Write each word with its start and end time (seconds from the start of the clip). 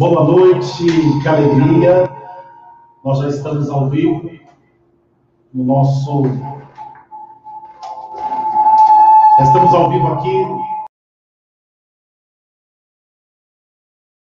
Boa 0.00 0.24
noite, 0.24 0.86
que 1.22 1.28
alegria. 1.28 2.08
Nós 3.04 3.18
já 3.18 3.28
estamos 3.28 3.68
ao 3.68 3.90
vivo 3.90 4.30
no 5.52 5.62
nosso. 5.62 6.22
Estamos 9.42 9.74
ao 9.74 9.90
vivo 9.90 10.06
aqui. 10.06 10.30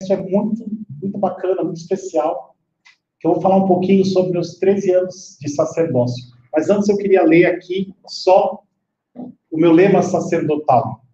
Isso 0.02 0.13
é 0.13 0.17
muito, 0.17 0.66
muito 1.00 1.20
bacana, 1.20 1.64
muito 1.64 1.78
especial. 1.78 2.55
Que 3.20 3.28
eu 3.28 3.34
vou 3.34 3.41
falar 3.44 3.58
um 3.58 3.67
pouquinho 3.67 4.03
sobre 4.03 4.31
meus 4.31 4.58
13 4.58 4.91
anos 4.95 5.38
de 5.39 5.48
sacerdócio. 5.48 6.25
Mas 6.52 6.72
antes 6.72 6.89
eu 6.89 6.98
queria 6.98 7.22
ler 7.22 7.45
aqui 7.45 7.94
só 8.08 8.64
o 9.16 9.58
meu 9.59 9.72
lema 9.72 10.02
sacerdotal, 10.02 11.05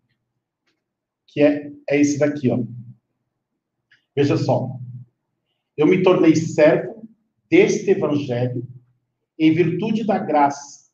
que 1.27 1.41
é, 1.41 1.69
é 1.89 1.99
esse 1.99 2.17
daqui, 2.17 2.49
ó. 2.49 2.76
Veja 4.17 4.35
só. 4.35 4.71
Eu 5.77 5.85
me 5.85 6.01
tornei 6.01 6.35
servo 6.35 7.07
deste 7.47 7.91
evangelho 7.91 8.67
em 9.37 9.53
virtude 9.53 10.07
da 10.07 10.17
graça. 10.17 10.89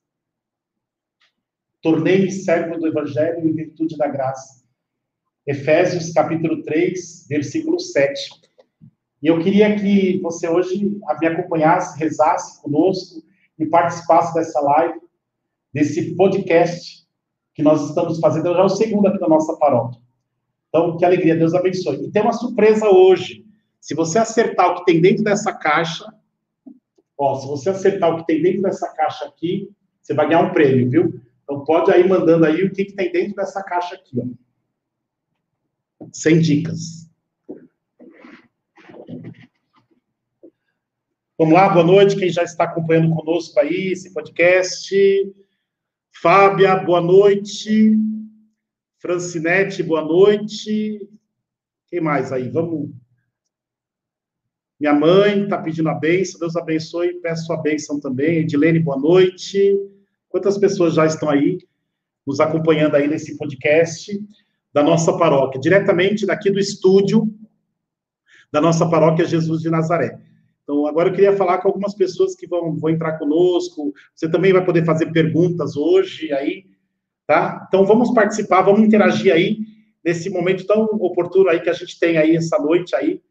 Tornei-me 1.82 2.30
servo 2.30 2.78
do 2.78 2.86
evangelho 2.86 3.48
em 3.48 3.54
virtude 3.54 3.96
da 3.96 4.10
graça. 4.10 4.62
Efésios 5.48 6.12
capítulo 6.12 6.64
3, 6.64 7.28
versículo 7.30 7.80
7. 7.80 8.30
E 9.22 9.28
eu 9.28 9.42
queria 9.42 9.74
que 9.74 10.20
você 10.20 10.50
hoje 10.50 10.86
me 10.86 11.28
acompanhasse, 11.28 11.98
rezasse 11.98 12.62
conosco 12.62 13.24
e 13.58 13.66
participasse 13.66 14.34
dessa 14.34 14.60
live, 14.60 15.00
desse 15.74 16.14
podcast 16.16 17.08
que 17.56 17.64
nós 17.64 17.88
estamos 17.88 18.20
fazendo, 18.20 18.54
já 18.54 18.60
é 18.60 18.64
o 18.64 18.70
segundo 18.70 19.08
aqui 19.08 19.22
na 19.22 19.30
nossa 19.30 19.56
paróquia. 19.56 20.03
Então, 20.76 20.98
que 20.98 21.06
alegria, 21.06 21.36
Deus 21.36 21.54
abençoe. 21.54 22.04
E 22.04 22.12
tem 22.12 22.24
uma 22.24 22.34
surpresa 22.34 22.90
hoje. 22.90 23.46
Se 23.80 23.94
você 23.94 24.18
acertar 24.18 24.72
o 24.72 24.76
que 24.78 24.86
tem 24.86 25.00
dentro 25.00 25.24
dessa 25.24 25.54
caixa, 25.54 26.12
ó, 27.16 27.36
se 27.36 27.46
você 27.46 27.70
acertar 27.70 28.12
o 28.12 28.18
que 28.18 28.26
tem 28.26 28.42
dentro 28.42 28.64
dessa 28.64 28.92
caixa 28.92 29.26
aqui, 29.26 29.70
você 30.02 30.16
vai 30.16 30.28
ganhar 30.28 30.42
um 30.42 30.52
prêmio, 30.52 30.90
viu? 30.90 31.22
Então 31.44 31.64
pode 31.64 31.92
aí 31.92 32.08
mandando 32.08 32.46
aí 32.46 32.64
o 32.64 32.72
que, 32.72 32.86
que 32.86 32.94
tem 32.94 33.12
dentro 33.12 33.36
dessa 33.36 33.62
caixa 33.62 33.94
aqui, 33.94 34.20
ó. 34.20 34.26
Sem 36.12 36.40
dicas. 36.40 37.08
Vamos 41.38 41.54
lá, 41.54 41.70
boa 41.70 41.86
noite, 41.86 42.16
quem 42.16 42.30
já 42.30 42.42
está 42.42 42.64
acompanhando 42.64 43.14
conosco 43.16 43.60
aí 43.60 43.92
esse 43.92 44.12
podcast. 44.12 44.96
Fábia, 46.12 46.76
boa 46.78 47.02
noite. 47.02 47.96
Francinete, 49.04 49.84
boa 49.84 50.02
noite. 50.02 51.06
Quem 51.90 52.00
mais 52.00 52.32
aí? 52.32 52.48
Vamos. 52.48 52.90
Minha 54.80 54.94
mãe 54.94 55.44
está 55.44 55.58
pedindo 55.58 55.90
a 55.90 55.94
benção, 55.94 56.40
Deus 56.40 56.56
abençoe, 56.56 57.20
peço 57.20 57.52
a 57.52 57.58
benção 57.58 58.00
também. 58.00 58.38
Edilene, 58.38 58.80
boa 58.80 58.98
noite. 58.98 59.78
Quantas 60.30 60.58
pessoas 60.58 60.94
já 60.94 61.06
estão 61.06 61.30
aí 61.30 61.58
nos 62.26 62.40
acompanhando 62.40 62.96
aí 62.96 63.06
nesse 63.06 63.38
podcast 63.38 64.18
da 64.72 64.82
nossa 64.82 65.18
paróquia, 65.18 65.60
diretamente 65.60 66.26
daqui 66.26 66.50
do 66.50 66.58
estúdio 66.58 67.28
da 68.54 68.62
nossa 68.62 68.90
paróquia 68.90 69.26
Jesus 69.26 69.62
de 69.62 69.70
Nazaré. 69.70 70.18
Então, 70.64 70.88
agora 70.88 71.10
eu 71.10 71.14
queria 71.14 71.36
falar 71.36 71.58
com 71.58 71.68
algumas 71.68 71.94
pessoas 71.94 72.38
que 72.38 72.48
vão, 72.48 72.74
vão 72.78 72.90
entrar 72.90 73.20
conosco. 73.20 73.94
Você 74.16 74.32
também 74.32 74.54
vai 74.54 74.64
poder 74.64 74.86
fazer 74.86 75.12
perguntas 75.12 75.76
hoje 75.76 76.32
aí 76.32 76.72
tá? 77.26 77.66
Então 77.68 77.86
vamos 77.86 78.14
participar, 78.14 78.62
vamos 78.62 78.82
interagir 78.82 79.34
aí 79.34 79.60
nesse 80.04 80.30
momento 80.30 80.66
tão 80.68 80.84
oportuno 80.84 81.50
aí 81.50 81.62
que 81.62 81.70
a 81.70 81.74
gente 81.74 81.98
tem 82.00 82.18
aí 82.18 82.36
essa 82.36 82.58
noite 82.60 82.96
aí, 82.96 83.22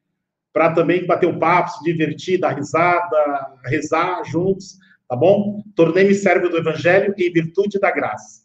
para 0.52 0.72
também 0.72 1.06
bater 1.06 1.26
o 1.26 1.38
papo, 1.38 1.70
se 1.70 1.84
divertir, 1.84 2.38
dar 2.38 2.54
risada, 2.54 3.54
rezar 3.64 4.22
juntos, 4.24 4.78
tá 5.08 5.16
bom? 5.16 5.62
Tornei-me 5.74 6.14
servo 6.14 6.48
do 6.48 6.58
Evangelho 6.58 7.14
em 7.16 7.32
virtude 7.32 7.78
da 7.78 7.90
graça. 7.90 8.42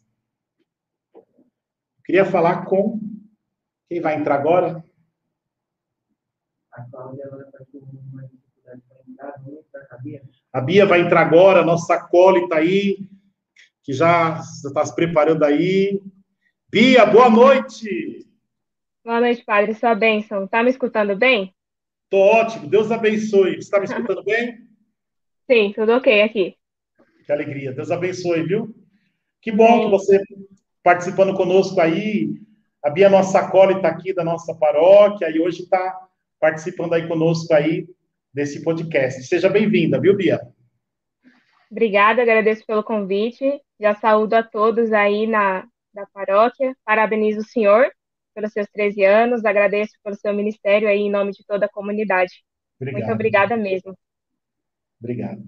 Queria 2.04 2.24
falar 2.24 2.64
com 2.64 2.98
quem 3.88 4.00
vai 4.00 4.16
entrar 4.16 4.34
agora? 4.36 4.84
A 10.52 10.60
Bia 10.60 10.86
vai 10.86 11.00
entrar 11.00 11.20
agora, 11.20 11.64
nossa 11.64 11.94
acólita 11.94 12.56
aí, 12.56 12.98
que 13.88 13.94
já 13.94 14.38
está 14.66 14.84
se 14.84 14.94
preparando 14.94 15.42
aí. 15.44 16.02
Bia, 16.70 17.06
boa 17.06 17.30
noite! 17.30 18.28
Boa 19.02 19.18
noite, 19.18 19.42
padre. 19.42 19.72
Sua 19.72 19.94
bênção. 19.94 20.44
Está 20.44 20.62
me 20.62 20.68
escutando 20.68 21.16
bem? 21.16 21.54
Estou 22.04 22.20
ótimo. 22.20 22.68
Deus 22.68 22.92
abençoe. 22.92 23.52
Você 23.52 23.60
está 23.60 23.78
me 23.78 23.86
escutando 23.86 24.22
bem? 24.22 24.58
Sim, 25.50 25.72
tudo 25.74 25.92
ok 25.92 26.20
aqui. 26.20 26.54
Que 27.24 27.32
alegria. 27.32 27.72
Deus 27.72 27.90
abençoe, 27.90 28.42
viu? 28.42 28.76
Que 29.40 29.50
bom 29.50 29.78
Sim. 29.78 29.84
que 29.84 29.90
você 29.90 30.22
participando 30.82 31.34
conosco 31.34 31.80
aí. 31.80 32.34
A 32.84 32.90
Bia, 32.90 33.08
nossa 33.08 33.38
acólita 33.38 33.88
aqui 33.88 34.12
da 34.12 34.22
nossa 34.22 34.54
paróquia, 34.54 35.30
e 35.30 35.40
hoje 35.40 35.62
está 35.62 35.98
participando 36.38 36.92
aí 36.92 37.08
conosco 37.08 37.54
aí 37.54 37.88
desse 38.34 38.62
podcast. 38.62 39.22
Seja 39.22 39.48
bem-vinda, 39.48 39.98
viu, 39.98 40.14
Bia? 40.14 40.38
Obrigada, 41.70 42.22
agradeço 42.22 42.64
pelo 42.66 42.82
convite. 42.82 43.60
Já 43.78 43.94
saúdo 43.94 44.34
a 44.34 44.42
todos 44.42 44.92
aí 44.92 45.26
na 45.26 45.66
da 45.92 46.06
paróquia. 46.06 46.76
Parabenizo 46.84 47.40
o 47.40 47.44
senhor 47.44 47.90
pelos 48.34 48.52
seus 48.52 48.68
13 48.68 49.04
anos, 49.04 49.44
agradeço 49.44 49.94
pelo 50.02 50.14
seu 50.14 50.32
ministério 50.32 50.88
aí 50.88 51.00
em 51.00 51.10
nome 51.10 51.32
de 51.32 51.44
toda 51.44 51.66
a 51.66 51.68
comunidade. 51.68 52.32
Obrigado. 52.80 53.00
Muito 53.00 53.12
obrigada 53.12 53.56
mesmo. 53.56 53.98
Obrigado. 55.00 55.42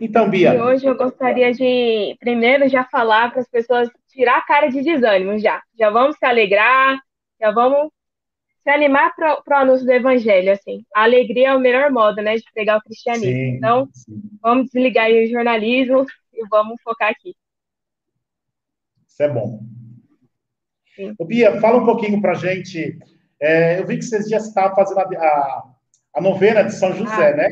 Então, 0.00 0.30
Bia. 0.30 0.54
E 0.54 0.60
hoje 0.60 0.86
eu 0.86 0.96
gostaria 0.96 1.52
de, 1.52 2.16
primeiro, 2.20 2.68
já 2.68 2.84
falar 2.84 3.30
para 3.32 3.40
as 3.40 3.48
pessoas 3.48 3.90
tirar 4.08 4.38
a 4.38 4.46
cara 4.46 4.68
de 4.68 4.82
desânimo 4.82 5.38
já. 5.38 5.60
Já 5.76 5.90
vamos 5.90 6.16
se 6.16 6.24
alegrar, 6.24 6.98
já 7.40 7.50
vamos 7.50 7.90
se 8.62 8.70
animar 8.70 9.14
para 9.14 9.42
o 9.46 9.54
anúncio 9.54 9.86
do 9.86 9.92
evangelho, 9.92 10.52
assim. 10.52 10.84
A 10.94 11.04
alegria 11.04 11.48
é 11.48 11.54
o 11.54 11.60
melhor 11.60 11.90
modo, 11.90 12.20
né, 12.20 12.36
de 12.36 12.44
pregar 12.52 12.78
o 12.78 12.82
cristianismo. 12.82 13.32
Sim, 13.32 13.56
então, 13.56 13.88
sim. 13.92 14.20
vamos 14.40 14.66
desligar 14.66 15.06
aí 15.06 15.24
o 15.24 15.30
jornalismo 15.30 16.04
e 16.32 16.46
vamos 16.48 16.80
focar 16.82 17.10
aqui. 17.10 17.34
Isso 19.06 19.22
é 19.22 19.28
bom. 19.28 19.60
Ô, 21.18 21.24
Bia, 21.24 21.60
fala 21.60 21.78
um 21.78 21.86
pouquinho 21.86 22.20
para 22.20 22.34
gente. 22.34 22.98
É, 23.40 23.80
eu 23.80 23.86
vi 23.86 23.96
que 23.96 24.04
vocês 24.04 24.28
já 24.28 24.36
estavam 24.36 24.76
fazendo 24.76 24.98
a, 24.98 25.04
a, 25.04 25.64
a, 26.16 26.20
novena 26.20 26.62
de 26.62 26.74
São 26.74 26.92
José, 26.92 27.32
ah, 27.32 27.36
né? 27.36 27.50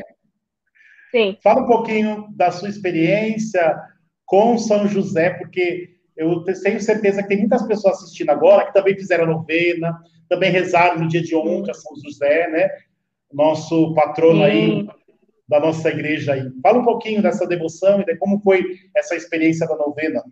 Sim. 1.09 1.37
Fala 1.41 1.63
um 1.63 1.67
pouquinho 1.67 2.27
da 2.35 2.51
sua 2.51 2.69
experiência 2.69 3.81
com 4.25 4.55
São 4.59 4.87
José, 4.87 5.31
porque 5.31 5.95
eu 6.15 6.43
tenho 6.43 6.79
certeza 6.79 7.23
que 7.23 7.29
tem 7.29 7.39
muitas 7.39 7.65
pessoas 7.65 7.97
assistindo 7.97 8.29
agora 8.29 8.67
que 8.67 8.73
também 8.73 8.93
fizeram 8.93 9.23
a 9.23 9.27
novena, 9.27 9.99
também 10.29 10.51
rezaram 10.51 10.99
no 11.01 11.07
dia 11.07 11.21
de 11.21 11.35
ontem 11.35 11.71
a 11.71 11.73
São 11.73 11.93
José, 11.97 12.47
né? 12.49 12.69
Nosso 13.33 13.93
patrono 13.93 14.39
Sim. 14.39 14.43
aí 14.43 14.87
da 15.47 15.59
nossa 15.59 15.89
igreja 15.89 16.33
aí. 16.33 16.51
Fala 16.61 16.79
um 16.79 16.85
pouquinho 16.85 17.21
dessa 17.21 17.47
devoção 17.47 17.99
e 18.01 18.05
de 18.05 18.15
como 18.17 18.39
foi 18.41 18.63
essa 18.95 19.15
experiência 19.15 19.67
da 19.67 19.75
novena. 19.75 20.23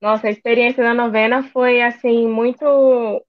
Nossa, 0.00 0.26
a 0.26 0.30
experiência 0.30 0.82
da 0.82 0.92
novena 0.92 1.42
foi 1.44 1.80
assim 1.80 2.26
muito 2.26 3.24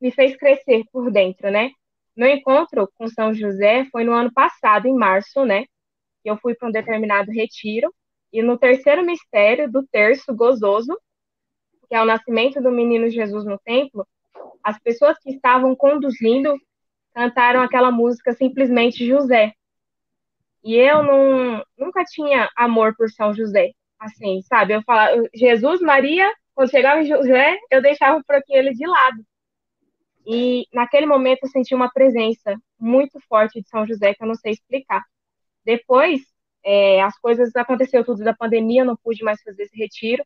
me 0.00 0.10
fez 0.10 0.36
crescer 0.36 0.84
por 0.92 1.10
dentro, 1.10 1.50
né? 1.50 1.70
Meu 2.16 2.28
encontro 2.28 2.88
com 2.94 3.08
São 3.08 3.34
José 3.34 3.86
foi 3.90 4.04
no 4.04 4.12
ano 4.12 4.32
passado, 4.32 4.86
em 4.86 4.94
março, 4.94 5.44
né? 5.44 5.64
Eu 6.24 6.36
fui 6.36 6.54
para 6.54 6.68
um 6.68 6.72
determinado 6.72 7.30
retiro 7.30 7.92
e 8.32 8.42
no 8.42 8.58
terceiro 8.58 9.04
mistério 9.04 9.70
do 9.70 9.86
terço 9.88 10.34
gozoso, 10.34 10.96
que 11.88 11.94
é 11.94 12.02
o 12.02 12.06
nascimento 12.06 12.62
do 12.62 12.70
menino 12.70 13.08
Jesus 13.08 13.44
no 13.44 13.58
templo, 13.58 14.06
as 14.62 14.78
pessoas 14.80 15.18
que 15.18 15.30
estavam 15.30 15.74
conduzindo 15.74 16.56
cantaram 17.14 17.60
aquela 17.62 17.90
música 17.90 18.32
simplesmente 18.32 19.06
José. 19.06 19.52
E 20.62 20.76
eu 20.76 21.02
não, 21.02 21.64
nunca 21.78 22.04
tinha 22.04 22.48
amor 22.56 22.94
por 22.96 23.10
São 23.10 23.32
José, 23.34 23.72
assim, 23.98 24.42
sabe? 24.42 24.74
Eu 24.74 24.82
falava, 24.82 25.16
Jesus, 25.34 25.80
Maria, 25.80 26.30
quando 26.54 26.70
chegava 26.70 27.00
em 27.00 27.06
José, 27.06 27.58
eu 27.70 27.80
deixava 27.80 28.18
um 28.18 28.22
pouquinho 28.22 28.58
ele 28.58 28.74
de 28.74 28.86
lado. 28.86 29.24
E 30.26 30.66
naquele 30.72 31.06
momento 31.06 31.44
eu 31.44 31.48
senti 31.48 31.74
uma 31.74 31.90
presença 31.90 32.54
muito 32.78 33.18
forte 33.28 33.60
de 33.60 33.68
São 33.68 33.86
José 33.86 34.14
que 34.14 34.22
eu 34.22 34.28
não 34.28 34.34
sei 34.34 34.52
explicar. 34.52 35.02
Depois, 35.64 36.20
é, 36.64 37.00
as 37.02 37.18
coisas 37.18 37.54
aconteceu 37.56 38.04
tudo 38.04 38.22
da 38.22 38.34
pandemia, 38.34 38.82
eu 38.82 38.86
não 38.86 38.96
pude 38.96 39.24
mais 39.24 39.42
fazer 39.42 39.62
esse 39.62 39.76
retiro. 39.76 40.24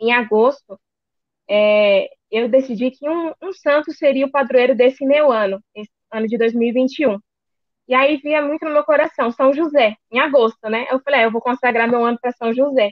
Em 0.00 0.12
agosto, 0.12 0.78
é, 1.48 2.08
eu 2.30 2.48
decidi 2.48 2.90
que 2.90 3.08
um, 3.08 3.32
um 3.42 3.52
santo 3.52 3.92
seria 3.92 4.26
o 4.26 4.30
padroeiro 4.30 4.74
desse 4.74 5.04
meu 5.04 5.30
ano, 5.30 5.60
esse 5.74 5.90
ano 6.12 6.26
de 6.26 6.36
2021. 6.38 7.18
E 7.88 7.94
aí 7.94 8.16
via 8.16 8.42
muito 8.42 8.64
no 8.64 8.72
meu 8.72 8.84
coração 8.84 9.30
São 9.30 9.52
José, 9.52 9.94
em 10.10 10.18
agosto, 10.18 10.68
né? 10.68 10.86
Eu 10.90 11.00
falei, 11.00 11.20
é, 11.20 11.24
eu 11.26 11.30
vou 11.30 11.40
consagrar 11.40 11.88
meu 11.88 12.04
ano 12.04 12.18
para 12.20 12.32
São 12.32 12.52
José. 12.52 12.90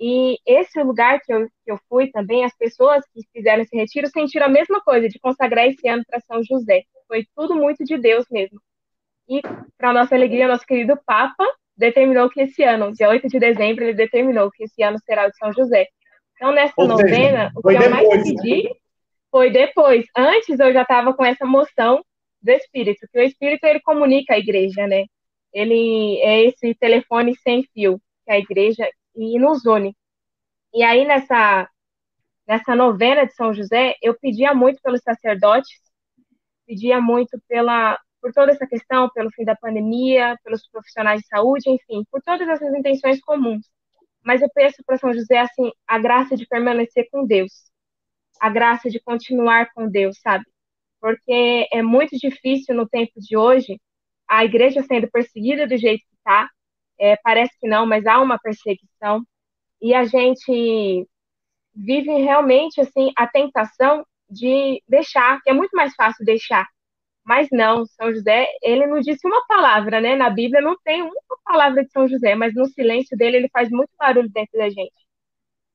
E 0.00 0.38
esse 0.46 0.80
lugar 0.82 1.20
que 1.20 1.32
eu, 1.32 1.46
que 1.64 1.72
eu 1.72 1.78
fui 1.88 2.10
também, 2.10 2.44
as 2.44 2.56
pessoas 2.56 3.04
que 3.12 3.20
fizeram 3.32 3.62
esse 3.62 3.76
retiro 3.76 4.08
sentiram 4.08 4.46
a 4.46 4.48
mesma 4.50 4.80
coisa, 4.80 5.08
de 5.08 5.18
consagrar 5.18 5.66
esse 5.66 5.88
ano 5.88 6.04
para 6.08 6.20
São 6.20 6.42
José. 6.42 6.84
Foi 7.06 7.26
tudo 7.34 7.54
muito 7.54 7.84
de 7.84 7.98
Deus 7.98 8.24
mesmo. 8.30 8.60
E, 9.28 9.40
para 9.76 9.92
nossa 9.92 10.14
alegria, 10.14 10.48
nosso 10.48 10.66
querido 10.66 10.98
Papa 11.04 11.44
determinou 11.76 12.28
que 12.28 12.40
esse 12.42 12.62
ano, 12.64 12.92
dia 12.92 13.08
8 13.08 13.28
de 13.28 13.38
dezembro, 13.38 13.84
ele 13.84 13.94
determinou 13.94 14.50
que 14.50 14.64
esse 14.64 14.82
ano 14.82 14.98
será 15.04 15.26
o 15.26 15.30
de 15.30 15.36
São 15.36 15.52
José. 15.52 15.86
Então, 16.38 16.52
nessa 16.52 16.74
Ou 16.76 16.86
novena, 16.86 17.48
seja, 17.48 17.52
o 17.56 17.62
que 17.62 17.74
eu 17.74 17.90
mais 17.90 18.22
pedi 18.22 18.62
né? 18.62 18.70
foi 19.28 19.50
depois. 19.50 20.06
Antes, 20.16 20.58
eu 20.60 20.72
já 20.72 20.82
estava 20.82 21.12
com 21.12 21.24
essa 21.24 21.44
moção 21.44 22.00
do 22.40 22.52
Espírito, 22.52 23.08
que 23.12 23.18
o 23.18 23.22
Espírito, 23.22 23.64
ele 23.64 23.80
comunica 23.80 24.34
a 24.34 24.38
igreja, 24.38 24.86
né? 24.86 25.04
Ele 25.52 26.20
é 26.22 26.44
esse 26.44 26.76
telefone 26.76 27.34
sem 27.42 27.64
fio 27.74 28.00
que 28.24 28.30
a 28.30 28.38
igreja 28.38 28.88
e 29.16 29.36
nos 29.40 29.66
une. 29.66 29.96
E 30.72 30.84
aí, 30.84 31.04
nessa, 31.04 31.68
nessa 32.46 32.76
novena 32.76 33.26
de 33.26 33.34
São 33.34 33.52
José, 33.52 33.96
eu 34.00 34.16
pedia 34.16 34.54
muito 34.54 34.80
pelos 34.80 35.00
sacerdotes, 35.02 35.76
pedia 36.68 37.00
muito 37.00 37.36
pela, 37.48 37.98
por 38.22 38.32
toda 38.32 38.52
essa 38.52 38.66
questão, 38.66 39.10
pelo 39.10 39.30
fim 39.32 39.44
da 39.44 39.56
pandemia, 39.56 40.38
pelos 40.44 40.68
profissionais 40.68 41.20
de 41.20 41.26
saúde, 41.26 41.68
enfim, 41.68 42.04
por 42.12 42.22
todas 42.22 42.46
essas 42.46 42.72
intenções 42.74 43.20
comuns. 43.22 43.66
Mas 44.28 44.42
eu 44.42 44.50
peço 44.54 44.84
para 44.84 44.98
São 44.98 45.10
José, 45.14 45.38
assim, 45.38 45.72
a 45.86 45.98
graça 45.98 46.36
de 46.36 46.46
permanecer 46.46 47.08
com 47.10 47.26
Deus, 47.26 47.50
a 48.38 48.50
graça 48.50 48.90
de 48.90 49.00
continuar 49.00 49.72
com 49.72 49.88
Deus, 49.88 50.20
sabe? 50.20 50.44
Porque 51.00 51.66
é 51.72 51.80
muito 51.80 52.14
difícil 52.14 52.74
no 52.74 52.86
tempo 52.86 53.12
de 53.16 53.38
hoje, 53.38 53.80
a 54.28 54.44
igreja 54.44 54.82
sendo 54.82 55.10
perseguida 55.10 55.66
do 55.66 55.78
jeito 55.78 56.04
que 56.06 56.14
está, 56.18 56.46
é, 57.00 57.16
parece 57.16 57.58
que 57.58 57.66
não, 57.66 57.86
mas 57.86 58.04
há 58.04 58.20
uma 58.20 58.38
perseguição, 58.38 59.24
e 59.80 59.94
a 59.94 60.04
gente 60.04 61.08
vive 61.74 62.12
realmente, 62.18 62.82
assim, 62.82 63.10
a 63.16 63.26
tentação 63.26 64.04
de 64.28 64.82
deixar, 64.86 65.40
que 65.40 65.48
é 65.48 65.54
muito 65.54 65.74
mais 65.74 65.94
fácil 65.94 66.22
deixar, 66.22 66.68
mas 67.28 67.46
não, 67.52 67.84
São 67.84 68.10
José, 68.10 68.46
ele 68.62 68.86
não 68.86 69.00
disse 69.00 69.26
uma 69.26 69.46
palavra, 69.46 70.00
né? 70.00 70.16
Na 70.16 70.30
Bíblia 70.30 70.62
não 70.62 70.74
tem 70.82 71.02
uma 71.02 71.12
palavra 71.44 71.84
de 71.84 71.90
São 71.92 72.08
José, 72.08 72.34
mas 72.34 72.54
no 72.54 72.64
silêncio 72.66 73.14
dele 73.18 73.36
ele 73.36 73.50
faz 73.52 73.68
muito 73.70 73.90
barulho 73.98 74.30
dentro 74.30 74.58
da 74.58 74.70
gente. 74.70 74.94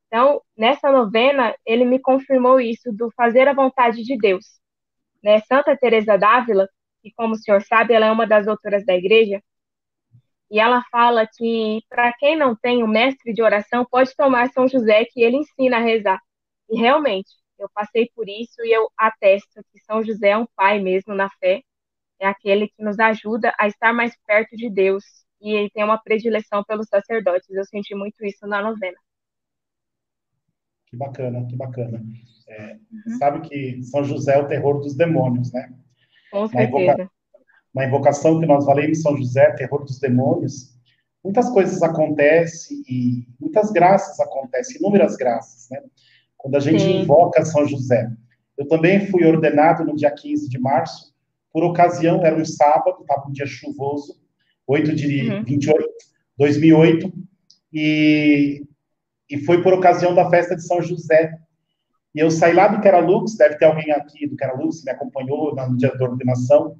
Então, 0.07 0.41
nessa 0.57 0.91
novena, 0.91 1.55
ele 1.63 1.85
me 1.85 1.99
confirmou 1.99 2.59
isso 2.59 2.91
do 2.91 3.11
fazer 3.15 3.47
a 3.47 3.53
vontade 3.53 4.03
de 4.03 4.17
Deus. 4.17 4.59
Né? 5.23 5.41
Santa 5.41 5.77
Teresa 5.77 6.17
d'Ávila, 6.17 6.67
que 7.03 7.13
como 7.15 7.35
o 7.35 7.37
senhor 7.37 7.61
sabe, 7.61 7.93
ela 7.93 8.07
é 8.07 8.11
uma 8.11 8.25
das 8.25 8.47
doutoras 8.47 8.83
da 8.83 8.95
igreja, 8.95 9.39
e 10.49 10.59
ela 10.59 10.83
fala 10.91 11.27
que 11.27 11.83
para 11.87 12.11
quem 12.13 12.35
não 12.35 12.55
tem 12.55 12.83
um 12.83 12.87
mestre 12.87 13.31
de 13.31 13.43
oração, 13.43 13.85
pode 13.85 14.15
tomar 14.15 14.49
São 14.49 14.67
José, 14.67 15.05
que 15.05 15.21
ele 15.21 15.37
ensina 15.37 15.77
a 15.77 15.81
rezar. 15.81 16.19
E 16.69 16.79
realmente, 16.79 17.29
eu 17.63 17.69
passei 17.73 18.09
por 18.15 18.27
isso 18.27 18.63
e 18.63 18.71
eu 18.71 18.89
atesto 18.97 19.63
que 19.71 19.79
São 19.81 20.03
José 20.03 20.29
é 20.29 20.37
um 20.37 20.47
pai 20.55 20.79
mesmo 20.79 21.13
na 21.13 21.29
fé, 21.39 21.61
é 22.19 22.27
aquele 22.27 22.67
que 22.67 22.83
nos 22.83 22.99
ajuda 22.99 23.53
a 23.59 23.67
estar 23.67 23.93
mais 23.93 24.13
perto 24.25 24.55
de 24.55 24.69
Deus 24.69 25.03
e 25.41 25.51
ele 25.51 25.69
tem 25.69 25.83
uma 25.83 26.01
predileção 26.01 26.63
pelos 26.63 26.87
sacerdotes. 26.87 27.49
Eu 27.49 27.65
senti 27.65 27.93
muito 27.93 28.23
isso 28.25 28.47
na 28.47 28.61
novena. 28.61 28.97
Que 30.87 30.95
bacana, 30.95 31.45
que 31.47 31.55
bacana. 31.55 32.03
É, 32.47 32.73
uhum. 32.73 33.17
Sabe 33.17 33.49
que 33.49 33.83
São 33.83 34.03
José 34.03 34.35
é 34.35 34.39
o 34.39 34.47
terror 34.47 34.79
dos 34.79 34.95
demônios, 34.95 35.51
né? 35.51 35.73
Com 36.31 36.47
certeza. 36.47 37.09
Uma 37.73 37.85
invocação 37.85 38.39
que 38.39 38.45
nós 38.45 38.65
valemos 38.65 39.01
São 39.01 39.17
José, 39.17 39.51
terror 39.53 39.83
dos 39.83 39.99
demônios, 39.99 40.73
muitas 41.23 41.49
coisas 41.49 41.81
acontecem 41.81 42.83
e 42.87 43.27
muitas 43.39 43.71
graças 43.71 44.19
acontecem, 44.19 44.77
inúmeras 44.77 45.15
graças, 45.15 45.69
né? 45.69 45.81
Quando 46.43 46.55
a 46.55 46.59
gente 46.59 46.83
Sim. 46.83 47.01
invoca 47.01 47.45
São 47.45 47.65
José. 47.65 48.11
Eu 48.57 48.67
também 48.67 49.07
fui 49.07 49.25
ordenado 49.25 49.85
no 49.85 49.95
dia 49.95 50.11
15 50.11 50.49
de 50.49 50.59
março, 50.59 51.13
por 51.53 51.63
ocasião, 51.63 52.23
era 52.23 52.35
um 52.35 52.43
sábado, 52.43 52.97
estava 52.99 53.29
um 53.29 53.31
dia 53.31 53.45
chuvoso, 53.45 54.19
8 54.67 54.93
de 54.93 55.31
uhum. 55.31 55.43
28, 55.45 55.87
2008, 56.37 57.13
e, 57.71 58.61
e 59.29 59.37
foi 59.45 59.63
por 59.63 59.73
ocasião 59.73 60.13
da 60.13 60.29
festa 60.29 60.53
de 60.53 60.67
São 60.67 60.81
José. 60.81 61.39
E 62.13 62.19
eu 62.19 62.29
saí 62.29 62.53
lá 62.53 62.67
do 62.67 62.81
Queralux, 62.81 63.37
deve 63.37 63.55
ter 63.55 63.65
alguém 63.65 63.91
aqui 63.91 64.27
do 64.27 64.35
Queralux 64.35 64.79
que 64.79 64.85
me 64.85 64.91
acompanhou 64.91 65.55
no 65.55 65.77
dia 65.77 65.95
da 65.95 66.05
ordenação. 66.05 66.75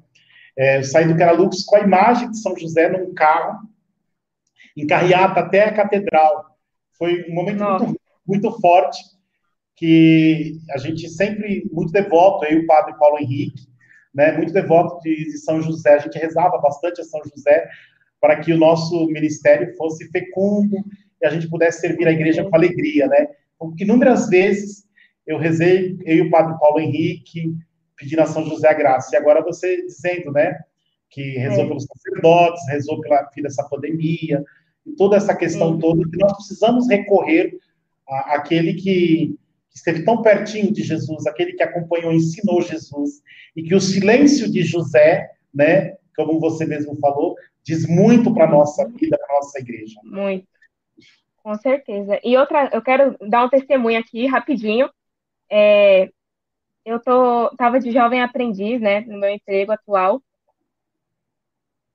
É, 0.56 0.78
eu 0.78 0.84
saí 0.84 1.08
do 1.08 1.16
Queralux 1.16 1.64
com 1.64 1.76
a 1.76 1.80
imagem 1.80 2.30
de 2.30 2.38
São 2.38 2.54
José 2.56 2.90
num 2.90 3.14
carro, 3.14 3.66
em 4.76 4.86
carreata 4.86 5.40
até 5.40 5.64
a 5.64 5.72
catedral. 5.72 6.54
Foi 6.98 7.24
um 7.30 7.34
momento 7.34 7.64
muito, 7.64 8.00
muito 8.26 8.60
forte 8.60 9.13
que 9.76 10.58
a 10.70 10.78
gente 10.78 11.08
sempre, 11.08 11.68
muito 11.72 11.92
devoto, 11.92 12.44
e 12.44 12.56
o 12.56 12.66
padre 12.66 12.94
Paulo 12.98 13.18
Henrique, 13.18 13.66
né, 14.14 14.32
muito 14.32 14.52
devoto 14.52 15.00
de, 15.00 15.16
de 15.24 15.38
São 15.38 15.60
José, 15.60 15.94
a 15.94 15.98
gente 15.98 16.18
rezava 16.18 16.58
bastante 16.58 17.00
a 17.00 17.04
São 17.04 17.20
José 17.24 17.68
para 18.20 18.40
que 18.40 18.52
o 18.52 18.58
nosso 18.58 19.06
ministério 19.08 19.76
fosse 19.76 20.08
fecundo 20.10 20.76
e 21.20 21.26
a 21.26 21.30
gente 21.30 21.48
pudesse 21.48 21.80
servir 21.80 22.06
a 22.06 22.12
igreja 22.12 22.44
com 22.44 22.54
alegria, 22.54 23.06
né? 23.08 23.28
Porque 23.58 23.84
inúmeras 23.84 24.28
vezes 24.28 24.84
eu 25.26 25.38
rezei, 25.38 25.98
eu 26.04 26.16
e 26.16 26.20
o 26.22 26.30
padre 26.30 26.58
Paulo 26.58 26.80
Henrique, 26.80 27.54
pedindo 27.96 28.20
a 28.20 28.26
São 28.26 28.44
José 28.46 28.68
a 28.68 28.74
graça. 28.74 29.14
E 29.14 29.18
agora 29.18 29.42
você 29.42 29.82
dizendo, 29.82 30.32
né, 30.32 30.58
que 31.10 31.38
rezou 31.38 31.64
é. 31.64 31.68
pelos 31.68 31.84
sacerdotes, 31.84 32.68
rezou 32.68 33.00
pela 33.00 33.28
fim 33.32 33.42
dessa 33.42 33.68
pandemia, 33.68 34.44
e 34.86 34.92
toda 34.92 35.16
essa 35.16 35.34
questão 35.34 35.78
toda, 35.78 36.08
que 36.08 36.16
nós 36.18 36.34
precisamos 36.34 36.88
recorrer 36.88 37.56
àquele 38.06 38.74
que 38.74 39.34
que 39.74 39.78
esteve 39.78 40.04
tão 40.04 40.22
pertinho 40.22 40.72
de 40.72 40.84
Jesus, 40.84 41.26
aquele 41.26 41.54
que 41.54 41.62
acompanhou, 41.62 42.12
ensinou 42.12 42.62
Jesus, 42.62 43.20
e 43.56 43.62
que 43.64 43.74
o 43.74 43.80
silêncio 43.80 44.50
de 44.50 44.62
José, 44.62 45.28
né, 45.52 45.96
como 46.16 46.38
você 46.38 46.64
mesmo 46.64 46.96
falou, 47.00 47.34
diz 47.64 47.88
muito 47.88 48.32
para 48.32 48.44
a 48.44 48.50
nossa 48.50 48.88
vida, 48.88 49.18
para 49.18 49.34
nossa 49.34 49.58
igreja. 49.58 49.98
Muito. 50.04 50.46
Com 51.42 51.54
certeza. 51.56 52.20
E 52.22 52.36
outra, 52.36 52.70
eu 52.72 52.80
quero 52.80 53.16
dar 53.28 53.44
um 53.44 53.48
testemunho 53.48 53.98
aqui, 53.98 54.26
rapidinho. 54.26 54.88
É, 55.50 56.08
eu 56.84 57.00
tô, 57.00 57.50
tava 57.56 57.80
de 57.80 57.90
jovem 57.90 58.22
aprendiz, 58.22 58.80
né, 58.80 59.00
no 59.00 59.18
meu 59.18 59.30
emprego 59.30 59.72
atual, 59.72 60.22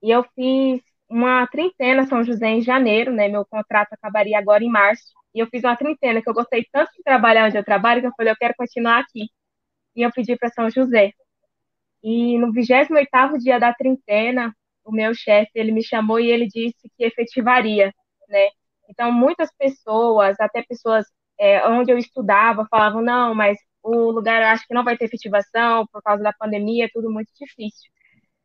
e 0.03 0.11
eu 0.11 0.23
fiz 0.35 0.81
uma 1.09 1.47
trintena 1.47 2.05
São 2.07 2.23
José 2.23 2.47
em 2.49 2.61
janeiro, 2.61 3.11
né, 3.11 3.27
meu 3.29 3.45
contrato 3.45 3.93
acabaria 3.93 4.37
agora 4.37 4.63
em 4.63 4.69
março, 4.69 5.13
e 5.33 5.39
eu 5.39 5.47
fiz 5.47 5.63
uma 5.63 5.75
trintena, 5.75 6.21
que 6.21 6.29
eu 6.29 6.33
gostei 6.33 6.65
tanto 6.71 6.91
de 6.93 7.03
trabalhar 7.03 7.45
onde 7.47 7.57
eu 7.57 7.63
trabalho, 7.63 8.01
que 8.01 8.07
eu 8.07 8.13
falei, 8.17 8.33
eu 8.33 8.37
quero 8.37 8.53
continuar 8.57 8.99
aqui. 8.99 9.29
E 9.95 10.01
eu 10.01 10.11
pedi 10.11 10.35
para 10.37 10.49
São 10.49 10.69
José. 10.69 11.13
E 12.03 12.37
no 12.39 12.53
28º 12.53 13.37
dia 13.39 13.59
da 13.59 13.73
trintena, 13.73 14.55
o 14.83 14.91
meu 14.91 15.13
chefe, 15.13 15.51
ele 15.55 15.71
me 15.71 15.83
chamou 15.83 16.19
e 16.19 16.31
ele 16.31 16.47
disse 16.47 16.89
que 16.97 17.03
efetivaria, 17.05 17.93
né? 18.27 18.49
Então, 18.89 19.11
muitas 19.11 19.49
pessoas, 19.57 20.39
até 20.39 20.63
pessoas 20.63 21.05
é, 21.39 21.67
onde 21.67 21.91
eu 21.91 21.97
estudava, 21.97 22.67
falavam, 22.69 23.01
não, 23.01 23.35
mas 23.35 23.57
o 23.83 24.11
lugar 24.11 24.41
acho 24.43 24.65
que 24.67 24.73
não 24.73 24.83
vai 24.83 24.97
ter 24.97 25.05
efetivação 25.05 25.85
por 25.91 26.01
causa 26.01 26.23
da 26.23 26.33
pandemia, 26.33 26.85
é 26.85 26.89
tudo 26.91 27.11
muito 27.11 27.29
difícil. 27.39 27.91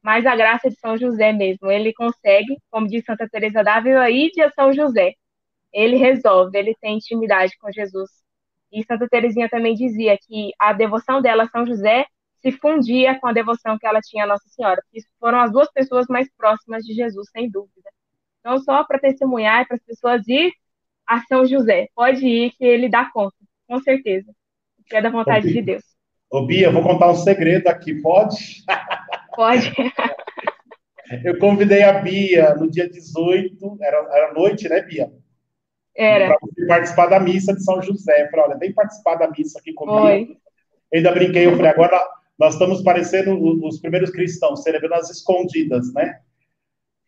Mas 0.03 0.27
a 0.27 0.37
graça 0.37 0.69
de 0.69 0.79
São 0.79 0.99
José 0.99 1.33
mesmo, 1.33 1.71
ele 1.71 1.93
consegue, 1.95 2.59
como 2.71 2.87
diz 2.89 3.05
Santa 3.05 3.29
Teresa 3.29 3.63
d'Ávila, 3.65 4.11
ir 4.11 4.31
de 4.33 4.49
São 4.51 4.73
José 4.73 5.15
ele 5.75 5.97
resolve, 5.97 6.57
ele 6.57 6.75
tem 6.81 6.97
intimidade 6.97 7.53
com 7.59 7.71
Jesus. 7.71 8.09
E 8.73 8.85
Santa 8.85 9.09
Teresinha 9.09 9.49
também 9.49 9.75
dizia 9.75 10.17
que 10.17 10.53
a 10.59 10.73
devoção 10.73 11.21
dela 11.21 11.43
a 11.43 11.49
São 11.49 11.67
José 11.67 12.07
se 12.41 12.53
fundia 12.53 13.19
com 13.19 13.27
a 13.27 13.33
devoção 13.33 13.79
que 13.79 13.87
ela 13.87 14.01
tinha 14.01 14.25
a 14.25 14.27
Nossa 14.27 14.49
Senhora. 14.49 14.81
Isso 14.93 15.09
foram 15.19 15.41
as 15.41 15.51
duas 15.51 15.71
pessoas 15.73 16.07
mais 16.09 16.29
próximas 16.37 16.85
de 16.85 16.95
Jesus, 16.95 17.29
sem 17.31 17.51
dúvida. 17.51 17.91
Então, 18.41 18.59
só 18.59 18.85
para 18.85 18.99
testemunhar, 18.99 19.67
para 19.67 19.77
as 19.77 19.83
pessoas 19.83 20.27
ir 20.29 20.53
a 21.07 21.21
São 21.23 21.47
José. 21.47 21.89
Pode 21.95 22.25
ir, 22.27 22.53
que 22.53 22.65
ele 22.65 22.89
dá 22.89 23.11
conta, 23.11 23.37
com 23.67 23.81
certeza. 23.81 24.33
Que 24.87 24.97
é 24.97 25.03
da 25.03 25.11
vontade 25.11 25.51
de 25.51 25.63
Deus. 25.63 25.83
Ô, 26.31 26.47
Bia, 26.47 26.71
vou 26.71 26.83
contar 26.83 27.11
um 27.11 27.15
segredo 27.15 27.69
aqui, 27.69 28.01
pode? 28.03 28.63
Pode. 29.35 29.73
Eu 31.25 31.39
convidei 31.39 31.83
a 31.83 32.01
Bia 32.01 32.55
no 32.55 32.71
dia 32.71 32.89
18, 32.89 33.79
era, 33.81 33.97
era 34.11 34.35
noite, 34.35 34.69
né, 34.69 34.83
Bia? 34.83 35.11
Era. 35.97 36.37
Participar 36.67 37.07
da 37.07 37.21
missa 37.21 37.55
de 37.55 37.63
São 37.63 37.81
José. 37.81 38.25
Eu 38.25 38.31
falei, 38.31 38.47
olha, 38.47 38.59
vem 38.59 38.73
participar 38.73 39.15
da 39.17 39.31
missa 39.31 39.59
aqui 39.59 39.73
comigo. 39.73 40.07
Oi. 40.07 40.37
Ainda 40.93 41.13
brinquei, 41.13 41.47
eu 41.47 41.57
falei, 41.57 41.71
agora 41.71 42.01
nós 42.39 42.55
estamos 42.55 42.83
parecendo 42.83 43.37
os 43.65 43.81
primeiros 43.81 44.11
cristãos, 44.11 44.63
celebrando 44.63 44.95
as 44.95 45.11
escondidas, 45.11 45.93
né? 45.93 46.21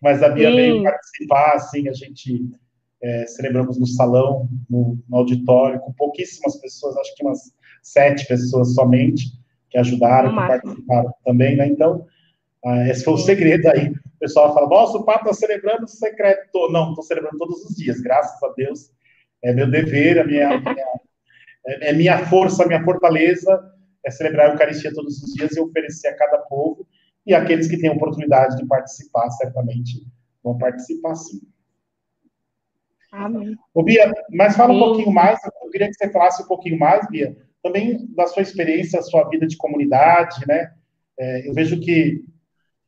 Mas 0.00 0.22
a 0.22 0.28
Bia 0.28 0.50
Sim. 0.50 0.56
veio 0.56 0.82
participar, 0.82 1.54
assim, 1.54 1.88
a 1.88 1.92
gente 1.92 2.48
é, 3.02 3.26
celebramos 3.26 3.78
no 3.78 3.86
salão, 3.86 4.48
no, 4.68 4.98
no, 5.08 5.16
auditório, 5.16 5.80
com 5.80 5.92
pouquíssimas 5.92 6.56
pessoas, 6.56 6.96
acho 6.96 7.14
que 7.14 7.24
umas 7.24 7.52
sete 7.82 8.26
pessoas 8.26 8.74
somente, 8.74 9.24
que 9.70 9.78
ajudaram, 9.78 10.30
que 10.30 10.36
participaram 10.36 11.14
também, 11.24 11.56
né? 11.56 11.66
Então, 11.66 12.06
ah, 12.64 12.88
esse 12.88 13.04
foi 13.04 13.14
o 13.14 13.18
segredo 13.18 13.68
aí. 13.68 13.92
Pessoal 14.26 14.52
fala, 14.52 14.68
nossa, 14.68 14.98
o 14.98 15.04
Papa 15.04 15.30
está 15.30 15.46
celebrando 15.46 15.86
secreto. 15.86 16.68
Não, 16.72 16.88
estou 16.88 17.04
celebrando 17.04 17.38
todos 17.38 17.64
os 17.64 17.76
dias, 17.76 18.00
graças 18.00 18.42
a 18.42 18.52
Deus. 18.56 18.90
É 19.44 19.52
meu 19.52 19.70
dever, 19.70 20.18
a 20.18 20.24
minha, 20.24 20.58
minha 20.58 20.84
é, 21.64 21.90
é 21.90 21.92
minha 21.92 22.26
força, 22.26 22.66
minha 22.66 22.82
fortaleza 22.82 23.72
é 24.04 24.10
celebrar 24.10 24.48
a 24.48 24.52
Eucaristia 24.52 24.92
todos 24.92 25.22
os 25.22 25.32
dias 25.34 25.56
e 25.56 25.60
oferecer 25.60 26.08
a 26.08 26.16
cada 26.16 26.38
povo 26.38 26.84
e 27.24 27.34
aqueles 27.34 27.68
que 27.68 27.78
têm 27.78 27.88
oportunidade 27.88 28.56
de 28.56 28.66
participar, 28.66 29.30
certamente 29.30 30.04
vão 30.42 30.58
participar 30.58 31.14
sim. 31.14 31.40
Amém. 33.12 33.56
Ô, 33.72 33.84
Bia, 33.84 34.12
mas 34.32 34.56
fala 34.56 34.72
sim. 34.72 34.76
um 34.76 34.82
pouquinho 34.82 35.12
mais, 35.12 35.38
eu 35.62 35.70
queria 35.70 35.86
que 35.86 35.94
você 35.94 36.10
falasse 36.10 36.42
um 36.42 36.46
pouquinho 36.46 36.80
mais, 36.80 37.08
Bia, 37.08 37.36
também 37.62 38.06
da 38.16 38.26
sua 38.26 38.42
experiência, 38.42 39.00
sua 39.02 39.28
vida 39.28 39.46
de 39.46 39.56
comunidade, 39.56 40.44
né? 40.48 40.72
É, 41.16 41.48
eu 41.48 41.54
vejo 41.54 41.78
que 41.78 42.24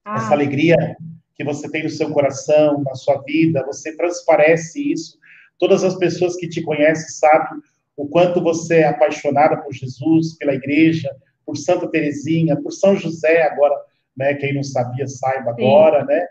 ah. 0.04 0.16
essa 0.16 0.33
alegria 0.33 0.97
que 1.38 1.45
você 1.45 1.71
tem 1.71 1.85
no 1.85 1.88
seu 1.88 2.11
coração, 2.11 2.83
na 2.83 2.97
sua 2.97 3.23
vida, 3.23 3.64
você 3.64 3.97
transparece 3.97 4.92
isso. 4.92 5.16
Todas 5.57 5.85
as 5.85 5.95
pessoas 5.97 6.35
que 6.35 6.49
te 6.49 6.61
conhecem 6.61 7.09
sabem 7.11 7.62
o 7.97 8.09
quanto 8.09 8.42
você 8.42 8.78
é 8.78 8.88
apaixonada 8.88 9.57
por 9.62 9.73
Jesus, 9.73 10.37
pela 10.37 10.52
igreja, 10.52 11.16
por 11.47 11.57
Santa 11.57 11.88
Teresinha, 11.88 12.61
por 12.61 12.73
São 12.73 12.97
José, 12.97 13.42
agora, 13.42 13.76
né? 14.16 14.35
Quem 14.35 14.52
não 14.52 14.64
sabia, 14.64 15.07
saiba 15.07 15.54
Sim. 15.54 15.64
agora, 15.64 16.04
né? 16.04 16.26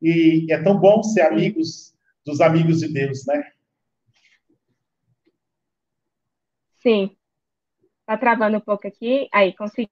E 0.00 0.46
é 0.48 0.62
tão 0.62 0.78
bom 0.78 1.02
ser 1.02 1.22
amigos 1.22 1.92
dos 2.24 2.40
amigos 2.40 2.78
de 2.78 2.88
Deus, 2.88 3.26
né? 3.26 3.50
Sim. 6.78 7.16
Tá 8.06 8.16
travando 8.16 8.56
um 8.56 8.60
pouco 8.60 8.86
aqui. 8.86 9.28
Aí, 9.32 9.52
consegui. 9.56 9.90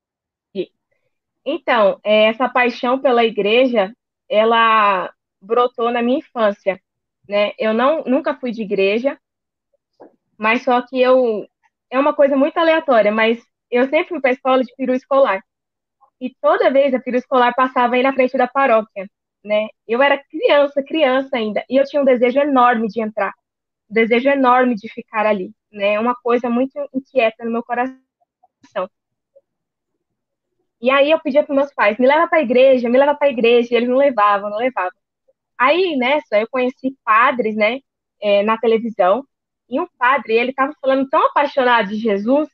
Então, 1.45 1.99
é, 2.05 2.25
essa 2.25 2.49
paixão 2.49 3.01
pela 3.01 3.25
igreja, 3.25 3.93
ela 4.29 5.13
brotou 5.41 5.91
na 5.91 6.03
minha 6.03 6.19
infância, 6.19 6.81
né? 7.29 7.53
Eu 7.59 7.75
não, 7.75 8.05
nunca 8.05 8.35
fui 8.35 8.51
de 8.53 8.63
igreja, 8.63 9.19
mas 10.37 10.63
só 10.63 10.81
que 10.83 11.01
eu 11.01 11.47
é 11.91 11.99
uma 11.99 12.15
coisa 12.15 12.37
muito 12.37 12.57
aleatória, 12.59 13.11
mas 13.11 13.43
eu 13.71 13.85
sempre 13.89 14.09
fui 14.09 14.21
para 14.21 14.31
a 14.31 14.33
escola 14.35 14.63
de 14.63 14.75
peru 14.77 14.95
escolar. 14.95 15.43
E 16.21 16.35
toda 16.41 16.71
vez 16.73 16.95
a 16.95 17.01
peru 17.01 17.17
escolar 17.19 17.55
passava 17.55 17.97
aí 17.97 18.03
na 18.03 18.13
frente 18.15 18.37
da 18.37 18.49
paróquia, 18.49 19.09
né? 19.45 19.69
Eu 19.87 20.03
era 20.03 20.23
criança, 20.25 20.83
criança 20.83 21.37
ainda, 21.37 21.65
e 21.71 21.77
eu 21.81 21.85
tinha 21.85 22.03
um 22.03 22.05
desejo 22.05 22.39
enorme 22.41 22.89
de 22.89 23.01
entrar, 23.03 23.33
um 23.91 23.95
desejo 23.95 24.29
enorme 24.31 24.75
de 24.77 24.89
ficar 24.93 25.27
ali, 25.27 25.53
né? 25.73 25.99
Uma 26.01 26.15
coisa 26.17 26.51
muito 26.51 26.73
inquieta 26.95 27.45
no 27.45 27.53
meu 27.53 27.63
coração. 27.65 27.99
E 30.81 30.91
aí 30.91 31.11
eu 31.11 31.21
pedia 31.21 31.43
para 31.43 31.55
meus 31.55 31.73
pais, 31.75 31.99
me 31.99 32.07
leva 32.07 32.29
para 32.29 32.39
a 32.39 32.43
igreja, 32.43 32.89
me 32.89 32.99
leva 32.99 33.15
para 33.15 33.29
a 33.29 33.31
igreja, 33.31 33.69
e 33.73 33.77
eles 33.77 33.89
não 33.89 33.97
levavam, 33.97 34.51
não 34.51 34.59
levavam. 34.59 34.93
Aí, 35.59 35.97
nessa, 35.97 36.39
eu 36.39 36.49
conheci 36.49 36.97
padres, 37.05 37.57
né, 37.57 37.81
é, 38.21 38.43
na 38.45 38.57
televisão, 38.59 39.25
e 39.69 39.81
um 39.81 39.87
padre, 39.99 40.35
ele 40.35 40.51
estava 40.51 40.73
falando 40.81 41.09
tão 41.09 41.27
apaixonado 41.27 41.89
de 41.89 41.97
Jesus, 41.97 42.49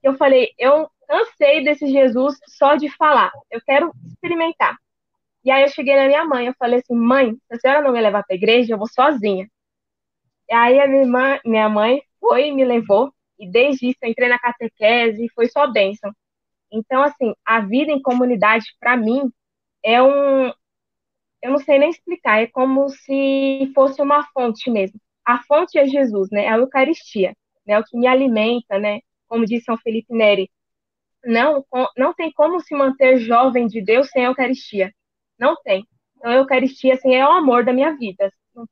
que 0.00 0.08
eu 0.08 0.14
falei, 0.16 0.52
eu 0.58 0.88
cansei 1.08 1.64
desse 1.64 1.86
Jesus 1.86 2.38
só 2.46 2.76
de 2.76 2.88
falar, 2.90 3.32
eu 3.50 3.60
quero 3.64 3.92
experimentar. 4.06 4.76
E 5.44 5.50
aí 5.50 5.62
eu 5.62 5.68
cheguei 5.68 5.96
na 5.96 6.06
minha 6.06 6.24
mãe, 6.24 6.46
eu 6.46 6.54
falei 6.58 6.80
assim, 6.80 6.94
mãe, 6.94 7.32
se 7.32 7.54
a 7.54 7.58
senhora 7.58 7.82
não 7.82 7.92
me 7.92 8.00
levar 8.00 8.22
para 8.24 8.34
a 8.34 8.36
igreja, 8.36 8.74
eu 8.74 8.78
vou 8.78 8.88
sozinha. 8.88 9.48
E 10.48 10.54
aí 10.54 10.80
a 10.80 10.86
minha, 10.86 11.02
irmã, 11.02 11.40
minha 11.44 11.68
mãe 11.68 12.02
foi 12.20 12.48
e 12.48 12.52
me 12.52 12.64
levou, 12.64 13.12
e 13.38 13.50
desde 13.50 13.88
isso 13.88 13.98
eu 14.02 14.10
entrei 14.10 14.28
na 14.28 14.38
catequese, 14.38 15.24
e 15.24 15.30
foi 15.30 15.48
só 15.48 15.66
bênção. 15.66 16.12
Então, 16.74 17.02
assim, 17.02 17.34
a 17.44 17.60
vida 17.60 17.92
em 17.92 18.02
comunidade, 18.02 18.66
para 18.80 18.96
mim, 18.96 19.30
é 19.84 20.02
um. 20.02 20.48
Eu 21.42 21.50
não 21.52 21.58
sei 21.58 21.78
nem 21.78 21.90
explicar, 21.90 22.42
é 22.42 22.46
como 22.46 22.88
se 22.88 23.70
fosse 23.74 24.00
uma 24.02 24.24
fonte 24.32 24.70
mesmo 24.70 24.98
a 25.24 25.42
fonte 25.44 25.78
é 25.78 25.86
Jesus, 25.86 26.28
né? 26.30 26.48
A 26.48 26.58
Eucaristia, 26.58 27.34
né? 27.66 27.78
O 27.78 27.84
que 27.84 27.96
me 27.96 28.06
alimenta, 28.06 28.78
né? 28.78 29.00
Como 29.26 29.46
disse 29.46 29.64
São 29.64 29.76
Felipe 29.78 30.12
Neri, 30.14 30.50
não, 31.24 31.64
não 31.96 32.14
tem 32.14 32.32
como 32.32 32.60
se 32.60 32.74
manter 32.74 33.18
jovem 33.18 33.66
de 33.66 33.82
Deus 33.82 34.10
sem 34.10 34.26
a 34.26 34.28
Eucaristia. 34.28 34.92
Não 35.38 35.56
tem. 35.62 35.86
Então, 36.16 36.30
a 36.30 36.34
Eucaristia, 36.36 36.94
assim, 36.94 37.14
é 37.14 37.26
o 37.26 37.32
amor 37.32 37.64
da 37.64 37.72
minha 37.72 37.96
vida. 37.96 38.32
Não, 38.54 38.66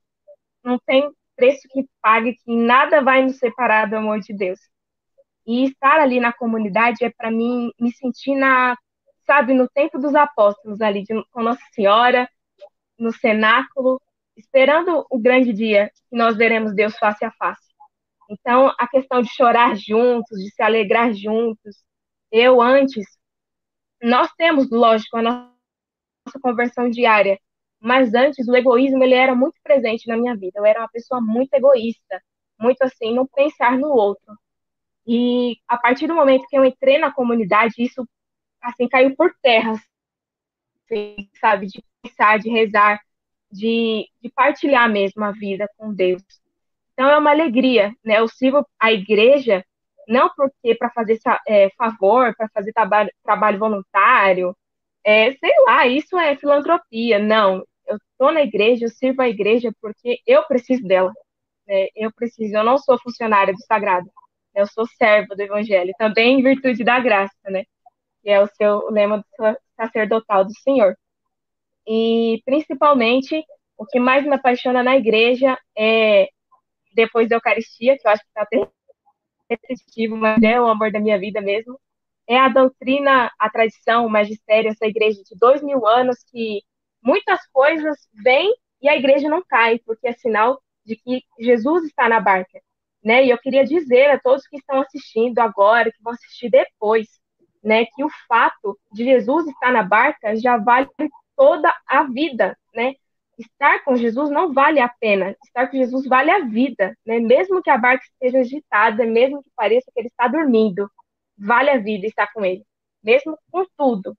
não 0.65 0.79
tem 0.87 1.11
preço 1.37 1.67
que 1.71 1.87
pague, 2.03 2.35
que 2.35 2.55
nada 2.55 3.03
vai 3.03 3.25
nos 3.25 3.39
separar 3.39 3.89
do 3.89 3.97
amor 3.97 4.21
de 4.21 4.35
Deus. 4.35 4.61
E 5.47 5.65
estar 5.65 6.01
ali 6.01 6.21
na 6.21 6.33
comunidade 6.33 7.05
é 7.05 7.11
para 7.11 7.31
mim 7.31 7.73
me 7.81 7.93
sentir 7.93 8.35
na, 8.37 8.77
sabe, 9.27 9.55
no 9.55 9.69
tempo 9.69 9.99
dos 9.99 10.15
apóstolos 10.15 10.81
ali, 10.81 11.03
de, 11.03 11.25
com 11.31 11.43
Nossa 11.43 11.63
Senhora, 11.73 12.29
no 12.99 13.13
cenáculo, 13.13 14.01
esperando 14.37 15.07
o 15.11 15.19
grande 15.19 15.53
dia 15.53 15.91
que 16.09 16.17
nós 16.17 16.37
veremos 16.37 16.75
Deus 16.75 16.97
face 16.97 17.25
a 17.25 17.33
face. 17.33 17.73
Então, 18.31 18.73
a 18.79 18.89
questão 18.89 19.21
de 19.21 19.29
chorar 19.35 19.77
juntos, 19.77 20.39
de 20.39 20.51
se 20.51 20.63
alegrar 20.63 21.13
juntos. 21.13 21.85
Eu, 22.31 22.63
antes, 22.63 23.05
nós 24.03 24.33
temos, 24.37 24.71
lógico, 24.71 25.17
a 25.19 25.23
nossa 25.23 26.41
conversão 26.41 26.89
diária, 26.89 27.39
mas 27.81 28.15
antes 28.15 28.49
o 28.49 28.57
egoísmo 28.57 29.03
ele 29.03 29.15
era 29.15 29.35
muito 29.35 29.59
presente 29.63 30.09
na 30.09 30.17
minha 30.17 30.37
vida. 30.37 30.59
Eu 30.59 30.65
era 30.65 30.81
uma 30.81 30.89
pessoa 30.89 31.21
muito 31.21 31.53
egoísta, 31.53 32.23
muito 32.59 32.83
assim, 32.83 33.15
não 33.15 33.27
pensar 33.27 33.77
no 33.77 33.89
outro. 33.89 34.35
E 35.07 35.57
a 35.69 35.77
partir 35.77 36.07
do 36.07 36.15
momento 36.15 36.47
que 36.49 36.57
eu 36.57 36.65
entrei 36.65 36.99
na 36.99 37.13
comunidade, 37.13 37.75
isso 37.79 38.07
assim 38.61 38.89
caiu 38.89 39.17
por 39.17 39.35
terra, 39.43 39.73
assim, 40.85 41.29
sabe, 41.41 41.67
de 41.67 41.83
pensar, 42.03 42.39
de 42.39 42.49
rezar, 42.49 43.01
de, 43.51 44.09
de 44.23 44.31
partilhar 44.31 44.91
mesmo 44.91 45.25
a 45.25 45.33
vida 45.33 45.69
com 45.77 45.93
Deus. 45.93 46.23
Então 46.93 47.09
é 47.09 47.19
uma 47.19 47.31
alegria, 47.31 47.95
né? 48.05 48.19
Eu 48.21 48.29
sirvo 48.29 48.67
a 48.79 48.93
igreja 48.93 49.65
não 50.07 50.31
porque 50.37 50.75
para 50.75 50.91
fazer 50.91 51.19
é, 51.47 51.71
favor, 51.71 52.35
para 52.37 52.49
fazer 52.49 52.73
trabalho, 52.73 53.59
voluntário, 53.59 54.57
é, 55.05 55.33
sei 55.33 55.53
lá, 55.67 55.87
isso 55.87 56.17
é 56.19 56.37
filantropia. 56.37 57.19
Não, 57.19 57.65
eu 57.87 57.97
estou 57.97 58.33
na 58.33 58.43
igreja, 58.43 58.87
eu 58.87 58.91
sirvo 58.91 59.23
a 59.23 59.29
igreja 59.29 59.73
porque 59.81 60.21
eu 60.27 60.45
preciso 60.45 60.83
dela. 60.85 61.13
Né? 61.67 61.89
Eu 61.97 62.13
preciso, 62.13 62.55
eu 62.57 62.65
não 62.65 62.79
sou 62.79 62.99
funcionária 63.01 63.53
do 63.53 63.61
sagrado, 63.65 64.11
eu 64.55 64.67
sou 64.67 64.87
serva 64.87 65.35
do 65.35 65.41
evangelho, 65.43 65.93
também 65.99 66.39
em 66.41 66.43
virtude 66.43 66.85
da 66.85 67.01
graça, 67.01 67.35
né? 67.51 67.65
Que 68.23 68.31
é 68.31 68.41
o 68.41 68.49
seu 68.49 68.79
o 68.81 68.91
lema 68.91 69.19
do 69.19 69.25
sacerdotal 69.77 70.45
do 70.45 70.55
Senhor. 70.61 70.97
E 71.87 72.43
principalmente 72.45 73.45
o 73.77 73.87
que 73.87 73.99
mais 73.99 74.25
me 74.25 74.35
apaixona 74.35 74.83
na 74.83 74.97
igreja 74.97 75.59
é 75.77 76.29
depois 76.95 77.29
da 77.29 77.37
Eucaristia, 77.37 77.99
que 77.99 78.07
eu 78.07 78.13
acho 78.13 78.23
que 78.23 78.29
está 78.29 78.47
repetitivo, 79.49 80.17
mas 80.17 80.43
é 80.43 80.61
o 80.61 80.67
amor 80.67 80.91
da 80.91 81.01
minha 81.01 81.19
vida 81.19 81.41
mesmo. 81.41 81.79
É 82.29 82.39
a 82.39 82.49
doutrina, 82.49 83.31
a 83.39 83.51
tradição, 83.51 84.07
o 84.07 84.11
magistério, 84.11 84.71
essa 84.71 84.87
igreja 84.87 85.23
de 85.25 85.37
dois 85.39 85.63
mil 85.63 85.87
anos 85.87 86.23
que 86.31 86.63
muitas 87.03 87.41
coisas 87.49 88.09
vêm 88.13 88.53
e 88.81 88.89
a 88.89 88.97
igreja 88.97 89.29
não 89.29 89.43
cai, 89.43 89.79
porque 89.81 90.09
é 90.09 90.13
sinal 90.13 90.63
de 90.85 90.97
que 90.97 91.23
Jesus 91.39 91.85
está 91.85 92.09
na 92.09 92.21
barca. 92.21 92.61
Né? 93.05 93.25
E 93.25 93.31
eu 93.31 93.39
queria 93.39 93.65
dizer 93.65 94.11
a 94.11 94.21
todos 94.21 94.47
que 94.47 94.57
estão 94.57 94.81
assistindo 94.81 95.39
agora, 95.41 95.91
que 95.91 96.03
vão 96.03 96.13
assistir 96.13 96.51
depois, 96.51 97.09
né, 97.63 97.87
que 97.87 98.05
o 98.05 98.09
fato 98.29 98.79
de 98.93 99.05
Jesus 99.05 99.47
estar 99.47 99.73
na 99.73 99.83
barca 99.83 100.37
já 100.37 100.57
vale 100.57 100.89
toda 101.37 101.73
a 101.87 102.05
vida, 102.05 102.57
né? 102.75 102.95
Estar 103.39 103.83
com 103.85 103.97
Jesus 103.97 104.31
não 104.31 104.53
vale 104.53 104.81
a 104.81 104.89
pena, 104.89 105.37
estar 105.45 105.69
com 105.69 105.77
Jesus 105.77 106.07
vale 106.07 106.31
a 106.31 106.41
vida, 106.41 106.97
né? 107.07 107.19
Mesmo 107.19 107.63
que 107.63 107.71
a 107.71 107.79
barca 107.79 108.05
esteja 108.05 108.41
agitada, 108.41 109.05
mesmo 109.07 109.43
que 109.43 109.51
pareça 109.57 109.91
que 109.93 110.01
ele 110.01 110.09
está 110.09 110.29
dormindo, 110.29 110.91
vale 111.39 111.71
a 111.71 111.79
vida 111.79 112.07
estar 112.07 112.33
com 112.33 112.45
ele, 112.45 112.65
mesmo 113.03 113.39
com 113.51 113.65
tudo. 113.77 114.17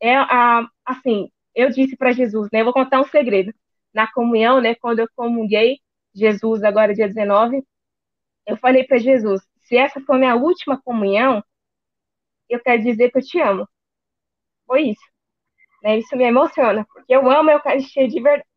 É 0.00 0.16
a, 0.16 0.66
assim, 0.84 1.30
eu 1.54 1.70
disse 1.70 1.96
para 1.96 2.12
Jesus, 2.12 2.48
né? 2.52 2.60
Eu 2.60 2.64
vou 2.64 2.74
contar 2.74 3.00
um 3.00 3.04
segredo. 3.06 3.52
Na 3.92 4.10
comunhão, 4.12 4.60
né? 4.60 4.74
Quando 4.74 4.98
eu 5.00 5.08
comunguei 5.14 5.78
Jesus 6.14 6.64
agora 6.64 6.94
dia 6.94 7.06
19, 7.06 7.64
eu 8.46 8.56
falei 8.56 8.84
para 8.84 8.98
Jesus, 8.98 9.42
se 9.62 9.76
essa 9.76 10.00
for 10.00 10.18
minha 10.18 10.34
última 10.34 10.80
comunhão, 10.80 11.42
eu 12.48 12.60
quero 12.60 12.82
dizer 12.82 13.10
que 13.10 13.18
eu 13.18 13.22
te 13.22 13.40
amo. 13.40 13.68
Foi 14.66 14.90
isso. 14.90 15.14
Né? 15.82 15.98
Isso 15.98 16.16
me 16.16 16.24
emociona, 16.24 16.86
porque 16.92 17.14
eu 17.14 17.30
amo 17.30 17.50
a 17.50 17.54
Eucaristia 17.54 18.08
de 18.08 18.20
verdade. 18.20 18.48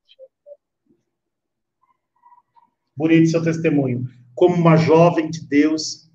Bonito 2.95 3.29
seu 3.29 3.43
testemunho. 3.43 4.05
Como 4.33 4.55
uma 4.55 4.75
jovem 4.75 5.29
de 5.29 5.47
Deus, 5.47 6.09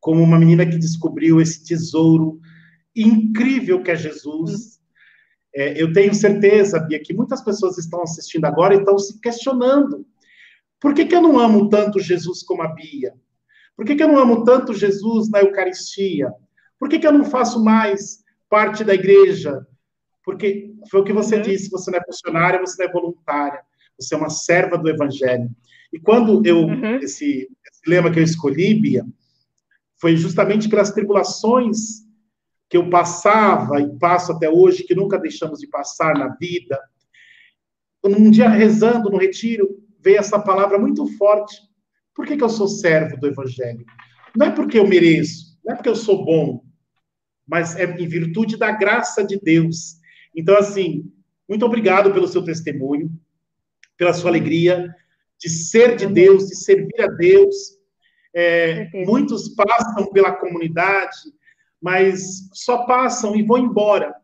como 0.00 0.22
uma 0.22 0.38
menina 0.38 0.64
que 0.64 0.78
descobriu 0.78 1.40
esse 1.40 1.64
tesouro 1.64 2.40
incrível 2.94 3.82
que 3.82 3.90
é 3.90 3.96
Jesus. 3.96 4.80
É, 5.54 5.80
eu 5.80 5.92
tenho 5.92 6.14
certeza, 6.14 6.80
Bia, 6.80 7.02
que 7.02 7.12
muitas 7.12 7.42
pessoas 7.42 7.76
estão 7.76 8.02
assistindo 8.02 8.44
agora 8.44 8.74
e 8.74 8.78
estão 8.78 8.98
se 8.98 9.20
questionando. 9.20 10.06
Por 10.86 10.94
que, 10.94 11.04
que 11.04 11.16
eu 11.16 11.20
não 11.20 11.36
amo 11.36 11.68
tanto 11.68 11.98
Jesus 11.98 12.44
como 12.44 12.62
a 12.62 12.68
Bia? 12.68 13.12
Por 13.74 13.84
que, 13.84 13.96
que 13.96 14.04
eu 14.04 14.06
não 14.06 14.20
amo 14.20 14.44
tanto 14.44 14.72
Jesus 14.72 15.28
na 15.28 15.40
Eucaristia? 15.40 16.32
Por 16.78 16.88
que, 16.88 17.00
que 17.00 17.06
eu 17.08 17.10
não 17.10 17.24
faço 17.24 17.64
mais 17.64 18.22
parte 18.48 18.84
da 18.84 18.94
igreja? 18.94 19.66
Porque 20.24 20.72
foi 20.88 21.00
o 21.00 21.04
que 21.04 21.12
você 21.12 21.38
uhum. 21.38 21.42
disse, 21.42 21.72
você 21.72 21.90
não 21.90 21.98
é 21.98 22.04
funcionária, 22.04 22.60
você 22.60 22.80
não 22.80 22.88
é 22.88 22.92
voluntária, 22.92 23.62
você 23.98 24.14
é 24.14 24.16
uma 24.16 24.30
serva 24.30 24.78
do 24.78 24.88
evangelho. 24.88 25.50
E 25.92 25.98
quando 25.98 26.46
eu, 26.46 26.58
uhum. 26.58 26.98
esse, 26.98 27.48
esse 27.68 27.82
lema 27.84 28.08
que 28.08 28.20
eu 28.20 28.22
escolhi, 28.22 28.72
Bia, 28.74 29.04
foi 30.00 30.16
justamente 30.16 30.68
pelas 30.68 30.92
tribulações 30.92 32.06
que 32.70 32.76
eu 32.76 32.88
passava 32.88 33.80
e 33.80 33.98
passo 33.98 34.30
até 34.30 34.48
hoje, 34.48 34.84
que 34.84 34.94
nunca 34.94 35.18
deixamos 35.18 35.58
de 35.58 35.66
passar 35.66 36.16
na 36.16 36.28
vida. 36.36 36.78
Um 38.04 38.30
dia 38.30 38.48
rezando 38.48 39.10
no 39.10 39.18
retiro, 39.18 39.84
veio 40.06 40.18
essa 40.18 40.38
palavra 40.38 40.78
muito 40.78 41.04
forte. 41.18 41.56
Por 42.14 42.24
que, 42.24 42.36
que 42.36 42.44
eu 42.44 42.48
sou 42.48 42.68
servo 42.68 43.16
do 43.16 43.26
Evangelho? 43.26 43.84
Não 44.36 44.46
é 44.46 44.50
porque 44.52 44.78
eu 44.78 44.86
mereço, 44.86 45.58
não 45.64 45.72
é 45.72 45.76
porque 45.76 45.88
eu 45.88 45.96
sou 45.96 46.24
bom, 46.24 46.64
mas 47.44 47.74
é 47.74 47.84
em 47.84 48.06
virtude 48.06 48.56
da 48.56 48.70
graça 48.70 49.24
de 49.24 49.36
Deus. 49.40 49.96
Então, 50.32 50.56
assim, 50.56 51.12
muito 51.48 51.66
obrigado 51.66 52.12
pelo 52.12 52.28
seu 52.28 52.44
testemunho, 52.44 53.10
pela 53.96 54.12
sua 54.12 54.30
alegria 54.30 54.94
de 55.38 55.48
ser 55.50 55.96
de 55.96 56.06
Deus, 56.06 56.46
de 56.46 56.56
servir 56.56 57.00
a 57.00 57.08
Deus. 57.08 57.56
É, 58.32 58.88
muitos 59.04 59.48
passam 59.48 60.12
pela 60.12 60.30
comunidade, 60.36 61.16
mas 61.82 62.48
só 62.52 62.86
passam 62.86 63.34
e 63.34 63.42
vão 63.42 63.58
embora. 63.58 64.14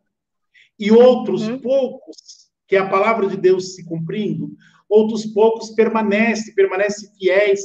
E 0.79 0.93
outros 0.93 1.49
uhum. 1.49 1.59
poucos, 1.59 2.17
que 2.69 2.77
é 2.77 2.79
a 2.79 2.89
palavra 2.89 3.27
de 3.27 3.37
Deus 3.37 3.75
se 3.75 3.85
cumprindo, 3.85 4.57
outros 4.93 5.25
poucos 5.25 5.71
permanecem, 5.71 6.55
permanecem 6.55 7.09
fiéis 7.19 7.61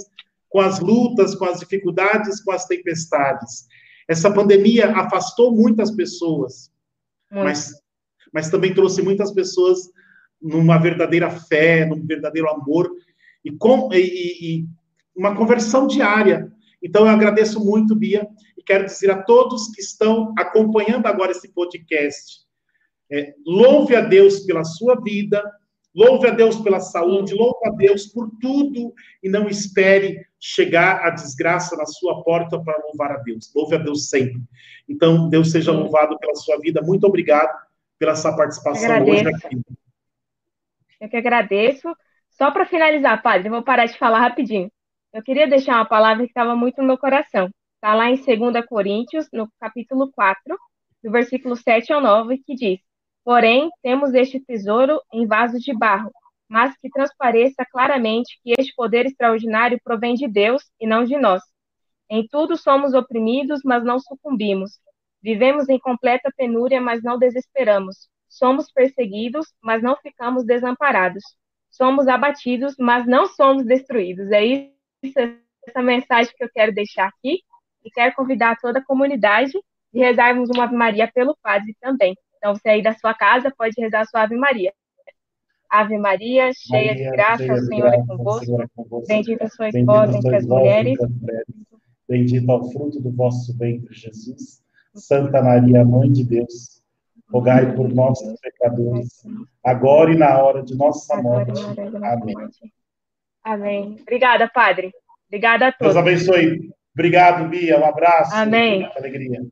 com 0.48 0.62
as 0.62 0.79
lutas, 0.79 1.36
com 1.36 1.43
as 1.43 1.60
dificuldades, 1.60 2.41
com 2.41 2.53
as 2.53 2.65
tempestades. 2.65 3.67
Essa 4.07 4.31
pandemia 4.31 4.96
afastou 4.96 5.53
muitas 5.53 5.91
pessoas, 5.91 6.72
mas, 7.29 7.74
mas 8.34 8.50
também 8.50 8.74
trouxe 8.74 9.01
muitas 9.01 9.34
pessoas 9.34 9.91
numa 10.41 10.77
verdadeira 10.77 11.29
fé, 11.29 11.86
num 11.86 12.05
verdadeiro 12.05 12.50
amor 12.50 12.89
e, 13.43 13.51
com, 13.51 13.89
e, 13.91 14.62
e 14.62 14.65
uma 15.13 15.36
conversão 15.36 15.86
diária. 15.86 16.50
Então, 16.81 17.01
eu 17.01 17.10
agradeço 17.10 17.60
muito, 17.60 17.93
Bia, 17.93 18.25
e 18.57 18.63
quero 18.63 18.86
dizer 18.86 19.12
a 19.12 19.22
todos 19.24 19.67
que 19.72 19.81
estão 19.81 20.34
acompanhando 20.38 21.07
agora 21.07 21.31
esse 21.31 21.50
podcast: 21.50 22.46
é, 23.12 23.34
louve 23.46 23.98
a 23.98 24.01
Deus 24.01 24.41
pela 24.41 24.63
sua 24.63 24.96
vida, 25.01 25.43
louve 25.98 26.27
a 26.27 26.32
Deus 26.32 26.58
pela 26.58 26.80
saúde, 26.80 27.34
louve 27.34 27.60
a 27.66 27.72
Deus 27.72 28.06
por 28.06 28.30
tudo 28.39 28.94
e 29.24 29.27
não 29.27 29.50
espere 29.50 30.24
chegar 30.39 31.04
a 31.04 31.10
desgraça 31.10 31.75
na 31.75 31.88
sua 31.88 32.24
porta 32.24 32.63
para 32.63 32.80
louvar 32.86 33.13
a 33.13 33.18
Deus. 33.18 33.51
Louve 33.56 33.75
a 33.75 33.80
Deus 33.80 34.08
sempre. 34.08 34.39
Então, 34.88 35.27
Deus 35.27 35.51
seja 35.51 35.72
louvado 35.72 36.18
pela 36.20 36.36
sua 36.36 36.60
vida. 36.60 36.84
Muito 36.84 37.08
obrigado 37.08 37.50
pela 37.98 38.16
sua 38.16 38.36
participação 38.38 39.04
hoje 39.04 39.27
aqui. 39.27 39.60
Eu 41.01 41.10
que 41.10 41.18
agradeço. 41.18 41.92
Só 42.30 42.51
para 42.51 42.68
finalizar, 42.68 43.24
padre, 43.24 43.48
eu 43.48 43.51
vou 43.51 43.63
parar 43.63 43.88
de 43.88 43.98
falar 43.98 44.20
rapidinho. 44.20 44.72
Eu 45.12 45.24
queria 45.24 45.48
deixar 45.48 45.77
uma 45.77 45.86
palavra 45.86 46.24
que 46.24 46.30
estava 46.30 46.56
muito 46.56 46.80
no 46.80 46.88
meu 46.88 46.98
coração. 47.00 47.50
Está 47.75 47.96
lá 47.96 48.12
em 48.12 48.16
2 48.16 48.66
Coríntios, 48.68 49.27
no 49.34 49.50
capítulo 49.60 50.12
4, 50.12 50.56
do 51.04 51.12
versículo 51.12 51.56
7 51.56 51.92
ao 51.92 52.01
9, 52.01 52.38
que 52.46 52.54
diz: 52.54 52.80
Porém, 53.27 53.69
temos 53.84 54.13
este 54.13 54.39
tesouro 54.39 55.01
em 55.12 55.27
vasos 55.27 55.62
de 55.62 55.74
barro, 55.74 56.10
mas 56.48 56.74
que 56.77 56.89
transpareça 56.89 57.65
claramente 57.69 58.39
que 58.41 58.53
este 58.57 58.74
poder 58.74 59.05
extraordinário 59.05 59.77
provém 59.84 60.13
de 60.15 60.29
Deus 60.29 60.63
e 60.79 60.88
não 60.88 61.03
de 61.03 61.17
nós. 61.17 61.43
Em 62.10 62.25
tudo 62.25 62.55
somos 62.55 62.93
oprimidos, 62.93 63.60
mas 63.65 63.84
não 63.84 64.00
sucumbimos. 64.00 64.79
Vivemos 65.22 65.67
em 65.67 65.77
completa 65.77 66.31
penúria, 66.38 66.79
mas 66.79 67.03
não 67.03 67.19
desesperamos. 67.19 68.08
Somos 68.30 68.71
perseguidos, 68.71 69.54
mas 69.62 69.84
não 69.84 69.97
ficamos 69.97 70.45
desamparados. 70.45 71.23
Somos 71.69 72.08
abatidos, 72.08 72.75
mas 72.80 73.06
não 73.06 73.28
somos 73.28 73.65
destruídos. 73.65 74.32
É 74.32 74.45
isso, 74.45 75.19
essa 75.67 75.82
mensagem 75.82 76.34
que 76.34 76.45
eu 76.45 76.49
quero 76.49 76.73
deixar 76.73 77.10
aqui. 77.10 77.41
E 77.84 77.91
quero 77.91 78.15
convidar 78.15 78.56
toda 78.62 78.80
a 78.80 78.86
comunidade 78.86 79.52
de 79.91 79.99
rezarmos 79.99 80.49
uma 80.49 80.63
Ave 80.63 80.78
Maria 80.78 81.12
pelo 81.13 81.36
Padre 81.43 81.75
também. 81.82 82.15
Então, 82.38 82.56
você 82.56 82.69
aí 82.69 82.82
da 82.82 82.93
sua 82.93 83.13
casa 83.13 83.54
pode 83.58 83.73
rezar 83.80 84.02
a 84.02 84.06
sua 84.06 84.23
Ave 84.23 84.36
Maria. 84.36 84.73
Ave 85.69 85.97
Maria, 85.97 86.52
cheia 86.54 86.88
Maria, 86.88 87.06
de 87.06 87.12
graça, 87.12 87.43
cheia 87.43 87.54
o 87.54 87.65
Senhor, 87.65 87.93
é 87.93 88.06
convosco. 88.06 88.62
É. 88.62 89.08
Bendita 89.08 89.50
sois 89.50 89.73
vós 89.86 90.15
entre 90.15 90.36
as 90.36 90.45
mulheres. 90.45 90.97
Bendito 92.08 92.50
é 92.50 92.56
o 92.56 92.63
fruto 92.71 93.02
do 93.02 93.12
vosso 93.12 93.58
ventre, 93.58 93.93
Jesus. 93.93 94.62
Santa 94.95 95.41
Maria, 95.41 95.84
Mãe 95.84 96.12
de 96.12 96.23
Deus, 96.23 96.82
rogai 97.30 97.76
por 97.76 97.93
nós, 97.93 98.19
pecadores, 98.39 99.23
agora 99.63 100.13
e 100.13 100.17
na 100.17 100.41
hora 100.41 100.63
de 100.63 100.76
nossa 100.76 101.21
morte. 101.21 101.62
Amém. 102.04 102.36
Amém. 103.43 103.97
Obrigada, 104.02 104.47
Padre. 104.47 104.93
Obrigada 105.28 105.67
a 105.67 105.71
todos. 105.71 105.93
Deus 105.93 105.97
abençoe. 105.97 106.71
Obrigado, 106.93 107.47
Bia. 107.50 107.80
Um 107.80 107.86
abraço. 107.86 108.34
Amém. 108.34 108.89
Alegria. 108.95 109.45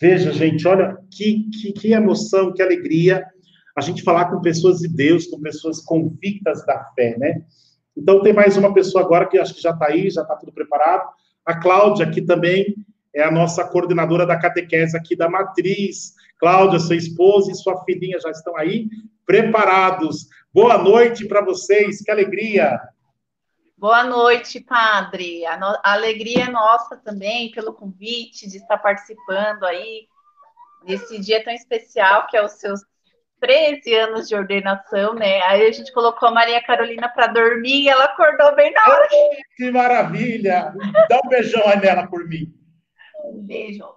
Veja, 0.00 0.32
gente, 0.32 0.66
olha 0.66 0.96
que, 1.10 1.50
que, 1.50 1.72
que 1.72 1.92
emoção, 1.92 2.52
que 2.52 2.62
alegria 2.62 3.22
a 3.76 3.82
gente 3.82 4.02
falar 4.02 4.30
com 4.30 4.40
pessoas 4.40 4.78
de 4.78 4.88
Deus, 4.88 5.26
com 5.26 5.40
pessoas 5.40 5.80
convictas 5.80 6.64
da 6.64 6.84
fé, 6.94 7.16
né? 7.18 7.42
Então, 7.96 8.22
tem 8.22 8.32
mais 8.32 8.56
uma 8.56 8.72
pessoa 8.72 9.04
agora 9.04 9.28
que 9.28 9.38
acho 9.38 9.54
que 9.54 9.60
já 9.60 9.70
está 9.70 9.86
aí, 9.86 10.10
já 10.10 10.22
está 10.22 10.36
tudo 10.36 10.52
preparado. 10.52 11.06
A 11.44 11.58
Cláudia, 11.58 12.10
que 12.10 12.22
também 12.22 12.74
é 13.14 13.22
a 13.22 13.30
nossa 13.30 13.64
coordenadora 13.64 14.24
da 14.24 14.38
catequese 14.38 14.96
aqui 14.96 15.14
da 15.14 15.28
Matriz. 15.28 16.14
Cláudia, 16.38 16.78
sua 16.78 16.96
esposa 16.96 17.52
e 17.52 17.54
sua 17.54 17.84
filhinha 17.84 18.18
já 18.20 18.30
estão 18.30 18.56
aí 18.56 18.88
preparados. 19.26 20.28
Boa 20.52 20.78
noite 20.78 21.26
para 21.26 21.44
vocês, 21.44 22.00
que 22.00 22.10
alegria! 22.10 22.80
Boa 23.80 24.04
noite, 24.04 24.60
padre. 24.60 25.46
A, 25.46 25.56
no... 25.56 25.68
a, 25.68 25.94
alegria 25.94 26.44
é 26.44 26.50
nossa 26.50 26.98
também 26.98 27.50
pelo 27.50 27.72
convite 27.72 28.46
de 28.46 28.58
estar 28.58 28.76
participando 28.76 29.64
aí 29.64 30.06
nesse 30.84 31.18
dia 31.18 31.42
tão 31.42 31.54
especial 31.54 32.26
que 32.26 32.36
é 32.36 32.44
os 32.44 32.52
seus 32.52 32.82
13 33.40 33.94
anos 33.94 34.28
de 34.28 34.34
ordenação, 34.34 35.14
né? 35.14 35.40
Aí 35.44 35.66
a 35.66 35.72
gente 35.72 35.94
colocou 35.94 36.28
a 36.28 36.30
Maria 36.30 36.62
Carolina 36.62 37.08
para 37.08 37.28
dormir 37.28 37.84
e 37.84 37.88
ela 37.88 38.04
acordou 38.04 38.54
bem 38.54 38.70
na 38.70 38.84
hora. 38.86 39.08
Que 39.56 39.70
maravilha! 39.70 40.74
Dá 41.08 41.18
um 41.24 41.28
beijão 41.30 41.66
aí 41.66 41.80
nela 41.80 42.06
por 42.06 42.28
mim. 42.28 42.54
Um 43.24 43.40
beijo. 43.46 43.88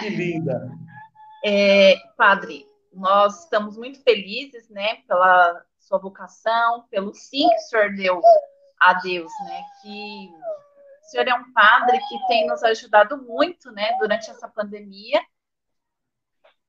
Que 0.00 0.08
linda. 0.08 0.66
É, 1.44 1.96
padre, 2.16 2.64
nós 2.90 3.44
estamos 3.44 3.76
muito 3.76 4.02
felizes, 4.02 4.66
né, 4.70 5.00
pela 5.06 5.62
sua 5.78 5.98
vocação, 5.98 6.86
pelo 6.90 7.12
sim 7.12 7.46
que 7.50 7.54
o 7.56 7.58
senhor 7.58 7.94
deu 7.94 8.22
a 8.80 8.94
Deus, 8.94 9.32
né, 9.46 9.62
que 9.82 10.30
o 11.02 11.10
senhor 11.10 11.28
é 11.28 11.34
um 11.34 11.52
padre 11.52 11.98
que 12.08 12.26
tem 12.26 12.46
nos 12.46 12.62
ajudado 12.62 13.22
muito, 13.22 13.70
né, 13.72 13.96
durante 13.98 14.30
essa 14.30 14.48
pandemia 14.48 15.20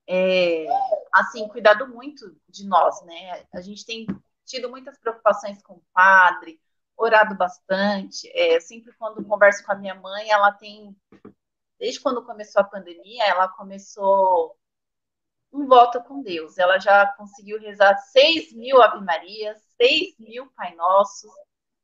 é, 0.08 0.68
assim, 1.12 1.48
cuidado 1.48 1.88
muito 1.88 2.36
de 2.48 2.66
nós, 2.68 3.02
né? 3.04 3.46
A 3.54 3.62
gente 3.62 3.86
tem 3.86 4.06
tido 4.46 4.70
muitas 4.70 4.98
preocupações 5.00 5.62
com 5.64 5.76
o 5.76 5.84
padre, 5.94 6.60
orado 6.96 7.36
bastante. 7.36 8.30
É, 8.34 8.60
sempre 8.60 8.94
quando 8.94 9.26
converso 9.26 9.66
com 9.66 9.72
a 9.72 9.76
minha 9.76 9.96
mãe, 9.96 10.30
ela 10.30 10.52
tem, 10.52 10.96
desde 11.80 12.00
quando 12.00 12.26
começou 12.26 12.62
a 12.62 12.66
pandemia, 12.66 13.24
ela 13.26 13.48
começou 13.48 14.56
um 15.52 15.66
voto 15.68 16.04
com 16.04 16.22
Deus. 16.22 16.58
Ela 16.58 16.78
já 16.80 17.08
conseguiu 17.14 17.60
rezar 17.60 17.98
6 17.98 18.54
mil 18.54 18.82
Ave 18.82 19.04
Marias, 19.04 19.62
6 19.82 20.20
mil 20.20 20.52
Pai 20.56 20.76
Nossos, 20.76 21.32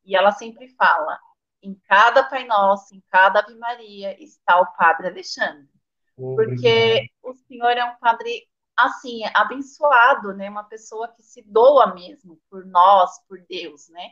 e 0.04 0.16
ela 0.16 0.32
sempre 0.32 0.68
fala: 0.76 1.18
em 1.62 1.74
cada 1.86 2.24
Pai 2.24 2.44
Nosso, 2.44 2.94
em 2.94 3.02
cada 3.08 3.40
Ave 3.40 3.54
Maria 3.56 4.22
está 4.22 4.60
o 4.60 4.72
Padre 4.74 5.08
Alexandre. 5.08 5.68
Porque 6.16 7.10
o 7.22 7.34
senhor 7.34 7.70
é 7.72 7.84
um 7.84 7.96
padre, 7.96 8.46
assim, 8.76 9.22
abençoado, 9.34 10.34
né? 10.34 10.48
Uma 10.50 10.64
pessoa 10.64 11.08
que 11.08 11.22
se 11.22 11.42
doa 11.42 11.94
mesmo 11.94 12.40
por 12.50 12.66
nós, 12.66 13.18
por 13.26 13.40
Deus, 13.48 13.88
né? 13.88 14.10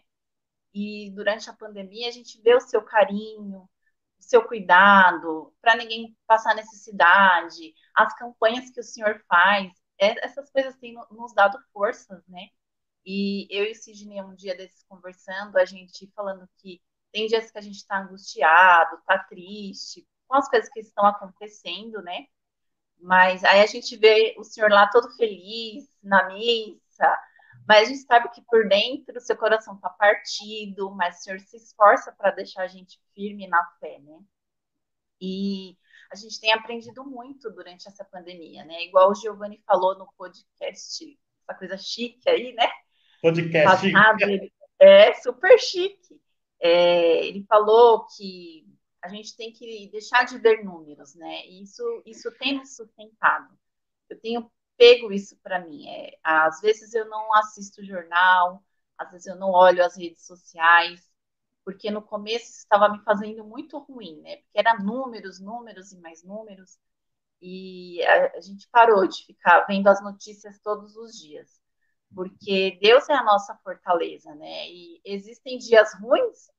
E 0.72 1.10
durante 1.14 1.50
a 1.50 1.52
pandemia 1.54 2.08
a 2.08 2.12
gente 2.12 2.40
vê 2.40 2.54
o 2.54 2.60
seu 2.60 2.82
carinho, 2.82 3.68
o 4.18 4.22
seu 4.22 4.46
cuidado, 4.46 5.52
para 5.60 5.76
ninguém 5.76 6.16
passar 6.26 6.54
necessidade, 6.54 7.74
as 7.94 8.14
campanhas 8.14 8.70
que 8.70 8.80
o 8.80 8.84
senhor 8.84 9.22
faz, 9.28 9.70
é, 10.00 10.24
essas 10.24 10.50
coisas 10.50 10.76
têm 10.76 10.94
nos 11.10 11.34
dado 11.34 11.58
forças, 11.72 12.26
né? 12.28 12.48
E 13.04 13.46
eu 13.50 13.64
e 13.64 13.72
o 13.72 13.74
Sidney, 13.74 14.22
um 14.22 14.34
dia 14.34 14.54
desses 14.54 14.82
conversando, 14.84 15.56
a 15.56 15.64
gente 15.64 16.10
falando 16.14 16.48
que 16.58 16.82
tem 17.12 17.26
dias 17.26 17.50
que 17.50 17.58
a 17.58 17.62
gente 17.62 17.76
está 17.76 17.98
angustiado, 17.98 18.96
está 18.96 19.18
triste, 19.18 20.06
com 20.28 20.36
as 20.36 20.48
coisas 20.48 20.70
que 20.70 20.80
estão 20.80 21.06
acontecendo, 21.06 22.00
né? 22.02 22.26
Mas 22.98 23.42
aí 23.44 23.60
a 23.62 23.66
gente 23.66 23.96
vê 23.96 24.34
o 24.38 24.44
senhor 24.44 24.70
lá 24.70 24.88
todo 24.88 25.10
feliz 25.16 25.88
na 26.02 26.28
missa, 26.28 27.18
mas 27.66 27.88
a 27.88 27.92
gente 27.92 28.06
sabe 28.06 28.30
que 28.30 28.42
por 28.42 28.68
dentro 28.68 29.16
o 29.16 29.20
seu 29.20 29.36
coração 29.36 29.74
está 29.74 29.88
partido, 29.90 30.90
mas 30.90 31.18
o 31.18 31.22
senhor 31.22 31.40
se 31.40 31.56
esforça 31.56 32.12
para 32.12 32.30
deixar 32.30 32.62
a 32.62 32.68
gente 32.68 33.00
firme 33.14 33.48
na 33.48 33.64
fé, 33.80 33.98
né? 34.00 34.20
E 35.20 35.76
a 36.10 36.16
gente 36.16 36.40
tem 36.40 36.52
aprendido 36.52 37.04
muito 37.04 37.50
durante 37.50 37.88
essa 37.88 38.04
pandemia, 38.04 38.64
né? 38.64 38.84
Igual 38.84 39.10
o 39.10 39.14
Giovanni 39.14 39.62
falou 39.66 39.96
no 39.96 40.12
podcast, 40.16 41.18
essa 41.42 41.58
coisa 41.58 41.76
chique 41.78 42.28
aí, 42.28 42.52
né? 42.52 42.68
Podcast. 43.20 43.90
Passado, 43.92 44.18
É 44.78 45.14
super 45.14 45.58
chique. 45.58 46.20
É, 46.60 47.26
ele 47.26 47.44
falou 47.48 48.06
que 48.06 48.66
a 49.02 49.08
gente 49.08 49.36
tem 49.36 49.52
que 49.52 49.88
deixar 49.90 50.24
de 50.24 50.38
ver 50.38 50.64
números, 50.64 51.14
né? 51.14 51.46
Isso, 51.46 52.02
isso 52.04 52.30
tem 52.38 52.58
me 52.58 52.66
sustentado. 52.66 53.48
Eu 54.08 54.18
tenho 54.20 54.50
pego 54.76 55.12
isso 55.12 55.36
para 55.42 55.60
mim. 55.60 55.86
É, 55.88 56.18
às 56.24 56.60
vezes 56.62 56.94
eu 56.94 57.06
não 57.08 57.34
assisto 57.34 57.84
jornal, 57.84 58.64
às 58.96 59.10
vezes 59.10 59.26
eu 59.26 59.36
não 59.36 59.50
olho 59.50 59.84
as 59.84 59.96
redes 59.96 60.26
sociais, 60.26 61.06
porque 61.64 61.90
no 61.90 62.02
começo 62.02 62.46
estava 62.46 62.88
me 62.88 62.98
fazendo 63.04 63.44
muito 63.44 63.78
ruim, 63.78 64.20
né? 64.22 64.36
Porque 64.38 64.58
era 64.58 64.78
números, 64.78 65.38
números 65.38 65.92
e 65.92 66.00
mais 66.00 66.24
números, 66.24 66.78
e 67.42 68.02
a, 68.04 68.38
a 68.38 68.40
gente 68.40 68.68
parou 68.70 69.06
de 69.06 69.24
ficar 69.26 69.60
vendo 69.66 69.88
as 69.88 70.02
notícias 70.02 70.58
todos 70.60 70.96
os 70.96 71.12
dias, 71.18 71.59
porque 72.14 72.78
Deus 72.80 73.08
é 73.08 73.14
a 73.14 73.24
nossa 73.24 73.54
fortaleza, 73.62 74.34
né? 74.34 74.68
E 74.68 75.00
existem 75.04 75.58
dias 75.58 75.92
ruins 75.94 76.50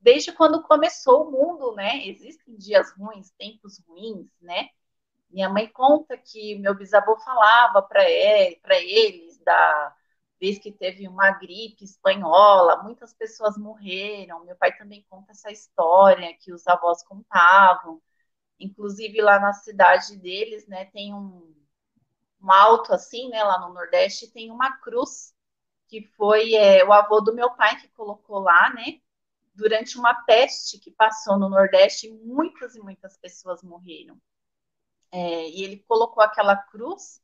desde 0.00 0.32
quando 0.32 0.62
começou 0.62 1.28
o 1.28 1.30
mundo, 1.30 1.74
né? 1.74 2.06
Existem 2.06 2.56
dias 2.56 2.92
ruins, 2.92 3.30
tempos 3.32 3.78
ruins, 3.86 4.28
né? 4.40 4.70
Minha 5.30 5.48
mãe 5.48 5.68
conta 5.68 6.16
que 6.16 6.58
meu 6.58 6.74
bisavô 6.74 7.16
falava 7.18 7.82
para 7.82 8.08
ele, 8.08 8.58
eles 8.70 9.38
da 9.38 9.94
vez 10.40 10.58
que 10.58 10.72
teve 10.72 11.06
uma 11.06 11.30
gripe 11.32 11.84
espanhola, 11.84 12.82
muitas 12.82 13.12
pessoas 13.14 13.58
morreram. 13.58 14.44
Meu 14.44 14.56
pai 14.56 14.76
também 14.76 15.04
conta 15.08 15.32
essa 15.32 15.50
história 15.52 16.34
que 16.38 16.52
os 16.52 16.66
avós 16.66 17.02
contavam. 17.04 18.00
Inclusive 18.58 19.20
lá 19.22 19.38
na 19.38 19.52
cidade 19.52 20.16
deles, 20.16 20.66
né, 20.66 20.86
tem 20.86 21.14
um, 21.14 21.54
um 22.42 22.50
alto 22.50 22.92
assim, 22.92 23.28
né, 23.28 23.42
lá 23.42 23.60
no 23.60 23.74
Nordeste, 23.74 24.30
tem 24.30 24.50
uma 24.50 24.76
cruz 24.78 25.34
que 25.88 26.02
foi 26.16 26.54
é, 26.54 26.84
o 26.84 26.92
avô 26.92 27.20
do 27.20 27.34
meu 27.34 27.50
pai 27.50 27.80
que 27.80 27.88
colocou 27.88 28.38
lá, 28.40 28.72
né, 28.72 29.00
durante 29.54 29.98
uma 29.98 30.14
peste 30.24 30.78
que 30.78 30.90
passou 30.90 31.38
no 31.38 31.48
Nordeste, 31.48 32.10
muitas 32.10 32.74
e 32.76 32.80
muitas 32.80 33.16
pessoas 33.18 33.62
morreram. 33.62 34.20
É, 35.12 35.48
e 35.48 35.64
ele 35.64 35.78
colocou 35.88 36.22
aquela 36.22 36.56
cruz 36.56 37.20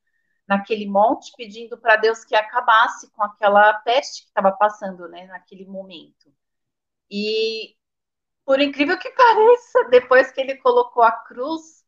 naquele 0.46 0.86
monte, 0.86 1.32
pedindo 1.36 1.78
para 1.78 1.96
Deus 1.96 2.24
que 2.24 2.34
acabasse 2.34 3.10
com 3.10 3.22
aquela 3.22 3.72
peste 3.80 4.22
que 4.22 4.28
estava 4.28 4.52
passando, 4.52 5.08
né, 5.08 5.26
naquele 5.26 5.64
momento. 5.64 6.32
E, 7.10 7.76
por 8.44 8.60
incrível 8.60 8.98
que 8.98 9.10
pareça, 9.10 9.84
depois 9.90 10.32
que 10.32 10.40
ele 10.40 10.56
colocou 10.56 11.02
a 11.02 11.12
cruz, 11.12 11.85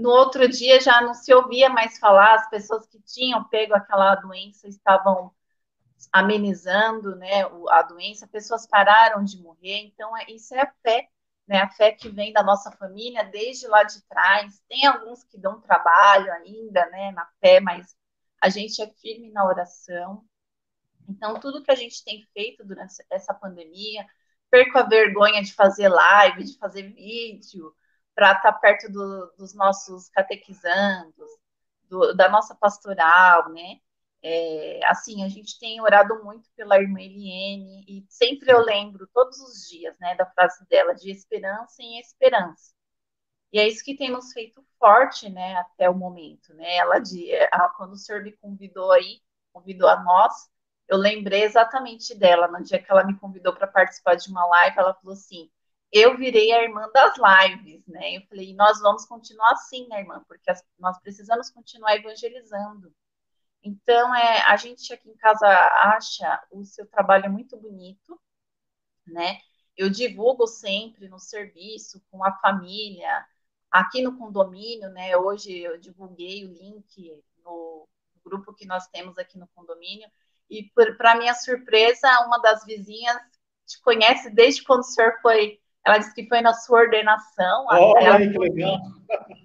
no 0.00 0.10
outro 0.10 0.48
dia 0.48 0.80
já 0.80 1.00
não 1.00 1.14
se 1.14 1.32
ouvia 1.34 1.68
mais 1.68 1.98
falar, 1.98 2.34
as 2.34 2.50
pessoas 2.50 2.86
que 2.86 3.00
tinham 3.00 3.44
pego 3.44 3.74
aquela 3.74 4.14
doença 4.16 4.68
estavam 4.68 5.32
amenizando, 6.12 7.16
né, 7.16 7.44
a 7.70 7.82
doença, 7.82 8.26
pessoas 8.26 8.66
pararam 8.66 9.24
de 9.24 9.40
morrer, 9.42 9.78
então 9.78 10.16
é, 10.16 10.26
isso 10.30 10.54
é 10.54 10.62
a 10.62 10.72
fé 10.82 11.08
né, 11.48 11.62
a 11.62 11.68
fé 11.70 11.92
que 11.92 12.10
vem 12.10 12.32
da 12.32 12.42
nossa 12.42 12.70
família 12.72 13.24
desde 13.24 13.66
lá 13.66 13.82
de 13.82 14.02
trás. 14.02 14.62
Tem 14.68 14.84
alguns 14.86 15.24
que 15.24 15.38
dão 15.38 15.60
trabalho 15.60 16.30
ainda, 16.34 16.84
né, 16.90 17.10
na 17.12 17.26
fé, 17.40 17.58
mas 17.58 17.96
a 18.40 18.50
gente 18.50 18.80
é 18.82 18.86
firme 18.86 19.30
na 19.30 19.46
oração. 19.46 20.22
Então, 21.08 21.40
tudo 21.40 21.62
que 21.62 21.70
a 21.70 21.74
gente 21.74 22.04
tem 22.04 22.22
feito 22.34 22.62
durante 22.64 23.02
essa 23.10 23.32
pandemia, 23.32 24.06
perco 24.50 24.78
a 24.78 24.82
vergonha 24.82 25.42
de 25.42 25.54
fazer 25.54 25.88
live, 25.88 26.44
de 26.44 26.58
fazer 26.58 26.82
vídeo, 26.82 27.74
para 28.18 28.32
estar 28.32 28.52
tá 28.52 28.58
perto 28.58 28.90
do, 28.90 29.32
dos 29.38 29.54
nossos 29.54 30.08
catequizandos, 30.08 31.30
do, 31.88 32.12
da 32.14 32.28
nossa 32.28 32.52
pastoral, 32.52 33.48
né? 33.50 33.78
É, 34.20 34.80
assim, 34.86 35.22
a 35.24 35.28
gente 35.28 35.56
tem 35.60 35.80
orado 35.80 36.24
muito 36.24 36.50
pela 36.56 36.80
irmã 36.80 37.00
Eliene 37.00 37.84
e 37.86 38.04
sempre 38.08 38.50
eu 38.50 38.58
lembro, 38.58 39.08
todos 39.14 39.38
os 39.38 39.68
dias, 39.68 39.96
né, 40.00 40.16
da 40.16 40.26
frase 40.26 40.66
dela, 40.66 40.96
de 40.96 41.12
esperança 41.12 41.80
em 41.80 42.00
esperança. 42.00 42.72
E 43.52 43.60
é 43.60 43.68
isso 43.68 43.84
que 43.84 43.96
tem 43.96 44.10
nos 44.10 44.32
feito 44.32 44.64
forte, 44.80 45.28
né, 45.30 45.54
até 45.58 45.88
o 45.88 45.94
momento, 45.94 46.52
né, 46.54 46.76
ela, 46.76 46.98
de, 46.98 47.30
ela, 47.32 47.68
quando 47.76 47.92
o 47.92 47.96
senhor 47.96 48.24
me 48.24 48.32
convidou 48.32 48.90
aí, 48.90 49.22
convidou 49.52 49.88
a 49.88 50.02
nós, 50.02 50.50
eu 50.88 50.98
lembrei 50.98 51.44
exatamente 51.44 52.16
dela, 52.16 52.48
no 52.48 52.64
dia 52.64 52.82
que 52.82 52.90
ela 52.90 53.04
me 53.04 53.16
convidou 53.16 53.54
para 53.54 53.68
participar 53.68 54.16
de 54.16 54.28
uma 54.28 54.44
live, 54.46 54.76
ela 54.76 54.94
falou 54.94 55.12
assim, 55.12 55.48
eu 55.92 56.16
virei 56.16 56.52
a 56.52 56.62
irmã 56.62 56.88
das 56.92 57.14
lives, 57.16 57.86
né, 57.86 58.16
eu 58.16 58.22
falei, 58.28 58.54
nós 58.54 58.80
vamos 58.80 59.06
continuar 59.06 59.52
assim, 59.52 59.86
né, 59.88 60.00
irmã, 60.00 60.24
porque 60.28 60.50
as, 60.50 60.62
nós 60.78 60.98
precisamos 61.00 61.50
continuar 61.50 61.96
evangelizando, 61.96 62.92
então, 63.62 64.14
é, 64.14 64.42
a 64.42 64.56
gente 64.56 64.92
aqui 64.92 65.10
em 65.10 65.16
casa 65.16 65.46
acha 65.46 66.42
o 66.50 66.64
seu 66.64 66.86
trabalho 66.86 67.30
muito 67.30 67.56
bonito, 67.56 68.18
né? 69.06 69.38
Eu 69.76 69.90
divulgo 69.90 70.46
sempre 70.46 71.08
no 71.08 71.18
serviço, 71.18 72.02
com 72.10 72.24
a 72.24 72.32
família, 72.40 73.26
aqui 73.70 74.02
no 74.02 74.16
condomínio, 74.16 74.90
né? 74.90 75.16
Hoje 75.16 75.58
eu 75.58 75.78
divulguei 75.78 76.44
o 76.44 76.52
link 76.52 77.22
no 77.44 77.88
grupo 78.24 78.54
que 78.54 78.66
nós 78.66 78.86
temos 78.88 79.18
aqui 79.18 79.38
no 79.38 79.48
condomínio, 79.48 80.08
e 80.50 80.64
para 80.96 81.16
minha 81.16 81.34
surpresa, 81.34 82.08
uma 82.26 82.38
das 82.38 82.64
vizinhas 82.64 83.16
te 83.66 83.80
conhece 83.82 84.30
desde 84.30 84.62
quando 84.64 84.80
o 84.80 84.84
senhor 84.84 85.18
foi. 85.20 85.60
Ela 85.88 85.98
disse 85.98 86.14
que 86.14 86.28
foi 86.28 86.42
na 86.42 86.52
sua 86.52 86.80
ordenação. 86.80 87.64
Olha 87.66 88.16
aí, 88.16 88.30
que 88.30 88.38
legal! 88.38 88.78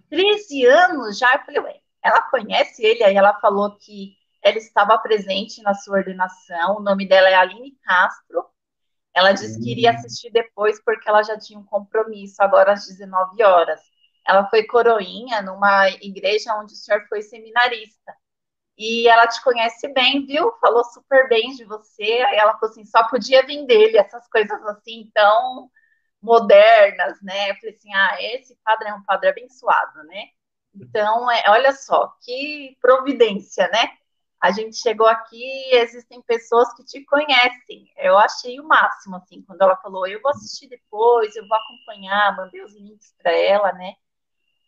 13 0.09 0.65
anos 0.65 1.17
já. 1.17 1.33
Eu 1.35 1.39
falei, 1.45 1.61
ué, 1.61 1.79
ela 2.03 2.21
conhece 2.23 2.83
ele, 2.83 3.01
aí 3.01 3.15
ela 3.15 3.39
falou 3.39 3.77
que 3.77 4.17
ela 4.41 4.57
estava 4.57 4.97
presente 4.97 5.61
na 5.61 5.73
sua 5.73 5.99
ordenação, 5.99 6.75
o 6.75 6.81
nome 6.81 7.07
dela 7.07 7.29
é 7.29 7.33
Aline 7.33 7.77
Castro, 7.81 8.45
ela 9.13 9.31
disse 9.31 9.57
que 9.61 9.71
iria 9.71 9.91
hum. 9.91 9.95
assistir 9.95 10.31
depois 10.31 10.83
porque 10.83 11.07
ela 11.07 11.23
já 11.23 11.39
tinha 11.39 11.57
um 11.57 11.63
compromisso, 11.63 12.43
agora 12.43 12.73
às 12.73 12.85
19 12.87 13.41
horas. 13.41 13.79
Ela 14.27 14.49
foi 14.49 14.63
coroinha 14.63 15.41
numa 15.41 15.87
igreja 16.01 16.55
onde 16.55 16.73
o 16.73 16.75
senhor 16.75 17.05
foi 17.07 17.21
seminarista. 17.21 18.13
E 18.77 19.07
ela 19.07 19.27
te 19.27 19.41
conhece 19.43 19.87
bem, 19.93 20.25
viu? 20.25 20.51
Falou 20.59 20.83
super 20.83 21.29
bem 21.29 21.55
de 21.55 21.63
você. 21.63 22.03
Aí 22.03 22.37
ela 22.37 22.57
falou 22.57 22.71
assim: 22.71 22.83
só 22.85 23.07
podia 23.07 23.45
vir 23.45 23.65
dele, 23.65 23.97
essas 23.97 24.27
coisas 24.27 24.61
assim 24.63 25.09
tão 25.13 25.69
modernas, 26.23 27.21
né? 27.21 27.51
Eu 27.51 27.55
falei 27.55 27.75
assim: 27.75 27.93
ah, 27.93 28.17
esse 28.21 28.55
padre 28.63 28.87
é 28.89 28.93
um 28.93 29.03
padre 29.03 29.29
abençoado, 29.29 30.03
né? 30.05 30.29
Então, 30.73 31.29
é, 31.29 31.43
olha 31.49 31.73
só, 31.73 32.15
que 32.21 32.77
providência, 32.81 33.67
né? 33.67 33.97
A 34.41 34.51
gente 34.51 34.77
chegou 34.77 35.07
aqui 35.07 35.43
existem 35.73 36.21
pessoas 36.21 36.73
que 36.73 36.83
te 36.83 37.03
conhecem. 37.05 37.91
Eu 37.97 38.17
achei 38.17 38.59
o 38.59 38.67
máximo, 38.67 39.15
assim, 39.17 39.41
quando 39.43 39.61
ela 39.61 39.75
falou, 39.77 40.07
eu 40.07 40.21
vou 40.21 40.31
assistir 40.31 40.67
depois, 40.67 41.35
eu 41.35 41.47
vou 41.47 41.57
acompanhar, 41.57 42.35
mandei 42.35 42.61
os 42.63 42.73
links 42.75 43.13
para 43.21 43.31
ela, 43.31 43.71
né? 43.73 43.95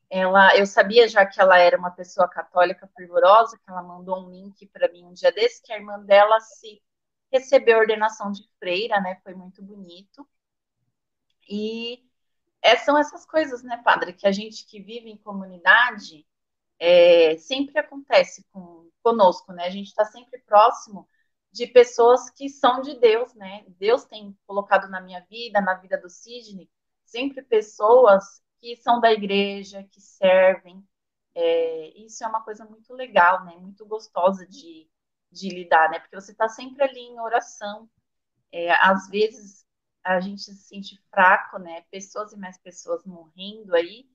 Ela, 0.09 0.55
eu 0.57 0.65
sabia 0.65 1.07
já 1.07 1.25
que 1.25 1.41
ela 1.41 1.57
era 1.57 1.77
uma 1.77 1.91
pessoa 1.91 2.27
católica 2.27 2.87
fervorosa, 2.95 3.57
que 3.57 3.69
ela 3.69 3.81
mandou 3.83 4.25
um 4.25 4.29
link 4.29 4.65
para 4.67 4.89
mim 4.91 5.05
um 5.05 5.13
dia 5.13 5.31
desse, 5.31 5.61
que 5.63 5.73
a 5.73 5.77
irmã 5.77 5.99
dela 5.99 6.39
se 6.39 6.81
recebeu 7.31 7.77
a 7.77 7.81
ordenação 7.81 8.31
de 8.31 8.43
freira, 8.59 9.01
né? 9.01 9.19
Foi 9.23 9.33
muito 9.33 9.61
bonito. 9.63 10.27
E 11.49 12.03
é, 12.62 12.75
são 12.77 12.97
essas 12.97 13.25
coisas, 13.25 13.63
né, 13.63 13.77
padre, 13.84 14.13
que 14.13 14.27
a 14.27 14.31
gente 14.31 14.65
que 14.65 14.81
vive 14.81 15.10
em 15.10 15.17
comunidade 15.17 16.25
é, 16.79 17.38
sempre 17.38 17.79
acontece 17.79 18.45
com, 18.51 18.89
conosco, 19.03 19.53
né? 19.53 19.65
A 19.65 19.69
gente 19.69 19.88
está 19.88 20.05
sempre 20.05 20.39
próximo 20.41 21.08
de 21.51 21.67
pessoas 21.67 22.29
que 22.29 22.49
são 22.49 22.81
de 22.81 22.99
Deus, 22.99 23.34
né? 23.36 23.63
Deus 23.79 24.03
tem 24.05 24.38
colocado 24.45 24.89
na 24.89 24.99
minha 24.99 25.21
vida, 25.29 25.62
na 25.62 25.75
vida 25.75 25.97
do 25.97 26.10
Sidney, 26.10 26.69
sempre 27.05 27.41
pessoas 27.43 28.41
que 28.60 28.75
são 28.77 28.99
da 28.99 29.12
igreja, 29.12 29.88
que 29.91 30.01
servem. 30.01 30.84
É, 31.34 31.89
isso 31.99 32.23
é 32.23 32.27
uma 32.27 32.43
coisa 32.43 32.65
muito 32.65 32.93
legal, 32.93 33.45
né? 33.45 33.55
Muito 33.58 33.86
gostosa 33.86 34.45
de, 34.47 34.89
de 35.31 35.49
lidar, 35.49 35.89
né? 35.91 35.99
Porque 35.99 36.15
você 36.19 36.31
está 36.31 36.49
sempre 36.49 36.84
ali 36.84 36.99
em 36.99 37.19
oração. 37.19 37.89
É, 38.51 38.71
às 38.73 39.08
vezes 39.10 39.64
a 40.05 40.19
gente 40.21 40.43
se 40.43 40.55
sente 40.55 41.01
fraco, 41.09 41.57
né? 41.57 41.81
Pessoas 41.91 42.31
e 42.31 42.37
mais 42.37 42.57
pessoas 42.59 43.03
morrendo 43.05 43.75
aí. 43.75 44.07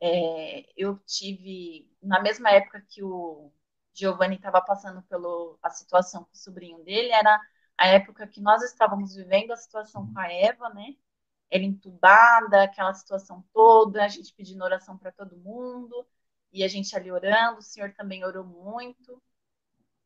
É, 0.00 0.64
eu 0.76 0.98
tive, 1.06 1.90
na 2.02 2.22
mesma 2.22 2.50
época 2.50 2.80
que 2.88 3.02
o 3.02 3.52
Giovanni 3.92 4.36
estava 4.36 4.62
passando 4.62 5.02
pela 5.02 5.58
situação 5.70 6.24
com 6.24 6.32
o 6.32 6.36
sobrinho 6.36 6.82
dele, 6.84 7.10
era 7.10 7.38
a 7.76 7.88
época 7.88 8.26
que 8.26 8.40
nós 8.40 8.62
estávamos 8.62 9.14
vivendo 9.14 9.52
a 9.52 9.56
situação 9.56 10.10
com 10.12 10.18
a 10.18 10.32
Eva, 10.32 10.70
né? 10.70 10.96
Ela 11.50 11.64
entubada, 11.64 12.62
aquela 12.62 12.94
situação 12.94 13.44
toda, 13.52 14.04
a 14.04 14.08
gente 14.08 14.32
pedindo 14.34 14.64
oração 14.64 14.96
para 14.98 15.12
todo 15.12 15.36
mundo, 15.36 16.06
e 16.52 16.64
a 16.64 16.68
gente 16.68 16.96
ali 16.96 17.12
orando, 17.12 17.58
o 17.58 17.62
Senhor 17.62 17.92
também 17.94 18.24
orou 18.24 18.44
muito, 18.44 19.22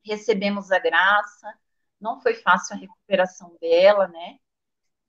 recebemos 0.05 0.73
a 0.73 0.79
graça, 0.79 1.55
não 2.01 2.21
foi 2.21 2.35
fácil 2.35 2.77
a 2.77 2.79
recuperação 2.79 3.57
dela, 3.61 4.09
né? 4.09 4.39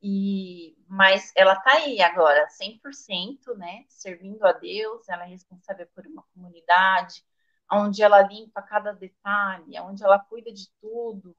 E, 0.03 0.75
mas 0.87 1.31
ela 1.35 1.53
está 1.53 1.73
aí 1.77 2.01
agora, 2.01 2.47
100%, 2.49 3.55
né, 3.55 3.85
servindo 3.87 4.43
a 4.45 4.51
Deus, 4.51 5.07
ela 5.07 5.23
é 5.23 5.27
responsável 5.29 5.87
por 5.95 6.05
uma 6.05 6.23
comunidade, 6.33 7.23
onde 7.71 8.03
ela 8.03 8.21
limpa 8.21 8.61
cada 8.61 8.91
detalhe, 8.91 9.79
onde 9.79 10.03
ela 10.03 10.19
cuida 10.19 10.51
de 10.51 10.69
tudo. 10.81 11.35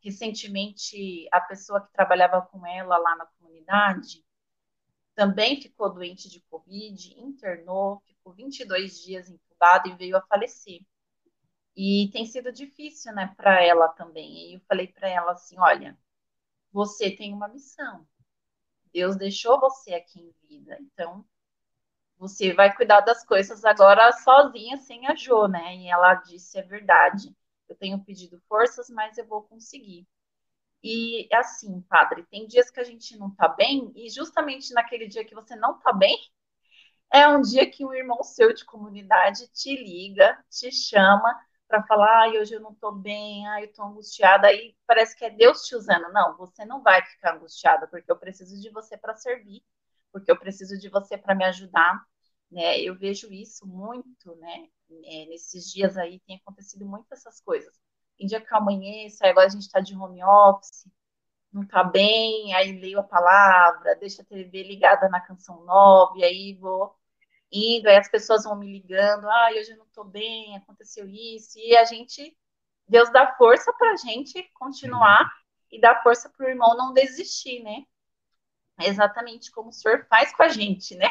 recentemente 0.00 1.28
a 1.32 1.40
pessoa 1.40 1.80
que 1.82 1.92
trabalhava 1.92 2.42
com 2.42 2.66
ela 2.66 2.96
lá 2.98 3.16
na 3.16 3.26
comunidade 3.26 4.24
também 5.14 5.60
ficou 5.60 5.92
doente 5.92 6.28
de 6.30 6.40
Covid, 6.42 7.20
internou, 7.20 8.00
ficou 8.06 8.32
22 8.32 9.00
dias 9.02 9.28
entubado 9.28 9.88
e 9.88 9.96
veio 9.96 10.16
a 10.16 10.22
falecer. 10.22 10.80
E 11.76 12.10
tem 12.12 12.26
sido 12.26 12.52
difícil, 12.52 13.12
né, 13.14 13.34
para 13.36 13.62
ela 13.64 13.88
também. 13.88 14.50
E 14.52 14.54
eu 14.54 14.60
falei 14.68 14.88
para 14.88 15.08
ela 15.08 15.32
assim: 15.32 15.58
olha, 15.58 15.98
você 16.72 17.10
tem 17.10 17.32
uma 17.32 17.48
missão. 17.48 18.06
Deus 18.92 19.16
deixou 19.16 19.60
você 19.60 19.94
aqui 19.94 20.20
em 20.20 20.48
vida, 20.48 20.78
então 20.80 21.24
você 22.18 22.52
vai 22.52 22.74
cuidar 22.74 23.00
das 23.00 23.24
coisas 23.24 23.64
agora 23.64 24.10
sozinha, 24.12 24.76
sem 24.78 25.06
a 25.06 25.14
Jo, 25.14 25.46
né? 25.46 25.76
E 25.76 25.88
ela 25.88 26.14
disse: 26.14 26.58
é 26.58 26.62
verdade, 26.62 27.34
eu 27.68 27.76
tenho 27.76 28.02
pedido 28.04 28.40
forças, 28.48 28.90
mas 28.90 29.18
eu 29.18 29.26
vou 29.26 29.42
conseguir. 29.42 30.06
E 30.82 31.28
assim, 31.32 31.80
padre, 31.82 32.24
tem 32.24 32.46
dias 32.46 32.70
que 32.70 32.80
a 32.80 32.84
gente 32.84 33.16
não 33.16 33.30
tá 33.34 33.48
bem, 33.48 33.92
e 33.96 34.08
justamente 34.10 34.72
naquele 34.72 35.08
dia 35.08 35.24
que 35.24 35.34
você 35.34 35.56
não 35.56 35.78
tá 35.78 35.92
bem, 35.92 36.16
é 37.12 37.26
um 37.28 37.40
dia 37.40 37.68
que 37.70 37.84
um 37.84 37.92
irmão 37.94 38.22
seu 38.22 38.52
de 38.52 38.64
comunidade 38.64 39.48
te 39.48 39.74
liga, 39.76 40.42
te 40.50 40.70
chama 40.70 41.34
para 41.68 41.82
falar, 41.84 42.22
ai, 42.22 42.38
hoje 42.38 42.54
eu 42.54 42.60
não 42.60 42.74
tô 42.74 42.92
bem, 42.92 43.46
ai, 43.48 43.64
eu 43.64 43.72
tô 43.72 43.82
angustiada, 43.84 44.48
aí 44.48 44.74
parece 44.86 45.16
que 45.16 45.24
é 45.24 45.30
Deus 45.30 45.62
te 45.66 45.76
usando. 45.76 46.10
Não, 46.12 46.36
você 46.36 46.64
não 46.64 46.82
vai 46.82 47.04
ficar 47.04 47.34
angustiada, 47.36 47.86
porque 47.88 48.10
eu 48.10 48.16
preciso 48.18 48.60
de 48.60 48.70
você 48.70 48.96
para 48.96 49.14
servir 49.14 49.62
porque 50.12 50.30
eu 50.30 50.38
preciso 50.38 50.78
de 50.78 50.88
você 50.88 51.16
para 51.16 51.34
me 51.34 51.44
ajudar, 51.44 52.02
né? 52.50 52.80
Eu 52.80 52.96
vejo 52.96 53.32
isso 53.32 53.66
muito, 53.66 54.34
né? 54.36 54.68
É, 55.04 55.26
nesses 55.26 55.70
dias 55.70 55.96
aí 55.96 56.20
tem 56.20 56.36
acontecido 56.36 56.86
muito 56.86 57.06
essas 57.12 57.40
coisas. 57.40 57.74
Em 58.18 58.26
dia 58.26 58.40
que 58.40 58.54
amanhece, 58.54 59.24
agora 59.26 59.46
a 59.46 59.50
gente 59.50 59.62
está 59.62 59.80
de 59.80 59.94
home 59.94 60.22
office, 60.24 60.88
não 61.52 61.62
está 61.62 61.84
bem, 61.84 62.54
aí 62.54 62.72
leio 62.80 63.00
a 63.00 63.04
palavra, 63.04 63.96
deixa 63.96 64.22
a 64.22 64.24
TV 64.24 64.64
ligada 64.64 65.08
na 65.08 65.20
canção 65.20 65.64
nova, 65.64 66.18
e 66.18 66.24
aí 66.24 66.54
vou 66.60 66.96
indo, 67.52 67.88
aí 67.88 67.96
as 67.96 68.08
pessoas 68.10 68.44
vão 68.44 68.56
me 68.56 68.70
ligando, 68.70 69.28
ah, 69.28 69.48
hoje 69.52 69.72
eu 69.72 69.78
não 69.78 69.86
estou 69.86 70.04
bem, 70.04 70.56
aconteceu 70.56 71.08
isso, 71.08 71.58
e 71.58 71.76
a 71.76 71.84
gente, 71.84 72.36
Deus 72.86 73.10
dá 73.10 73.34
força 73.36 73.72
para 73.72 73.92
a 73.92 73.96
gente 73.96 74.42
continuar 74.54 75.30
e 75.70 75.80
dá 75.80 76.00
força 76.02 76.28
para 76.30 76.46
o 76.46 76.48
irmão 76.48 76.76
não 76.76 76.92
desistir, 76.92 77.62
né? 77.62 77.84
exatamente 78.86 79.50
como 79.50 79.70
o 79.70 79.72
senhor 79.72 80.06
faz 80.08 80.34
com 80.34 80.42
a 80.42 80.48
gente, 80.48 80.94
né? 80.94 81.10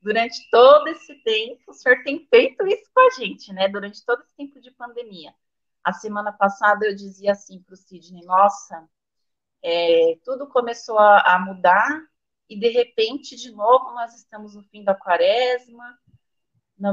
Durante 0.00 0.48
todo 0.50 0.86
esse 0.88 1.14
tempo, 1.22 1.62
o 1.68 1.72
senhor 1.72 2.02
tem 2.02 2.26
feito 2.28 2.66
isso 2.66 2.90
com 2.92 3.00
a 3.00 3.10
gente, 3.10 3.52
né? 3.52 3.68
Durante 3.68 4.04
todo 4.04 4.22
esse 4.22 4.34
tempo 4.36 4.60
de 4.60 4.70
pandemia. 4.70 5.34
A 5.82 5.92
semana 5.92 6.32
passada 6.32 6.86
eu 6.86 6.94
dizia 6.94 7.32
assim 7.32 7.62
para 7.62 7.74
o 7.74 7.76
Sidney: 7.76 8.24
nossa, 8.24 8.88
é, 9.62 10.18
tudo 10.24 10.46
começou 10.48 10.98
a, 10.98 11.20
a 11.34 11.38
mudar 11.38 12.02
e 12.48 12.58
de 12.58 12.68
repente, 12.68 13.36
de 13.36 13.50
novo, 13.50 13.92
nós 13.92 14.14
estamos 14.14 14.54
no 14.54 14.62
fim 14.64 14.84
da 14.84 14.94
quaresma, 14.94 15.98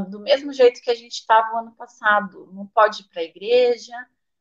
do 0.10 0.20
mesmo 0.20 0.54
jeito 0.54 0.82
que 0.82 0.92
a 0.92 0.96
gente 0.96 1.14
estava 1.14 1.56
o 1.56 1.58
ano 1.60 1.76
passado. 1.76 2.52
Não 2.54 2.66
pode 2.68 3.02
ir 3.02 3.10
para 3.10 3.22
a 3.22 3.26
igreja, 3.26 3.94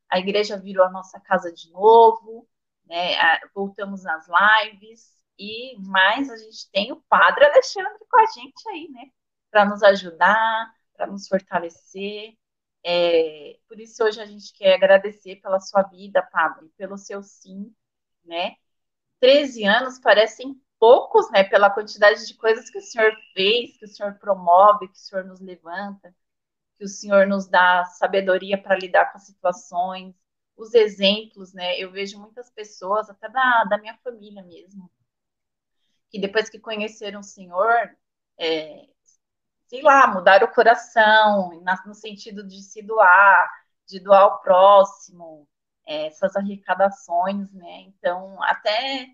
a 0.08 0.18
igreja 0.18 0.56
virou 0.56 0.84
a 0.84 0.90
nossa 0.90 1.18
casa 1.20 1.52
de 1.52 1.70
novo, 1.70 2.48
né? 2.86 3.16
voltamos 3.54 4.02
nas 4.02 4.26
lives, 4.28 5.20
e 5.38 5.76
mais 5.78 6.30
a 6.30 6.36
gente 6.36 6.70
tem 6.70 6.92
o 6.92 7.02
Padre 7.08 7.46
Alexandre 7.46 8.04
com 8.08 8.20
a 8.20 8.26
gente 8.26 8.68
aí, 8.68 8.88
né? 8.90 9.10
Para 9.50 9.64
nos 9.64 9.82
ajudar, 9.82 10.70
para 10.94 11.06
nos 11.06 11.26
fortalecer. 11.26 12.36
É, 12.84 13.58
por 13.66 13.80
isso 13.80 14.04
hoje 14.04 14.20
a 14.20 14.26
gente 14.26 14.52
quer 14.52 14.74
agradecer 14.74 15.36
pela 15.36 15.58
sua 15.60 15.82
vida, 15.82 16.22
Padre, 16.22 16.68
pelo 16.76 16.98
seu 16.98 17.22
sim, 17.22 17.74
né? 18.24 18.56
13 19.18 19.64
anos 19.64 19.98
parecem 19.98 20.60
poucos, 20.80 21.30
né? 21.30 21.44
Pela 21.44 21.70
quantidade 21.70 22.26
de 22.26 22.34
coisas 22.34 22.70
que 22.70 22.78
o 22.78 22.82
senhor 22.82 23.12
fez, 23.34 23.76
que 23.78 23.84
o 23.84 23.88
senhor 23.88 24.14
promove, 24.14 24.88
que 24.88 24.96
o 24.96 25.00
senhor 25.00 25.24
nos 25.24 25.40
levanta, 25.40 26.14
que 26.78 26.84
o 26.84 26.88
senhor 26.88 27.26
nos 27.26 27.46
dá 27.46 27.84
sabedoria 27.84 28.60
para 28.60 28.76
lidar 28.76 29.12
com 29.12 29.18
as 29.18 29.26
situações, 29.26 30.14
os 30.56 30.74
exemplos, 30.74 31.52
né? 31.52 31.78
Eu 31.78 31.90
vejo 31.92 32.18
muitas 32.18 32.50
pessoas, 32.50 33.10
até 33.10 33.28
da, 33.28 33.64
da 33.64 33.78
minha 33.78 33.96
família 33.98 34.42
mesmo, 34.42 34.90
que 36.10 36.18
depois 36.20 36.48
que 36.50 36.58
conheceram 36.58 37.20
o 37.20 37.24
Senhor, 37.24 37.96
é, 38.38 38.86
sei 39.68 39.82
lá, 39.82 40.06
mudaram 40.06 40.46
o 40.46 40.54
coração, 40.54 41.62
no 41.86 41.94
sentido 41.94 42.46
de 42.46 42.62
se 42.62 42.82
doar, 42.82 43.50
de 43.86 44.00
doar 44.00 44.22
ao 44.22 44.40
próximo, 44.40 45.48
é, 45.86 46.06
essas 46.06 46.36
arrecadações, 46.36 47.52
né? 47.52 47.82
Então, 47.82 48.42
até 48.42 49.08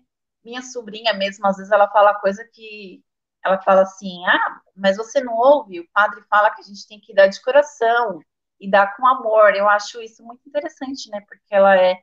minha 0.47 0.61
sobrinha 0.61 1.13
mesmo, 1.13 1.45
às 1.45 1.57
vezes 1.57 1.71
ela 1.71 1.89
fala 1.89 2.15
coisa 2.15 2.41
que 2.53 3.03
ela 3.43 3.61
fala 3.61 3.81
assim: 3.81 4.25
ah, 4.25 4.61
mas 4.75 4.95
você 4.97 5.21
não 5.21 5.33
ouve? 5.35 5.81
O 5.81 5.89
padre 5.93 6.21
fala 6.29 6.51
que 6.51 6.61
a 6.61 6.63
gente 6.63 6.87
tem 6.87 6.99
que 6.99 7.13
dar 7.13 7.27
de 7.27 7.41
coração 7.41 8.21
e 8.59 8.69
dar 8.69 8.95
com 8.95 9.05
amor. 9.05 9.53
Eu 9.55 9.67
acho 9.69 10.01
isso 10.01 10.23
muito 10.23 10.47
interessante, 10.47 11.09
né? 11.09 11.21
Porque 11.27 11.53
ela 11.53 11.77
é 11.77 11.97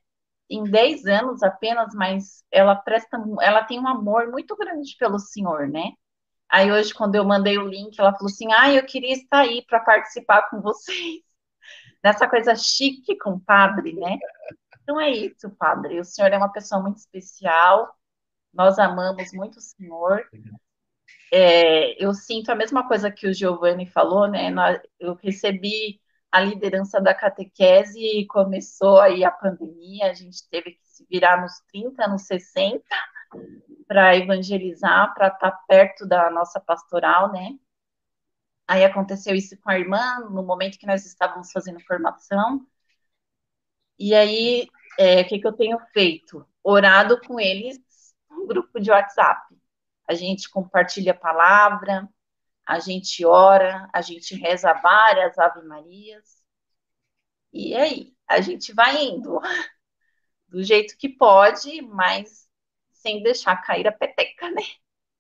em 0.50 0.62
10 0.64 1.07
anos 1.07 1.42
apenas, 1.42 1.94
mas 1.94 2.44
ela 2.50 2.76
presta, 2.76 3.18
ela 3.40 3.64
tem 3.64 3.80
um 3.80 3.88
amor 3.88 4.30
muito 4.30 4.54
grande 4.57 4.94
pelo 4.98 5.18
senhor, 5.18 5.68
né? 5.68 5.92
Aí 6.48 6.70
hoje, 6.70 6.92
quando 6.94 7.14
eu 7.14 7.24
mandei 7.24 7.59
o 7.59 7.66
link, 7.66 7.98
ela 7.98 8.12
falou 8.12 8.30
assim: 8.30 8.52
ah, 8.52 8.72
eu 8.72 8.85
queria 8.87 9.14
estar 9.14 9.40
aí 9.40 9.64
para 9.66 9.80
participar 9.80 10.50
com 10.50 10.61
vocês. 10.61 11.22
Nessa 12.04 12.28
coisa 12.28 12.54
chique 12.54 13.16
com 13.18 13.33
o 13.33 13.40
padre, 13.40 13.94
né? 13.94 14.18
Então 14.83 15.00
é 15.00 15.11
isso, 15.11 15.50
padre. 15.59 15.98
O 16.00 16.04
senhor 16.04 16.30
é 16.33 16.37
uma 16.37 16.52
pessoa 16.52 16.83
muito 16.83 16.98
especial. 16.98 17.94
Nós 18.54 18.78
amamos 18.78 19.32
muito 19.32 19.56
o 19.58 19.60
senhor. 19.60 20.24
É, 21.32 22.02
eu 22.02 22.14
sinto 22.14 22.50
a 22.50 22.54
mesma 22.54 22.86
coisa 22.86 23.10
que 23.10 23.26
o 23.26 23.34
Giovanni 23.34 23.86
falou, 23.86 24.28
né? 24.28 24.50
Eu 24.98 25.14
recebi 25.14 26.00
a 26.30 26.40
liderança 26.40 27.00
da 27.00 27.14
catequese 27.14 27.98
e 28.00 28.26
começou 28.26 29.00
aí 29.00 29.24
a 29.24 29.30
pandemia, 29.30 30.10
a 30.10 30.14
gente 30.14 30.48
teve 30.50 30.72
que 30.72 30.84
se 30.84 31.06
virar 31.08 31.40
nos 31.40 31.60
30, 31.72 32.08
nos 32.08 32.22
60 32.22 32.82
para 33.86 34.16
evangelizar, 34.16 35.14
para 35.14 35.28
estar 35.28 35.50
tá 35.50 35.60
perto 35.68 36.06
da 36.06 36.30
nossa 36.30 36.60
pastoral, 36.60 37.32
né? 37.32 37.50
Aí 38.66 38.84
aconteceu 38.84 39.34
isso 39.34 39.56
com 39.60 39.70
a 39.70 39.78
irmã, 39.78 40.20
no 40.30 40.42
momento 40.42 40.78
que 40.78 40.86
nós 40.86 41.04
estávamos 41.04 41.52
fazendo 41.52 41.80
formação. 41.80 42.66
E 43.98 44.14
aí, 44.14 44.68
é, 44.98 45.20
o 45.20 45.28
que, 45.28 45.38
que 45.38 45.46
eu 45.46 45.52
tenho 45.52 45.78
feito? 45.92 46.46
Orado 46.62 47.20
com 47.20 47.38
eles 47.38 47.78
no 48.34 48.46
grupo 48.46 48.80
de 48.80 48.90
WhatsApp. 48.90 49.54
A 50.06 50.14
gente 50.14 50.50
compartilha 50.50 51.12
a 51.12 51.16
palavra, 51.16 52.08
a 52.66 52.78
gente 52.78 53.24
ora, 53.24 53.88
a 53.92 54.00
gente 54.00 54.34
reza 54.34 54.72
várias 54.74 55.38
Ave 55.38 55.66
Marias. 55.66 56.42
E 57.52 57.74
aí, 57.74 58.12
a 58.28 58.40
gente 58.40 58.72
vai 58.72 59.04
indo 59.04 59.40
do 60.48 60.62
jeito 60.62 60.96
que 60.98 61.08
pode, 61.08 61.82
mas 61.82 62.48
sem 62.92 63.22
deixar 63.22 63.56
cair 63.58 63.86
a 63.86 63.92
peteca, 63.92 64.50
né? 64.50 64.62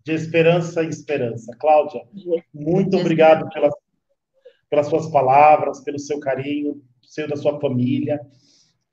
De 0.02 0.12
esperança 0.12 0.82
em 0.82 0.88
esperança. 0.88 1.54
Cláudia, 1.58 2.06
muito 2.52 2.96
obrigado 2.96 3.48
pelas, 3.50 3.74
pelas 4.68 4.86
suas 4.88 5.10
palavras, 5.10 5.82
pelo 5.82 5.98
seu 5.98 6.20
carinho, 6.20 6.82
seu 7.02 7.28
da 7.28 7.36
sua 7.36 7.58
família. 7.60 8.20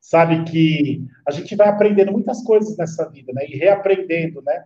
Sabe 0.02 0.44
que 0.44 1.06
a 1.26 1.32
gente 1.32 1.56
vai 1.56 1.70
aprendendo 1.70 2.12
muitas 2.12 2.44
coisas 2.44 2.76
nessa 2.76 3.08
vida, 3.08 3.32
né? 3.34 3.46
E 3.48 3.56
reaprendendo, 3.56 4.42
né? 4.42 4.66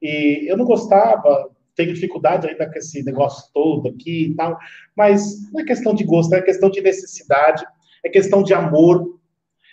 E 0.00 0.46
eu 0.50 0.56
não 0.56 0.64
gostava, 0.64 1.50
tenho 1.76 1.92
dificuldade 1.92 2.48
ainda 2.48 2.66
com 2.66 2.78
esse 2.78 3.04
negócio 3.04 3.52
todo 3.52 3.88
aqui 3.88 4.30
e 4.30 4.34
tal, 4.34 4.58
mas 4.96 5.50
não 5.52 5.60
é 5.60 5.64
questão 5.64 5.94
de 5.94 6.04
gosto, 6.04 6.34
é 6.34 6.42
questão 6.42 6.70
de 6.70 6.80
necessidade, 6.80 7.64
é 8.04 8.08
questão 8.08 8.42
de 8.42 8.52
amor, 8.52 9.20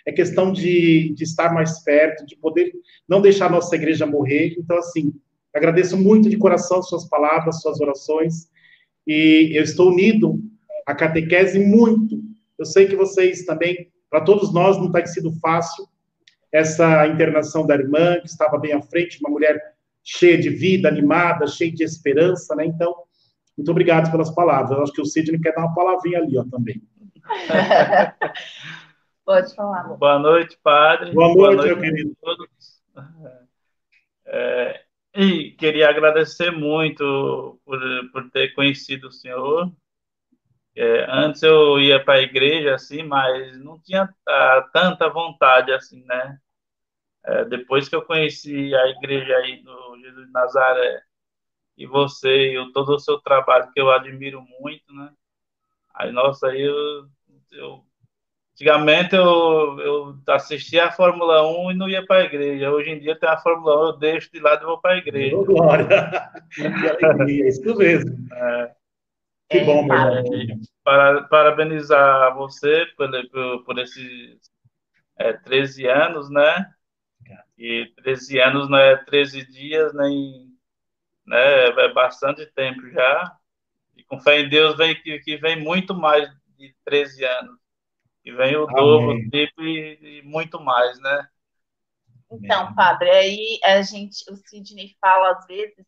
é 0.06 0.12
questão 0.12 0.52
de, 0.52 1.12
de 1.14 1.24
estar 1.24 1.52
mais 1.52 1.80
perto, 1.80 2.24
de 2.24 2.36
poder 2.36 2.72
não 3.08 3.20
deixar 3.20 3.46
a 3.46 3.50
nossa 3.50 3.74
igreja 3.74 4.06
morrer. 4.06 4.54
Então, 4.58 4.78
assim, 4.78 5.12
agradeço 5.54 5.96
muito 5.96 6.28
de 6.28 6.36
coração 6.36 6.82
suas 6.82 7.08
palavras, 7.08 7.60
suas 7.60 7.80
orações, 7.80 8.48
e 9.06 9.50
eu 9.54 9.62
estou 9.62 9.90
unido 9.90 10.40
à 10.86 10.94
catequese 10.94 11.58
muito. 11.58 12.20
Eu 12.58 12.64
sei 12.64 12.86
que 12.86 12.96
vocês 12.96 13.44
também, 13.44 13.90
para 14.10 14.22
todos 14.22 14.52
nós, 14.52 14.76
não 14.76 14.90
tem 14.90 15.06
sido 15.06 15.32
fácil 15.40 15.86
essa 16.52 17.06
internação 17.06 17.66
da 17.66 17.74
irmã, 17.74 18.18
que 18.20 18.26
estava 18.26 18.58
bem 18.58 18.72
à 18.72 18.82
frente, 18.82 19.20
uma 19.20 19.30
mulher 19.30 19.76
cheia 20.02 20.36
de 20.36 20.50
vida, 20.50 20.88
animada, 20.88 21.46
cheia 21.46 21.72
de 21.72 21.84
esperança, 21.84 22.56
né? 22.56 22.66
Então, 22.66 23.04
muito 23.56 23.70
obrigado 23.70 24.10
pelas 24.10 24.34
palavras. 24.34 24.76
Eu 24.76 24.82
acho 24.82 24.92
que 24.92 25.00
o 25.00 25.06
Sidney 25.06 25.40
quer 25.40 25.54
dar 25.54 25.66
uma 25.66 25.74
palavrinha 25.74 26.18
ali, 26.18 26.36
ó, 26.36 26.44
também. 26.44 26.82
Pode 29.24 29.54
falar. 29.54 29.84
Boa 29.96 30.18
noite, 30.18 30.58
padre. 30.62 31.12
Boa 31.12 31.28
noite, 31.28 31.38
Boa 31.38 31.54
noite 31.54 31.68
meu 31.68 31.80
querido. 31.80 32.16
Todos. 32.20 32.82
É, 34.26 34.80
e 35.14 35.52
queria 35.52 35.88
agradecer 35.88 36.50
muito 36.50 37.60
por, 37.64 37.80
por 38.12 38.30
ter 38.30 38.52
conhecido 38.54 39.08
o 39.08 39.12
senhor. 39.12 39.70
É, 40.82 41.06
antes 41.10 41.42
eu 41.42 41.78
ia 41.78 42.02
para 42.02 42.14
a 42.14 42.22
igreja, 42.22 42.74
assim, 42.74 43.02
mas 43.02 43.58
não 43.58 43.78
tinha 43.80 44.08
tanta 44.72 45.08
vontade, 45.10 45.72
assim, 45.72 46.02
né? 46.06 46.38
é, 47.24 47.44
depois 47.44 47.88
que 47.88 47.94
eu 47.94 48.02
conheci 48.02 48.74
a 48.74 48.86
igreja 48.88 49.36
aí 49.36 49.62
do 49.62 49.98
Jesus 50.00 50.26
de 50.26 50.32
Nazaré, 50.32 51.02
e 51.76 51.86
você, 51.86 52.54
e 52.54 52.72
todo 52.72 52.94
o 52.94 52.98
seu 52.98 53.18
trabalho, 53.18 53.70
que 53.72 53.80
eu 53.80 53.90
admiro 53.90 54.42
muito, 54.60 54.92
né? 54.92 55.10
Aí, 55.94 56.12
nossa, 56.12 56.48
aí 56.48 56.60
eu, 56.60 57.08
eu 57.52 57.84
Antigamente 58.52 59.14
eu, 59.14 59.80
eu 59.80 60.18
assistia 60.28 60.84
a 60.84 60.92
Fórmula 60.92 61.48
1 61.48 61.70
e 61.70 61.74
não 61.74 61.88
ia 61.88 62.04
para 62.04 62.20
a 62.20 62.24
igreja. 62.24 62.70
Hoje 62.70 62.90
em 62.90 62.98
dia 62.98 63.18
tem 63.18 63.26
a 63.26 63.38
Fórmula 63.38 63.84
1, 63.84 63.86
eu 63.86 63.96
deixo 63.96 64.30
de 64.30 64.38
lado 64.38 64.62
e 64.62 64.66
vou 64.66 64.78
para 64.78 64.92
a 64.92 64.98
igreja. 64.98 65.34
Oh, 65.34 65.46
glória! 65.46 65.86
que 66.52 67.06
alegria, 67.06 67.48
isso 67.48 67.74
mesmo. 67.74 68.28
É. 68.34 68.74
Que 69.50 69.58
é, 69.58 69.64
bom, 69.64 69.82
meu. 69.84 69.98
Para, 70.84 71.24
parabenizar 71.24 72.34
você 72.36 72.86
por, 72.96 73.10
por, 73.30 73.64
por 73.64 73.78
esses 73.78 74.38
é, 75.18 75.32
13 75.32 75.86
anos, 75.88 76.30
né? 76.30 76.72
E 77.58 77.92
13 78.02 78.40
anos 78.40 78.70
não 78.70 78.78
é 78.78 78.96
13 78.96 79.44
dias, 79.46 79.92
nem. 79.92 80.48
Né? 81.26 81.64
É 81.66 81.92
bastante 81.92 82.46
tempo 82.46 82.88
já. 82.90 83.36
E 83.96 84.04
com 84.04 84.20
fé 84.20 84.40
em 84.40 84.48
Deus 84.48 84.76
vem 84.76 84.94
que, 84.94 85.18
que 85.18 85.36
vem 85.36 85.60
muito 85.60 85.94
mais 85.94 86.30
de 86.56 86.74
13 86.84 87.24
anos. 87.24 87.58
E 88.24 88.32
vem 88.32 88.56
o 88.56 88.66
dobro, 88.66 89.16
o 89.16 89.30
triplo 89.30 89.66
e, 89.66 90.18
e, 90.20 90.22
muito 90.22 90.60
mais, 90.60 90.98
né? 91.00 91.28
Então, 92.30 92.72
padre, 92.74 93.10
aí 93.10 93.58
a 93.64 93.82
gente, 93.82 94.24
o 94.30 94.36
Sidney 94.36 94.94
fala 95.00 95.32
às 95.32 95.46
vezes 95.46 95.84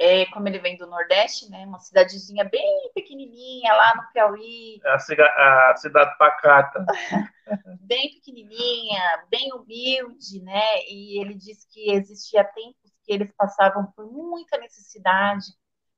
é, 0.00 0.24
como 0.26 0.48
ele 0.48 0.58
vem 0.58 0.78
do 0.78 0.86
Nordeste, 0.86 1.50
né, 1.50 1.66
uma 1.66 1.78
cidadezinha 1.78 2.42
bem 2.44 2.90
pequenininha 2.94 3.70
lá 3.74 3.94
no 3.96 4.12
Piauí. 4.12 4.80
É 4.82 4.88
a, 4.88 5.70
a 5.70 5.76
cidade 5.76 6.16
pacata. 6.16 6.86
bem 7.82 8.14
pequenininha, 8.14 9.24
bem 9.28 9.52
humilde, 9.52 10.40
né? 10.42 10.82
E 10.88 11.20
ele 11.20 11.34
diz 11.34 11.66
que 11.70 11.92
existia 11.92 12.42
tempos 12.42 12.90
que 13.04 13.12
eles 13.12 13.30
passavam 13.36 13.92
por 13.94 14.10
muita 14.10 14.56
necessidade 14.56 15.48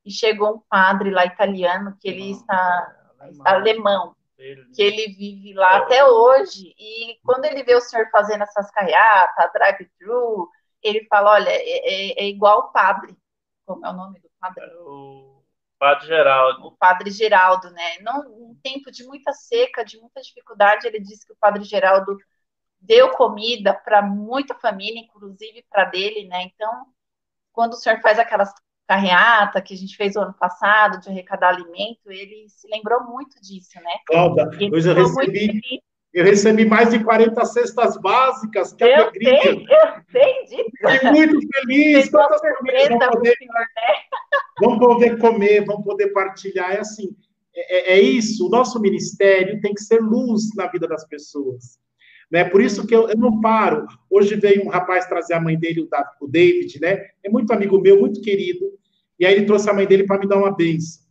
e 0.04 0.10
chegou 0.10 0.56
um 0.56 0.62
padre 0.68 1.12
lá 1.12 1.24
italiano 1.24 1.96
que 2.00 2.08
ele 2.08 2.32
está 2.32 3.14
alemão, 3.20 3.46
alemão 3.46 4.16
que 4.74 4.82
ele 4.82 5.14
vive 5.14 5.54
lá 5.54 5.76
até 5.76 6.04
hoje. 6.04 6.74
E 6.76 7.18
quando 7.24 7.44
ele 7.44 7.62
vê 7.62 7.76
o 7.76 7.80
senhor 7.80 8.08
fazendo 8.10 8.42
essas 8.42 8.68
carreatas, 8.72 9.52
drive-thru, 9.52 10.50
ele 10.82 11.06
fala: 11.08 11.34
olha, 11.34 11.50
é, 11.50 11.54
é, 11.54 12.24
é, 12.24 12.28
igual 12.28 12.58
o 12.58 12.72
padre. 12.72 13.16
Como 13.64 13.86
é 13.86 13.90
o 13.90 13.92
nome 13.92 14.20
do 14.20 14.30
padre? 14.40 14.64
O 14.78 15.42
Padre 15.78 16.06
Geraldo. 16.06 16.66
O 16.66 16.72
Padre 16.72 17.10
Geraldo, 17.10 17.70
né? 17.70 17.98
Num 18.00 18.56
tempo 18.62 18.90
de 18.90 19.04
muita 19.04 19.32
seca, 19.32 19.84
de 19.84 19.98
muita 19.98 20.20
dificuldade, 20.20 20.86
ele 20.86 21.00
disse 21.00 21.26
que 21.26 21.32
o 21.32 21.38
Padre 21.40 21.64
Geraldo 21.64 22.16
deu 22.80 23.10
comida 23.10 23.74
para 23.74 24.02
muita 24.02 24.54
família, 24.54 25.00
inclusive 25.00 25.64
para 25.68 25.86
dele, 25.86 26.28
né? 26.28 26.42
Então, 26.44 26.86
quando 27.52 27.72
o 27.72 27.76
senhor 27.76 28.00
faz 28.00 28.18
aquelas 28.18 28.52
carreata 28.86 29.62
que 29.62 29.74
a 29.74 29.76
gente 29.76 29.96
fez 29.96 30.16
o 30.16 30.20
ano 30.20 30.34
passado 30.34 31.00
de 31.00 31.08
arrecadar 31.08 31.48
alimento, 31.48 32.10
ele 32.10 32.46
se 32.48 32.68
lembrou 32.68 33.04
muito 33.04 33.40
disso, 33.40 33.70
né? 33.76 33.92
Cláudia, 34.06 34.48
hoje 34.72 34.90
eu 34.90 34.94
recebi, 34.94 35.82
eu 36.12 36.24
recebi 36.24 36.66
mais 36.66 36.90
de 36.90 37.02
40 37.02 37.42
cestas 37.46 37.96
básicas, 38.00 38.72
que 38.74 38.84
eu 38.84 38.94
alegria. 38.94 39.40
Sei, 39.40 39.52
eu 39.52 40.02
sei 40.10 40.44
disso. 40.44 40.70
Fiquei 40.92 41.10
muito 41.10 41.48
feliz. 41.54 42.10
Quantas 42.10 42.40
famílias 42.40 42.88
vão 42.88 42.98
poder, 42.98 43.36
senhor, 43.38 43.54
né? 43.54 43.94
vão 44.60 44.78
poder 44.78 45.18
comer, 45.18 45.64
vão 45.64 45.82
poder 45.82 46.08
partilhar. 46.08 46.72
É 46.72 46.80
assim, 46.80 47.16
é, 47.54 47.94
é, 47.94 48.00
isso, 48.00 48.46
o 48.46 48.50
nosso 48.50 48.78
ministério 48.80 49.60
tem 49.60 49.72
que 49.72 49.82
ser 49.82 50.00
luz 50.00 50.54
na 50.54 50.66
vida 50.66 50.86
das 50.86 51.06
pessoas. 51.06 51.78
Né? 52.30 52.44
Por 52.44 52.60
isso 52.62 52.86
que 52.86 52.94
eu, 52.94 53.08
eu, 53.08 53.16
não 53.16 53.40
paro. 53.40 53.86
Hoje 54.10 54.36
veio 54.36 54.64
um 54.66 54.68
rapaz 54.68 55.06
trazer 55.06 55.34
a 55.34 55.40
mãe 55.40 55.58
dele, 55.58 55.86
o 56.20 56.26
David, 56.26 56.80
né? 56.80 57.06
É 57.22 57.28
muito 57.28 57.52
amigo 57.52 57.80
meu, 57.80 58.00
muito 58.00 58.20
querido. 58.22 58.66
E 59.18 59.26
aí 59.26 59.34
ele 59.34 59.46
trouxe 59.46 59.68
a 59.68 59.74
mãe 59.74 59.86
dele 59.86 60.04
para 60.04 60.18
me 60.18 60.26
dar 60.26 60.38
uma 60.38 60.54
benção. 60.54 61.01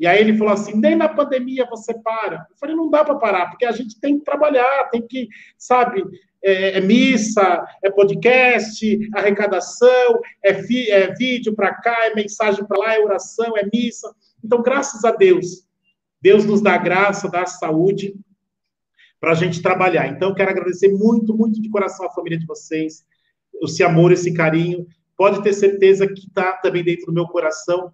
E 0.00 0.06
aí 0.06 0.18
ele 0.18 0.38
falou 0.38 0.54
assim: 0.54 0.74
nem 0.74 0.96
na 0.96 1.10
pandemia 1.10 1.68
você 1.68 1.92
para. 1.92 2.46
Eu 2.50 2.56
falei: 2.56 2.74
não 2.74 2.88
dá 2.88 3.04
para 3.04 3.16
parar, 3.16 3.50
porque 3.50 3.66
a 3.66 3.72
gente 3.72 4.00
tem 4.00 4.18
que 4.18 4.24
trabalhar, 4.24 4.88
tem 4.90 5.06
que, 5.06 5.28
sabe, 5.58 6.02
é, 6.42 6.78
é 6.78 6.80
missa, 6.80 7.62
é 7.84 7.90
podcast, 7.90 8.98
arrecadação, 9.14 10.20
é, 10.42 10.54
fi, 10.54 10.90
é 10.90 11.12
vídeo 11.14 11.54
para 11.54 11.74
cá, 11.74 12.06
é 12.06 12.14
mensagem 12.14 12.64
para 12.64 12.78
lá, 12.78 12.94
é 12.94 13.00
oração, 13.00 13.58
é 13.58 13.68
missa. 13.70 14.10
Então, 14.42 14.62
graças 14.62 15.04
a 15.04 15.12
Deus, 15.12 15.66
Deus 16.20 16.46
nos 16.46 16.62
dá 16.62 16.78
graça, 16.78 17.30
dá 17.30 17.44
saúde 17.44 18.14
para 19.20 19.32
a 19.32 19.34
gente 19.34 19.60
trabalhar. 19.60 20.06
Então, 20.06 20.34
quero 20.34 20.50
agradecer 20.50 20.88
muito, 20.88 21.36
muito 21.36 21.60
de 21.60 21.68
coração 21.68 22.06
a 22.06 22.10
família 22.10 22.38
de 22.38 22.46
vocês, 22.46 23.04
esse 23.62 23.82
amor, 23.82 24.12
esse 24.12 24.32
carinho. 24.32 24.86
Pode 25.14 25.42
ter 25.42 25.52
certeza 25.52 26.06
que 26.06 26.26
está 26.26 26.54
também 26.54 26.82
dentro 26.82 27.06
do 27.06 27.12
meu 27.12 27.26
coração. 27.26 27.92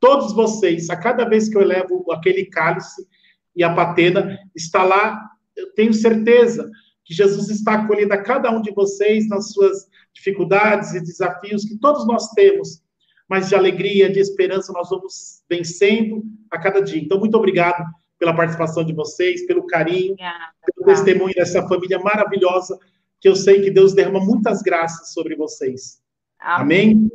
Todos 0.00 0.32
vocês, 0.32 0.90
a 0.90 0.96
cada 0.96 1.24
vez 1.24 1.48
que 1.48 1.56
eu 1.56 1.64
levo 1.64 2.04
aquele 2.12 2.46
cálice 2.46 3.06
e 3.54 3.64
a 3.64 3.74
patena, 3.74 4.38
está 4.54 4.84
lá, 4.84 5.20
eu 5.56 5.72
tenho 5.72 5.92
certeza 5.92 6.70
que 7.04 7.14
Jesus 7.14 7.48
está 7.48 7.74
acolhendo 7.74 8.12
a 8.12 8.22
cada 8.22 8.50
um 8.50 8.60
de 8.60 8.72
vocês 8.72 9.28
nas 9.28 9.52
suas 9.52 9.88
dificuldades 10.12 10.92
e 10.92 11.00
desafios 11.00 11.64
que 11.64 11.78
todos 11.78 12.06
nós 12.06 12.28
temos, 12.30 12.82
mas 13.28 13.48
de 13.48 13.54
alegria, 13.54 14.10
de 14.10 14.18
esperança, 14.18 14.72
nós 14.72 14.90
vamos 14.90 15.42
vencendo 15.48 16.22
a 16.50 16.58
cada 16.58 16.80
dia. 16.80 17.00
Então, 17.00 17.18
muito 17.18 17.36
obrigado 17.36 17.84
pela 18.18 18.34
participação 18.34 18.84
de 18.84 18.92
vocês, 18.92 19.46
pelo 19.46 19.66
carinho, 19.66 20.12
Obrigada. 20.12 20.52
pelo 20.74 20.86
testemunho 20.86 21.34
dessa 21.34 21.66
família 21.68 21.98
maravilhosa, 21.98 22.78
que 23.20 23.28
eu 23.28 23.36
sei 23.36 23.62
que 23.62 23.70
Deus 23.70 23.94
derrama 23.94 24.20
muitas 24.20 24.62
graças 24.62 25.12
sobre 25.12 25.36
vocês. 25.36 26.00
Amém? 26.38 27.08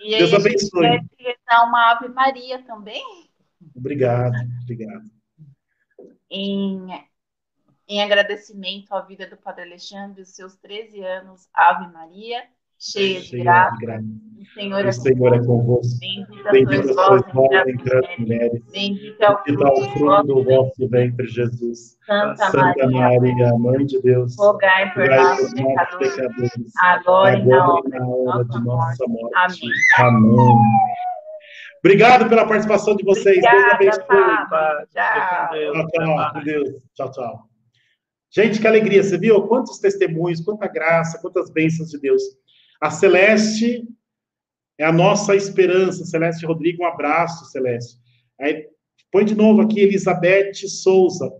E 0.00 0.16
Deus 0.18 0.32
abençoe. 0.32 0.86
A 0.86 0.92
gente 0.92 1.08
rezar 1.18 1.66
uma 1.66 1.92
Ave 1.92 2.08
Maria 2.08 2.62
também? 2.62 3.02
Obrigado, 3.74 4.34
obrigado. 4.62 5.10
Em, 6.30 6.86
em 7.88 8.02
agradecimento 8.02 8.92
à 8.92 9.00
vida 9.00 9.26
do 9.26 9.36
Padre 9.36 9.62
Alexandre, 9.62 10.22
os 10.22 10.34
seus 10.34 10.56
13 10.56 11.00
anos, 11.02 11.48
Ave 11.52 11.92
Maria 11.92 12.44
cheia 12.78 13.20
de 13.20 13.38
graça. 13.38 13.76
O 14.38 14.44
Senhor, 14.54 14.84
é 14.84 14.88
o 14.88 14.92
Senhor 14.92 15.34
é 15.34 15.44
convosco. 15.44 15.98
Bendita 16.52 16.92
sois 16.92 17.22
vós 17.34 17.68
entre 17.68 17.98
as 17.98 18.18
mulheres. 18.18 18.62
Bendito 18.72 19.20
é 19.20 19.30
o 19.30 19.90
fruto 19.90 20.22
do 20.26 20.44
vosso 20.44 20.88
ventre, 20.88 21.26
Jesus. 21.26 21.98
Santa, 22.06 22.50
Santa 22.50 22.88
Maria, 22.88 23.52
Mãe 23.58 23.84
de 23.84 24.00
Deus, 24.00 24.36
rogai 24.38 24.94
por 24.94 25.08
nós, 25.08 25.52
pecadores, 25.52 26.14
pecadores, 26.14 26.72
agora 26.78 27.36
e 27.36 27.44
na 27.46 27.68
hora, 27.68 27.88
na 27.88 28.06
hora 28.06 28.44
de 28.44 28.64
nossa 28.64 29.04
morte. 29.08 29.66
Amém. 29.96 30.28
Amém. 30.36 30.56
Obrigado 31.80 32.28
pela 32.28 32.46
participação 32.46 32.94
de 32.94 33.04
vocês. 33.04 33.38
Obrigada, 33.38 33.78
Deus 33.78 33.98
abençoe. 33.98 34.26
Tchau. 34.92 35.72
Tchau, 35.72 36.32
tchau. 36.32 36.44
Deus. 36.44 36.68
Tchau, 36.94 37.10
tchau. 37.10 37.48
Gente, 38.30 38.60
que 38.60 38.66
alegria. 38.68 39.02
Você 39.02 39.18
viu 39.18 39.42
quantos 39.48 39.78
testemunhos, 39.78 40.40
quanta 40.40 40.68
graça, 40.68 41.18
quantas 41.20 41.50
bênçãos 41.50 41.88
de 41.88 41.98
Deus. 41.98 42.22
A 42.80 42.90
Celeste 42.90 43.84
é 44.78 44.84
a 44.84 44.92
nossa 44.92 45.34
esperança. 45.34 46.04
Celeste 46.04 46.46
Rodrigo, 46.46 46.82
um 46.82 46.86
abraço, 46.86 47.50
Celeste. 47.50 47.98
Aí, 48.40 48.66
põe 49.10 49.24
de 49.24 49.34
novo 49.34 49.60
aqui, 49.60 49.80
Elizabeth 49.80 50.54
Souza. 50.54 51.30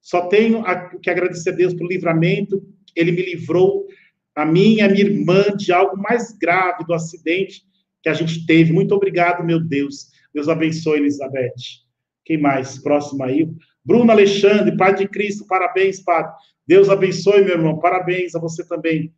Só 0.00 0.26
tenho 0.28 0.62
que 1.00 1.08
agradecer 1.08 1.50
a 1.50 1.54
Deus 1.54 1.72
pelo 1.72 1.88
livramento. 1.88 2.62
Ele 2.94 3.10
me 3.10 3.22
livrou, 3.22 3.86
a 4.36 4.44
mim 4.44 4.74
e 4.74 4.80
a 4.82 4.88
minha 4.88 5.04
irmã, 5.04 5.44
de 5.56 5.72
algo 5.72 5.96
mais 5.96 6.36
grave 6.36 6.84
do 6.84 6.92
acidente 6.92 7.62
que 8.02 8.08
a 8.08 8.14
gente 8.14 8.44
teve. 8.44 8.72
Muito 8.72 8.94
obrigado, 8.94 9.44
meu 9.44 9.58
Deus. 9.58 10.10
Deus 10.34 10.48
abençoe, 10.48 10.98
Elizabeth. 10.98 11.54
Quem 12.24 12.38
mais? 12.38 12.78
Próximo 12.78 13.24
aí. 13.24 13.48
Bruno 13.84 14.10
Alexandre, 14.10 14.76
Pai 14.76 14.94
de 14.94 15.08
Cristo, 15.08 15.46
parabéns, 15.46 16.00
Padre. 16.00 16.32
Deus 16.66 16.88
abençoe, 16.88 17.44
meu 17.44 17.54
irmão. 17.54 17.78
Parabéns 17.78 18.34
a 18.34 18.38
você 18.38 18.66
também. 18.66 19.12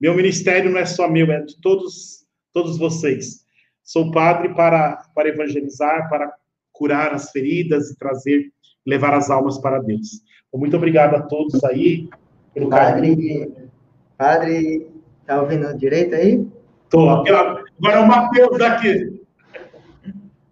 Meu 0.00 0.14
ministério 0.14 0.70
não 0.70 0.78
é 0.78 0.84
só 0.84 1.08
meu, 1.08 1.30
é 1.30 1.40
de 1.40 1.58
todos, 1.60 2.25
todos 2.56 2.78
vocês. 2.78 3.44
Sou 3.84 4.10
padre 4.10 4.54
para, 4.54 5.04
para 5.14 5.28
evangelizar, 5.28 6.08
para 6.08 6.32
curar 6.72 7.12
as 7.12 7.30
feridas 7.30 7.90
e 7.90 7.98
trazer, 7.98 8.50
levar 8.86 9.12
as 9.12 9.28
almas 9.28 9.58
para 9.58 9.78
Deus. 9.78 10.22
Então, 10.48 10.58
muito 10.58 10.74
obrigado 10.74 11.16
a 11.16 11.20
todos 11.20 11.62
aí. 11.64 12.08
Pelo 12.54 12.70
padre, 12.70 13.52
padre, 14.16 14.90
tá 15.26 15.42
ouvindo 15.42 15.76
direito 15.76 16.14
aí? 16.14 16.48
Tô. 16.88 17.10
Agora 17.10 17.62
é 17.82 17.98
o 17.98 18.08
Matheus 18.08 18.56
daqui. 18.56 19.20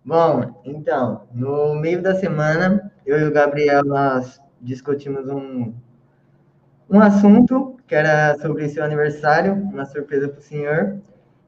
Bom, 0.05 0.61
então, 0.66 1.22
no 1.32 1.74
meio 1.74 2.02
da 2.02 2.14
semana, 2.14 2.92
eu 3.07 3.18
e 3.18 3.24
o 3.24 3.32
Gabriel, 3.32 3.82
nós 3.82 4.38
discutimos 4.61 5.26
um, 5.30 5.72
um 6.90 7.00
assunto 7.00 7.78
que 7.86 7.94
era 7.94 8.36
sobre 8.42 8.68
seu 8.68 8.84
aniversário, 8.84 9.55
uma 9.55 9.86
surpresa 9.86 10.28
para 10.28 10.38
o 10.38 10.42
senhor. 10.42 11.00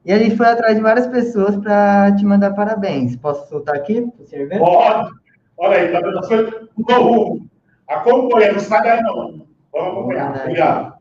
E 0.07 0.13
a 0.13 0.17
gente 0.17 0.37
foi 0.37 0.45
atrás 0.45 0.73
de 0.73 0.81
várias 0.81 1.05
pessoas 1.05 1.57
para 1.57 2.15
te 2.15 2.23
mandar 2.23 2.53
parabéns. 2.53 3.17
Posso 3.17 3.45
soltar 3.49 3.75
aqui 3.75 4.09
para 4.09 4.45
ver? 4.45 4.57
Pode. 4.57 5.11
Olha 5.57 5.77
aí, 5.79 5.91
tá 5.91 5.99
vendo? 5.99 6.25
Foi 6.25 6.69
no 6.77 7.03
rumo. 7.03 7.49
Acompanha, 7.89 8.53
não 8.53 8.59
sai 8.61 8.83
daí 8.83 9.01
não. 9.01 9.45
Vamos 9.73 9.91
acompanhar. 9.91 10.41
Obrigado. 10.43 10.97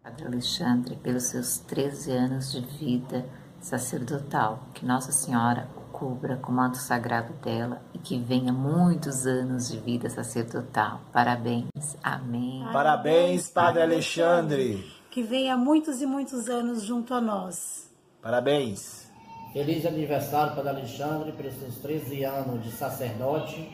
Padre 0.00 0.26
Alexandre, 0.26 0.94
pelos 0.94 1.24
seus 1.24 1.58
13 1.58 2.12
anos 2.12 2.52
de 2.52 2.60
vida 2.78 3.26
sacerdotal. 3.58 4.60
Que 4.74 4.86
Nossa 4.86 5.10
Senhora 5.10 5.66
o 5.76 5.80
cubra 5.90 6.36
com 6.36 6.52
o 6.52 6.54
manto 6.54 6.76
sagrado 6.76 7.32
dela 7.42 7.82
e 7.92 7.98
que 7.98 8.16
venha 8.16 8.52
muitos 8.52 9.26
anos 9.26 9.68
de 9.68 9.80
vida 9.80 10.08
sacerdotal. 10.08 11.00
Parabéns. 11.12 11.96
Amém. 12.00 12.64
Parabéns, 12.72 13.50
Padre 13.50 13.82
Alexandre. 13.82 14.97
Que 15.18 15.24
venha 15.24 15.56
muitos 15.56 16.00
e 16.00 16.06
muitos 16.06 16.48
anos 16.48 16.84
junto 16.84 17.12
a 17.12 17.20
nós. 17.20 17.90
Parabéns. 18.22 19.08
Feliz 19.52 19.84
aniversário, 19.84 20.54
Padre 20.54 20.68
Alexandre, 20.68 21.32
pelos 21.32 21.54
seus 21.58 21.74
13 21.78 22.22
anos 22.22 22.62
de 22.62 22.70
sacerdote. 22.70 23.68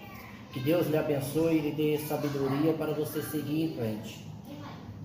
Que 0.54 0.60
Deus 0.60 0.86
lhe 0.86 0.96
abençoe 0.96 1.56
e 1.56 1.60
lhe 1.60 1.72
dê 1.72 1.98
sabedoria 2.08 2.72
para 2.72 2.94
você 2.94 3.20
seguir 3.20 3.62
em 3.62 3.76
frente. 3.76 4.26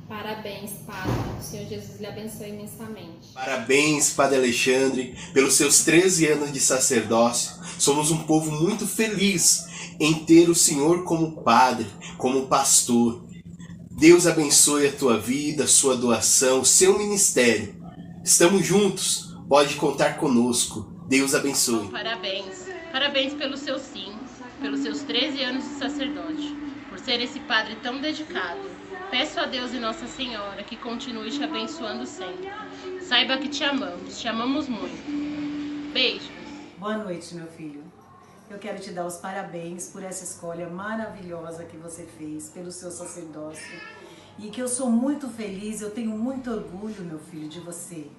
Parabéns, 0.08 0.72
Padre. 0.88 1.12
O 1.38 1.44
Senhor 1.44 1.68
Jesus 1.68 2.00
lhe 2.00 2.08
abençoe 2.08 2.52
imensamente. 2.52 3.34
Parabéns, 3.34 4.14
Padre 4.14 4.38
Alexandre, 4.38 5.18
pelos 5.34 5.56
seus 5.56 5.84
13 5.84 6.26
anos 6.28 6.54
de 6.54 6.62
sacerdócio. 6.62 7.62
Somos 7.78 8.12
um 8.12 8.24
povo 8.24 8.50
muito 8.50 8.88
feliz 8.88 9.66
em 10.00 10.24
ter 10.24 10.50
o 10.50 10.56
Senhor 10.56 11.04
como 11.04 11.42
Padre, 11.42 11.88
como 12.18 12.48
pastor. 12.48 13.28
Deus 14.00 14.26
abençoe 14.26 14.88
a 14.88 14.92
tua 14.92 15.18
vida, 15.18 15.66
a 15.66 15.68
sua 15.68 15.96
doação, 15.96 16.62
o 16.62 16.66
seu 16.66 16.98
ministério. 16.98 17.76
Estamos 18.24 18.66
juntos. 18.66 19.36
Pode 19.48 19.76
contar 19.76 20.18
conosco. 20.18 20.92
Deus 21.08 21.36
abençoe. 21.36 21.90
Parabéns. 21.90 22.68
Parabéns 22.92 23.34
pelo 23.34 23.58
seu 23.58 23.78
sim, 23.78 24.14
pelos 24.62 24.80
seus 24.80 25.02
13 25.02 25.44
anos 25.44 25.64
de 25.64 25.76
sacerdote, 25.76 26.56
por 26.90 26.98
ser 26.98 27.22
esse 27.22 27.40
padre 27.42 27.76
tão 27.84 28.00
dedicado 28.00 28.80
Peço 29.10 29.40
a 29.40 29.46
Deus 29.48 29.74
e 29.74 29.80
Nossa 29.80 30.06
Senhora 30.06 30.64
que 30.64 30.76
continue 30.76 31.32
te 31.32 31.44
abençoando 31.44 32.06
sempre. 32.06 32.52
Saiba 33.02 33.38
que 33.38 33.48
te 33.48 33.64
amamos, 33.64 34.20
te 34.20 34.28
amamos 34.28 34.70
muito. 34.70 35.92
Beijos. 35.92 36.30
Boa 36.78 36.96
noite, 36.98 37.34
meu 37.34 37.48
filho. 37.48 37.84
Eu 38.50 38.58
quero 38.58 38.80
te 38.80 38.92
dar 38.92 39.06
os 39.06 39.18
parabéns 39.18 39.90
por 39.90 40.02
essa 40.02 40.24
escolha 40.24 40.68
maravilhosa 40.68 41.66
que 41.66 41.78
você 41.78 42.04
fez, 42.04 42.50
pelo 42.50 42.72
seu 42.72 42.90
sacerdócio. 42.90 43.80
E 44.40 44.50
que 44.50 44.60
eu 44.60 44.68
sou 44.68 44.90
muito 44.90 45.30
feliz, 45.30 45.82
eu 45.82 45.92
tenho 45.92 46.18
muito 46.18 46.50
orgulho, 46.50 47.04
meu 47.04 47.20
filho, 47.20 47.48
de 47.48 47.60
você. 47.60 48.10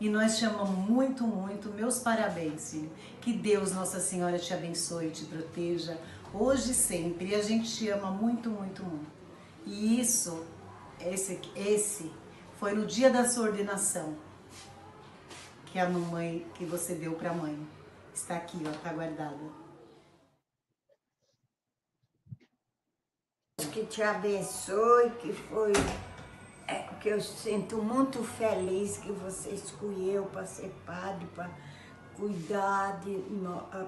E 0.00 0.08
nós 0.08 0.38
te 0.38 0.46
amamos 0.46 0.88
muito, 0.88 1.26
muito. 1.26 1.68
Meus 1.68 1.98
parabéns, 1.98 2.70
filho. 2.70 2.90
Que 3.20 3.34
Deus, 3.34 3.72
Nossa 3.72 4.00
Senhora, 4.00 4.38
te 4.38 4.54
abençoe, 4.54 5.10
te 5.10 5.26
proteja, 5.26 5.98
hoje 6.32 6.70
e 6.70 6.74
sempre. 6.74 7.28
E 7.28 7.34
a 7.34 7.42
gente 7.42 7.70
te 7.70 7.90
ama 7.90 8.10
muito, 8.10 8.48
muito, 8.48 8.82
muito. 8.82 9.06
E 9.66 10.00
isso, 10.00 10.46
esse, 10.98 11.40
esse 11.54 12.10
foi 12.58 12.72
no 12.72 12.86
dia 12.86 13.10
da 13.10 13.28
sua 13.28 13.44
ordenação 13.44 14.16
que 15.66 15.78
a 15.78 15.86
mamãe, 15.90 16.46
que 16.54 16.64
você 16.64 16.94
deu 16.94 17.12
para 17.12 17.32
a 17.32 17.34
mãe. 17.34 17.58
Está 18.14 18.36
aqui, 18.36 18.62
ó, 18.64 18.70
tá 18.78 18.92
guardada. 18.92 19.63
Que 23.74 23.84
te 23.86 24.04
abençoe, 24.04 25.10
que 25.18 25.32
foi 25.32 25.72
é, 26.68 26.84
que 27.00 27.08
eu 27.08 27.20
sinto 27.20 27.78
muito 27.78 28.22
feliz 28.22 28.98
que 28.98 29.10
você 29.10 29.50
escolheu 29.50 30.26
para 30.26 30.46
ser 30.46 30.72
padre, 30.86 31.26
para 31.34 31.50
cuidar, 32.16 33.00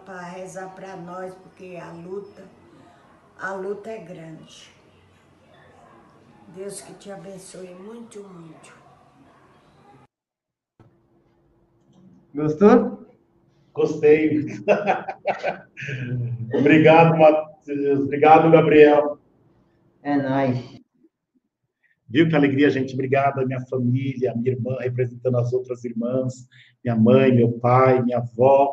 para 0.04 0.22
rezar 0.22 0.74
para 0.74 0.96
nós, 0.96 1.32
porque 1.36 1.78
a 1.80 1.92
luta, 1.92 2.42
a 3.38 3.52
luta 3.52 3.88
é 3.88 3.98
grande. 3.98 4.68
Deus 6.48 6.80
que 6.80 6.92
te 6.94 7.12
abençoe 7.12 7.72
muito, 7.76 8.24
muito. 8.24 8.74
Gostou? 12.34 13.06
Gostei. 13.72 14.46
Obrigado, 16.58 17.16
Matheus. 17.16 18.00
Obrigado, 18.00 18.50
Gabriel. 18.50 19.15
É 20.06 20.16
nóis. 20.16 20.56
Viu 22.08 22.28
que 22.28 22.36
alegria, 22.36 22.70
gente? 22.70 22.94
Obrigado 22.94 23.40
à 23.40 23.44
minha 23.44 23.60
família, 23.66 24.32
minha 24.36 24.52
irmã, 24.52 24.76
representando 24.78 25.36
as 25.38 25.52
outras 25.52 25.84
irmãs, 25.84 26.46
minha 26.84 26.94
mãe, 26.94 27.34
meu 27.34 27.50
pai, 27.50 28.00
minha 28.00 28.18
avó. 28.18 28.72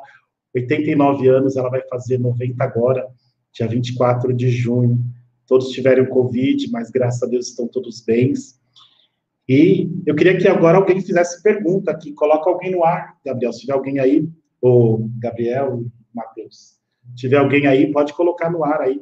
89 0.54 1.28
anos, 1.28 1.58
ela 1.58 1.72
vai 1.72 1.82
fazer 1.88 2.20
90 2.20 2.64
agora, 2.64 3.08
dia 3.52 3.68
24 3.68 4.32
de 4.32 4.52
junho 4.52 5.04
todos 5.48 5.70
tiveram 5.70 6.06
Covid, 6.06 6.70
mas 6.72 6.90
graças 6.90 7.22
a 7.24 7.28
Deus 7.28 7.48
estão 7.48 7.68
todos 7.68 8.02
bens. 8.02 8.60
E 9.48 9.90
eu 10.06 10.16
queria 10.16 10.38
que 10.38 10.48
agora 10.48 10.78
alguém 10.78 11.02
fizesse 11.02 11.42
pergunta 11.42 11.92
aqui, 11.92 12.14
coloca 12.14 12.50
alguém 12.50 12.72
no 12.72 12.84
ar, 12.84 13.18
Gabriel, 13.26 13.52
se 13.52 13.62
tiver 13.62 13.74
alguém 13.74 14.00
aí, 14.00 14.28
ou 14.62 15.10
Gabriel, 15.20 15.84
Matheus, 16.14 16.80
se 17.10 17.16
tiver 17.16 17.38
alguém 17.38 17.68
aí, 17.68 17.92
pode 17.92 18.14
colocar 18.14 18.50
no 18.50 18.64
ar 18.64 18.82
aí. 18.82 19.02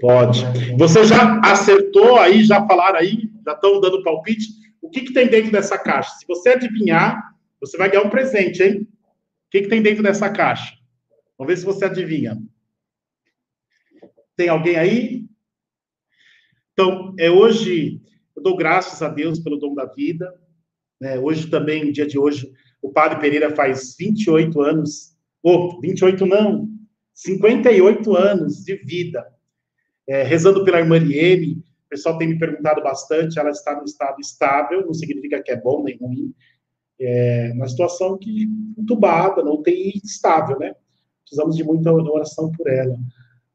Pode. 0.00 0.44
Você 0.76 1.04
já 1.04 1.40
acertou 1.40 2.18
aí, 2.18 2.44
já 2.44 2.66
falaram 2.66 2.98
aí, 2.98 3.30
já 3.44 3.52
estão 3.52 3.80
dando 3.80 4.02
palpite? 4.02 4.46
O 4.80 4.90
que, 4.90 5.02
que 5.02 5.12
tem 5.12 5.28
dentro 5.28 5.52
dessa 5.52 5.78
caixa? 5.78 6.10
Se 6.18 6.26
você 6.26 6.50
adivinhar, 6.50 7.34
você 7.60 7.76
vai 7.76 7.90
ganhar 7.90 8.04
um 8.04 8.10
presente, 8.10 8.62
hein? 8.62 8.80
O 8.82 9.50
que, 9.50 9.62
que 9.62 9.68
tem 9.68 9.82
dentro 9.82 10.02
dessa 10.02 10.30
caixa? 10.30 10.74
Vamos 11.36 11.52
ver 11.52 11.58
se 11.58 11.64
você 11.64 11.84
adivinha. 11.84 12.38
Tem 14.36 14.48
alguém 14.48 14.76
aí? 14.76 15.26
Então, 16.72 17.14
é 17.18 17.30
hoje, 17.30 18.00
eu 18.36 18.42
dou 18.42 18.56
graças 18.56 19.02
a 19.02 19.08
Deus 19.08 19.40
pelo 19.40 19.56
dom 19.56 19.74
da 19.74 19.84
vida. 19.84 20.32
Né? 21.00 21.18
Hoje 21.18 21.48
também, 21.48 21.90
dia 21.90 22.06
de 22.06 22.18
hoje, 22.18 22.52
o 22.80 22.92
Padre 22.92 23.20
Pereira 23.20 23.54
faz 23.54 23.96
28 23.98 24.60
anos, 24.60 25.16
ou 25.42 25.76
oh, 25.76 25.80
28 25.80 26.24
não, 26.26 26.68
58 27.14 28.16
anos 28.16 28.64
de 28.64 28.76
vida. 28.76 29.26
É, 30.08 30.22
rezando 30.22 30.64
pela 30.64 30.78
irmã 30.78 30.98
Liene, 30.98 31.62
o 31.86 31.88
pessoal 31.90 32.16
tem 32.16 32.28
me 32.28 32.38
perguntado 32.38 32.82
bastante, 32.82 33.38
ela 33.38 33.50
está 33.50 33.76
no 33.76 33.84
estado 33.84 34.18
estável, 34.20 34.86
não 34.86 34.94
significa 34.94 35.42
que 35.42 35.50
é 35.50 35.56
bom 35.60 35.84
nem 35.84 35.98
ruim, 35.98 36.34
é 36.98 37.52
uma 37.54 37.68
situação 37.68 38.16
que 38.16 38.48
entubada, 38.76 39.44
não 39.44 39.62
tem 39.62 40.00
estável, 40.02 40.58
né? 40.58 40.74
Precisamos 41.22 41.56
de 41.56 41.62
muita 41.62 41.92
oração 41.92 42.50
por 42.50 42.66
ela. 42.68 42.98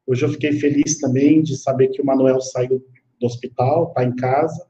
Hoje 0.06 0.24
eu 0.24 0.30
fiquei 0.30 0.54
feliz 0.54 1.00
também 1.00 1.42
de 1.42 1.58
saber 1.58 1.88
que 1.88 2.02
o 2.02 2.06
Manuel 2.06 2.40
saiu 2.40 2.86
do 3.20 3.26
hospital, 3.26 3.88
está 3.88 4.04
em 4.04 4.16
casa. 4.16 4.68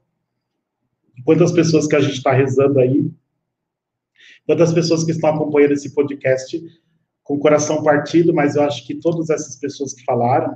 Quantas 1.24 1.52
pessoas 1.52 1.86
que 1.86 1.96
a 1.96 2.00
gente 2.00 2.16
está 2.16 2.32
rezando 2.32 2.80
aí, 2.80 3.10
quantas 4.46 4.72
pessoas 4.72 5.04
que 5.04 5.10
estão 5.10 5.30
acompanhando 5.30 5.72
esse 5.72 5.94
podcast 5.94 6.60
com 7.22 7.34
o 7.34 7.38
coração 7.38 7.82
partido, 7.82 8.32
mas 8.32 8.56
eu 8.56 8.62
acho 8.62 8.86
que 8.86 8.94
todas 8.94 9.28
essas 9.28 9.56
pessoas 9.56 9.92
que 9.92 10.04
falaram 10.04 10.54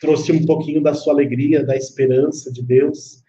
trouxe 0.00 0.32
um 0.32 0.44
pouquinho 0.44 0.82
da 0.82 0.94
sua 0.94 1.12
alegria, 1.12 1.64
da 1.64 1.76
esperança 1.76 2.52
de 2.52 2.62
Deus. 2.62 3.22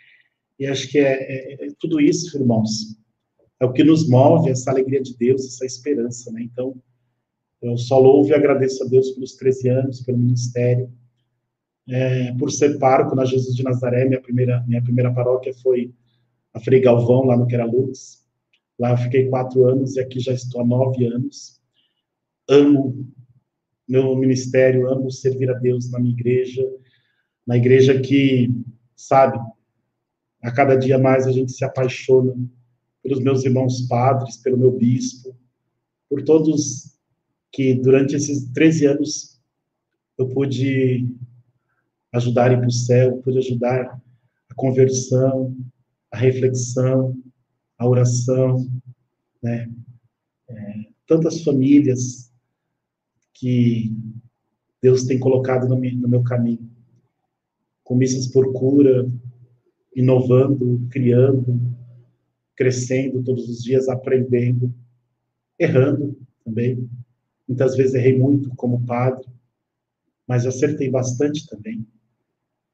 E 0.60 0.66
acho 0.66 0.90
que 0.90 1.00
é, 1.00 1.14
é, 1.14 1.66
é 1.66 1.68
tudo 1.80 2.00
isso, 2.00 2.38
irmãos. 2.38 2.98
É 3.60 3.66
o 3.66 3.74
que 3.74 3.84
nos 3.84 4.08
move, 4.08 4.50
essa 4.50 4.72
alegria 4.72 5.02
de 5.02 5.16
Deus, 5.18 5.46
essa 5.46 5.66
esperança, 5.66 6.32
né? 6.32 6.42
Então, 6.44 6.76
eu 7.62 7.78
só 7.78 7.98
louvo 7.98 8.30
e 8.30 8.34
agradeço 8.34 8.84
a 8.84 8.88
Deus 8.88 9.12
pelos 9.12 9.36
13 9.36 9.70
anos, 9.70 10.02
pelo 10.02 10.18
ministério, 10.18 10.92
é, 11.90 12.34
por 12.34 12.52
ser 12.52 12.78
pároco 12.78 13.16
na 13.16 13.26
Jesus 13.26 13.56
de 13.56 13.64
Nazaré. 13.64 14.06
Minha 14.06 14.22
primeira, 14.22 14.64
minha 14.68 14.84
primeira 14.84 15.12
paróquia 15.12 15.54
foi 15.56 15.92
a 16.54 16.60
Frei 16.60 16.82
Galvão, 16.82 17.26
lá 17.26 17.36
no 17.36 17.48
Queralux. 17.48 18.26
Lá 18.80 18.92
eu 18.92 18.98
fiquei 18.98 19.28
quatro 19.28 19.66
anos 19.66 19.96
e 19.96 20.00
aqui 20.00 20.20
já 20.20 20.34
estou 20.34 20.62
há 20.62 20.66
nove 20.66 21.06
anos. 21.06 21.60
Amo 22.48 23.08
meu 23.88 24.16
ministério, 24.16 24.90
amo 24.90 25.10
servir 25.10 25.50
a 25.50 25.54
Deus 25.54 25.90
na 25.90 26.00
minha 26.00 26.14
igreja, 26.14 26.62
na 27.46 27.56
igreja 27.56 28.00
que, 28.00 28.50
sabe, 28.96 29.40
a 30.42 30.52
cada 30.52 30.76
dia 30.76 30.98
mais 30.98 31.26
a 31.26 31.32
gente 31.32 31.52
se 31.52 31.64
apaixona 31.64 32.36
pelos 33.02 33.22
meus 33.22 33.46
irmãos 33.46 33.82
padres, 33.88 34.38
pelo 34.38 34.58
meu 34.58 34.72
bispo, 34.72 35.36
por 36.10 36.24
todos 36.24 36.98
que 37.52 37.74
durante 37.74 38.16
esses 38.16 38.50
13 38.52 38.86
anos 38.88 39.42
eu 40.18 40.28
pude 40.28 41.08
ajudar 42.14 42.50
a 42.50 42.54
ir 42.54 42.58
para 42.58 42.68
o 42.68 42.72
céu, 42.72 43.18
pude 43.24 43.38
ajudar 43.38 44.02
a 44.50 44.56
conversão, 44.56 45.56
a 46.12 46.18
reflexão, 46.18 47.16
a 47.78 47.88
oração, 47.88 48.68
né? 49.42 49.70
É, 50.50 50.74
tantas 51.06 51.44
famílias 51.44 52.27
que 53.40 53.92
Deus 54.82 55.06
tem 55.06 55.20
colocado 55.20 55.68
no 55.68 55.78
meu, 55.78 56.24
caminho, 56.24 56.70
com 57.84 57.96
missas 57.96 58.28
por 58.28 58.54
cura, 58.54 59.10
inovando, 59.96 60.88
criando, 60.90 61.60
crescendo 62.56 63.24
todos 63.24 63.48
os 63.50 63.64
dias, 63.64 63.88
aprendendo, 63.88 64.74
errando 65.60 66.18
também, 66.44 66.88
Muitas 67.48 67.78
vezes 67.78 67.94
errei 67.94 68.18
muito 68.18 68.54
como 68.56 68.86
padre, 68.86 69.26
mas 70.28 70.46
acertei 70.46 70.90
bastante 70.90 71.48
também. 71.48 71.88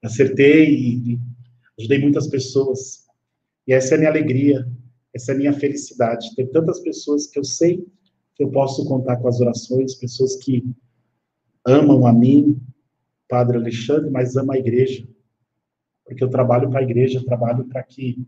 Acertei 0.01 0.73
e 0.73 1.19
ajudei 1.77 1.99
muitas 1.99 2.27
pessoas. 2.27 3.05
E 3.67 3.73
essa 3.73 3.93
é 3.93 3.95
a 3.95 3.97
minha 3.99 4.09
alegria, 4.09 4.67
essa 5.13 5.31
é 5.31 5.35
a 5.35 5.37
minha 5.37 5.53
felicidade. 5.53 6.35
Tem 6.35 6.47
tantas 6.47 6.79
pessoas 6.79 7.27
que 7.27 7.37
eu 7.37 7.43
sei 7.43 7.85
que 8.35 8.43
eu 8.43 8.49
posso 8.49 8.85
contar 8.85 9.17
com 9.17 9.27
as 9.27 9.39
orações, 9.39 9.95
pessoas 9.95 10.35
que 10.37 10.65
amam 11.65 12.05
a 12.05 12.13
mim, 12.13 12.61
Padre 13.27 13.57
Alexandre, 13.57 14.09
mas 14.09 14.35
amam 14.35 14.55
a 14.55 14.59
igreja. 14.59 15.07
Porque 16.05 16.23
eu 16.23 16.29
trabalho 16.29 16.69
para 16.69 16.79
a 16.79 16.83
igreja, 16.83 17.23
trabalho 17.25 17.65
para 17.65 17.83
que 17.83 18.27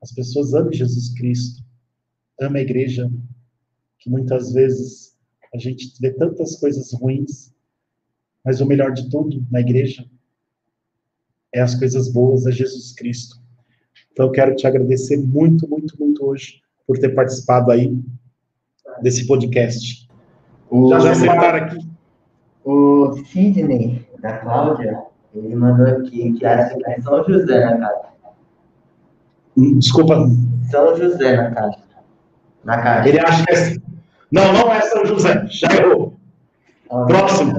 as 0.00 0.12
pessoas 0.12 0.54
amem 0.54 0.72
Jesus 0.72 1.14
Cristo, 1.14 1.62
amem 2.40 2.62
a 2.62 2.64
igreja, 2.64 3.10
que 3.98 4.10
muitas 4.10 4.52
vezes 4.52 5.16
a 5.52 5.58
gente 5.58 5.94
vê 6.00 6.10
tantas 6.10 6.56
coisas 6.56 6.92
ruins, 6.92 7.54
mas 8.44 8.60
o 8.60 8.66
melhor 8.66 8.92
de 8.92 9.08
tudo 9.08 9.46
na 9.50 9.60
igreja 9.60 10.06
é 11.52 11.60
as 11.60 11.74
coisas 11.74 12.08
boas, 12.08 12.46
é 12.46 12.52
Jesus 12.52 12.92
Cristo. 12.92 13.40
Então, 14.12 14.26
eu 14.26 14.32
quero 14.32 14.54
te 14.54 14.66
agradecer 14.66 15.16
muito, 15.16 15.68
muito, 15.68 15.98
muito 15.98 16.24
hoje 16.24 16.60
por 16.86 16.98
ter 16.98 17.14
participado 17.14 17.70
aí 17.70 17.96
desse 19.02 19.26
podcast. 19.26 20.08
O, 20.70 20.88
já 20.88 21.00
já 21.00 21.10
acertaram 21.12 21.64
aqui. 21.64 21.88
O 22.64 23.12
Sidney, 23.26 24.08
da 24.20 24.38
Cláudia, 24.38 25.02
ele 25.34 25.54
mandou 25.54 25.86
aqui 25.86 26.32
que 26.32 26.46
acha 26.46 26.76
que 26.76 26.90
é 26.90 27.00
São 27.00 27.24
José 27.24 27.64
na 27.64 27.78
caixa. 27.78 28.08
Hum, 29.56 29.78
Desculpa. 29.78 30.28
São 30.70 30.96
José 30.96 31.36
na 31.36 31.50
caixa. 31.50 31.84
Na 32.64 32.82
caixa. 32.82 33.08
Ele 33.08 33.20
acha 33.20 33.44
que 33.44 33.52
é... 33.52 33.76
Não, 34.32 34.52
não 34.52 34.72
é 34.72 34.80
São 34.82 35.04
José. 35.04 35.46
Já 35.48 35.68
errou. 35.76 36.18
Próximo. 36.88 37.52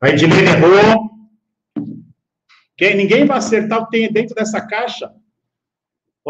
A 0.00 0.08
Edilene 0.10 0.42
errou. 0.42 1.10
Quem, 2.76 2.96
ninguém 2.96 3.26
vai 3.26 3.38
acertar 3.38 3.80
o 3.80 3.86
que 3.86 3.98
tem 3.98 4.12
dentro 4.12 4.34
dessa 4.34 4.60
caixa. 4.60 5.12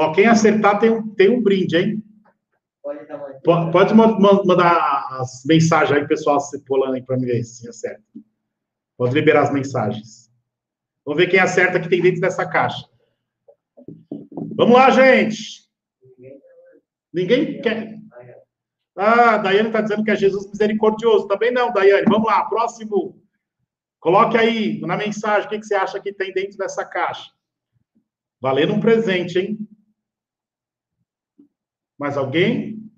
Ó, 0.00 0.12
quem 0.12 0.26
acertar 0.26 0.78
tem 0.78 0.90
um, 0.90 1.08
tem 1.08 1.28
um 1.28 1.42
brinde, 1.42 1.76
hein? 1.76 2.04
Pode, 3.42 3.72
pode 3.72 3.94
mandar 3.94 5.08
as 5.18 5.42
mensagens 5.44 5.98
aí, 5.98 6.06
pessoal, 6.06 6.38
se 6.38 6.64
pulando 6.64 6.94
aí 6.94 7.02
para 7.02 7.16
me 7.16 7.26
ver 7.26 7.42
se 7.42 7.68
acerta. 7.68 8.04
Pode 8.96 9.12
liberar 9.12 9.42
as 9.42 9.52
mensagens. 9.52 10.30
Vamos 11.04 11.20
ver 11.20 11.28
quem 11.28 11.40
acerta 11.40 11.80
que 11.80 11.88
tem 11.88 12.00
dentro 12.00 12.20
dessa 12.20 12.48
caixa. 12.48 12.88
Vamos 14.54 14.76
lá, 14.76 14.88
gente. 14.90 15.68
Ninguém 17.12 17.60
quer. 17.60 17.98
Ah, 18.94 19.38
Daiane 19.38 19.68
está 19.68 19.80
dizendo 19.80 20.04
que 20.04 20.12
é 20.12 20.16
Jesus 20.16 20.48
misericordioso. 20.48 21.26
Também 21.26 21.50
não, 21.50 21.72
Daiane. 21.72 22.06
Vamos 22.08 22.28
lá, 22.28 22.44
próximo. 22.44 23.20
Coloque 23.98 24.38
aí 24.38 24.80
na 24.82 24.96
mensagem 24.96 25.48
o 25.48 25.50
que, 25.50 25.58
que 25.58 25.66
você 25.66 25.74
acha 25.74 25.98
que 25.98 26.12
tem 26.12 26.32
dentro 26.32 26.56
dessa 26.56 26.84
caixa. 26.84 27.32
Valendo 28.40 28.74
um 28.74 28.80
presente, 28.80 29.40
hein? 29.40 29.67
Mais 31.98 32.16
alguém? 32.16 32.90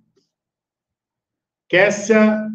Kessia, 1.69 2.49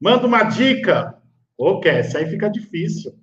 manda 0.00 0.26
uma 0.26 0.44
dica. 0.44 1.20
Ô, 1.58 1.70
oh, 1.70 1.80
Kessia, 1.80 2.20
aí 2.20 2.30
fica 2.30 2.48
difícil. 2.48 3.18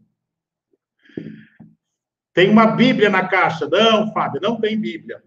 Tem 2.33 2.51
uma 2.51 2.67
Bíblia 2.67 3.09
na 3.09 3.27
caixa? 3.27 3.67
Não, 3.67 4.13
Fábio, 4.13 4.39
não 4.39 4.59
tem 4.59 4.79
Bíblia. 4.79 5.23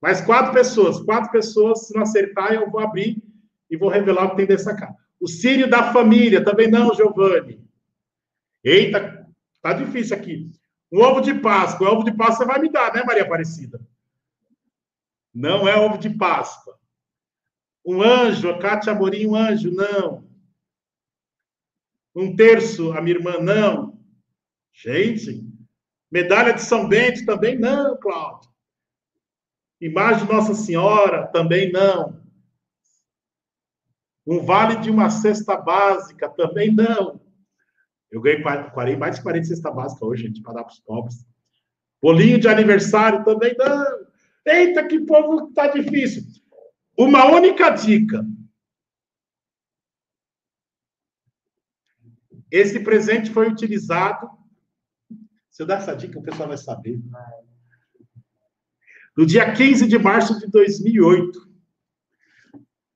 Mas 0.00 0.20
quatro 0.20 0.52
pessoas, 0.52 1.00
quatro 1.00 1.32
pessoas, 1.32 1.88
se 1.88 1.94
não 1.94 2.02
acertar, 2.02 2.52
eu 2.52 2.70
vou 2.70 2.80
abrir 2.80 3.20
e 3.68 3.76
vou 3.76 3.88
revelar 3.88 4.26
o 4.26 4.30
que 4.30 4.36
tem 4.36 4.46
dessa 4.46 4.76
caixa. 4.76 4.94
O 5.18 5.26
Sírio 5.26 5.68
da 5.68 5.92
família, 5.92 6.44
também 6.44 6.70
não, 6.70 6.94
Giovanni. 6.94 7.66
Eita, 8.62 9.26
tá 9.60 9.72
difícil 9.72 10.16
aqui. 10.16 10.50
Um 10.92 11.00
ovo 11.00 11.20
de 11.20 11.34
Páscoa. 11.34 11.90
Ovo 11.90 12.04
de 12.04 12.12
Páscoa 12.12 12.44
você 12.46 12.52
vai 12.52 12.60
me 12.60 12.70
dar, 12.70 12.94
né, 12.94 13.02
Maria 13.02 13.24
Aparecida? 13.24 13.80
Não 15.36 15.68
é 15.68 15.76
ovo 15.76 15.98
de 15.98 16.08
Páscoa. 16.08 16.78
Um 17.84 18.02
anjo, 18.02 18.48
a 18.48 18.58
Cátia 18.58 18.92
Amorim, 18.92 19.26
um 19.26 19.36
anjo, 19.36 19.70
não. 19.70 20.26
Um 22.14 22.34
terço, 22.34 22.92
a 22.92 23.02
minha 23.02 23.16
irmã, 23.16 23.38
não. 23.38 24.00
Gente, 24.72 25.46
medalha 26.10 26.54
de 26.54 26.62
São 26.62 26.88
Bento 26.88 27.26
também 27.26 27.58
não, 27.58 27.98
Cláudio. 27.98 28.50
Imagem 29.78 30.26
de 30.26 30.32
Nossa 30.32 30.54
Senhora 30.54 31.26
também 31.26 31.70
não. 31.70 32.18
Um 34.26 34.42
vale 34.42 34.76
de 34.76 34.90
uma 34.90 35.10
cesta 35.10 35.54
básica 35.54 36.30
também 36.30 36.72
não. 36.72 37.20
Eu 38.10 38.22
ganhei 38.22 38.42
mais 38.42 39.16
de 39.16 39.22
40 39.22 39.44
cesta 39.44 39.70
básica 39.70 40.02
hoje, 40.02 40.22
gente, 40.22 40.40
para 40.40 40.54
dar 40.54 40.64
para 40.64 40.72
os 40.72 40.80
pobres. 40.80 41.26
Bolinho 42.00 42.40
de 42.40 42.48
aniversário 42.48 43.22
também 43.22 43.54
não. 43.58 44.05
Eita, 44.46 44.86
que 44.86 45.00
povo 45.00 45.52
tá 45.52 45.66
difícil. 45.66 46.22
Uma 46.96 47.26
única 47.26 47.70
dica. 47.70 48.24
Esse 52.50 52.78
presente 52.80 53.30
foi 53.30 53.48
utilizado. 53.48 54.30
Se 55.50 55.62
eu 55.62 55.66
dar 55.66 55.78
essa 55.78 55.96
dica, 55.96 56.18
o 56.18 56.22
pessoal 56.22 56.48
vai 56.48 56.56
saber. 56.56 57.00
No 59.16 59.26
dia 59.26 59.52
15 59.52 59.88
de 59.88 59.98
março 59.98 60.38
de 60.38 60.46
2008. 60.48 61.46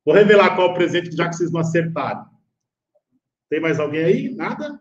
Vou 0.05 0.15
revelar 0.15 0.55
qual 0.55 0.71
o 0.71 0.75
presente, 0.75 1.15
já 1.15 1.29
que 1.29 1.35
vocês 1.35 1.51
não 1.51 1.61
acertaram. 1.61 2.31
Tem 3.49 3.61
mais 3.61 3.81
alguém 3.81 4.05
aí? 4.05 4.35
Nada? 4.35 4.81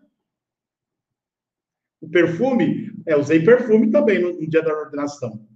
O 1.99 2.07
perfume, 2.07 2.93
é, 3.05 3.17
usei 3.17 3.43
perfume 3.43 3.91
também 3.91 4.21
no, 4.21 4.39
no 4.39 4.47
dia 4.47 4.61
da 4.61 4.73
ordenação. 4.73 5.48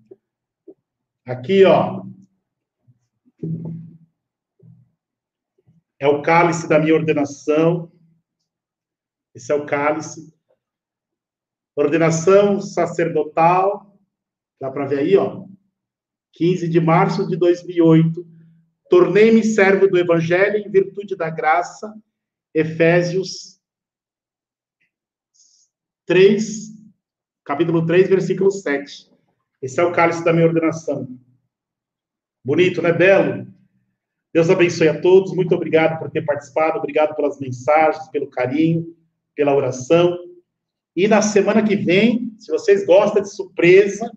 Aqui, 1.25 1.63
ó. 1.63 2.03
É 5.97 6.07
o 6.07 6.21
cálice 6.21 6.67
da 6.67 6.79
minha 6.79 6.95
ordenação. 6.95 7.89
Esse 9.33 9.51
é 9.51 9.55
o 9.55 9.65
cálice. 9.65 10.33
Ordenação 11.75 12.59
sacerdotal. 12.59 13.97
Dá 14.59 14.69
para 14.69 14.85
ver 14.85 14.99
aí, 14.99 15.15
ó. 15.15 15.45
15 16.33 16.67
de 16.67 16.81
março 16.81 17.25
de 17.25 17.37
2008. 17.37 18.27
Tornei-me 18.89 19.43
servo 19.45 19.87
do 19.87 19.97
evangelho 19.97 20.57
em 20.57 20.69
virtude 20.69 21.15
da 21.15 21.29
graça. 21.29 21.93
Efésios 22.53 23.61
3, 26.05 26.69
capítulo 27.45 27.85
3, 27.85 28.09
versículo 28.09 28.51
7. 28.51 29.12
Esse 29.63 29.79
é 29.79 29.83
o 29.83 29.93
cálice 29.93 30.25
da 30.25 30.33
minha 30.33 30.45
ordenação. 30.45 31.07
Bonito, 32.43 32.81
né? 32.81 32.91
Belo. 32.91 33.47
Deus 34.33 34.49
abençoe 34.49 34.89
a 34.89 34.99
todos. 34.99 35.33
Muito 35.33 35.55
obrigado 35.55 35.99
por 35.99 36.11
ter 36.11 36.21
participado. 36.23 36.79
Obrigado 36.79 37.15
pelas 37.15 37.39
mensagens, 37.39 38.09
pelo 38.09 38.29
carinho, 38.29 38.93
pela 39.33 39.55
oração. 39.55 40.19
E 40.93 41.07
na 41.07 41.21
semana 41.21 41.63
que 41.63 41.77
vem, 41.77 42.35
se 42.37 42.51
vocês 42.51 42.85
gostam 42.85 43.21
de 43.21 43.33
surpresa, 43.33 44.11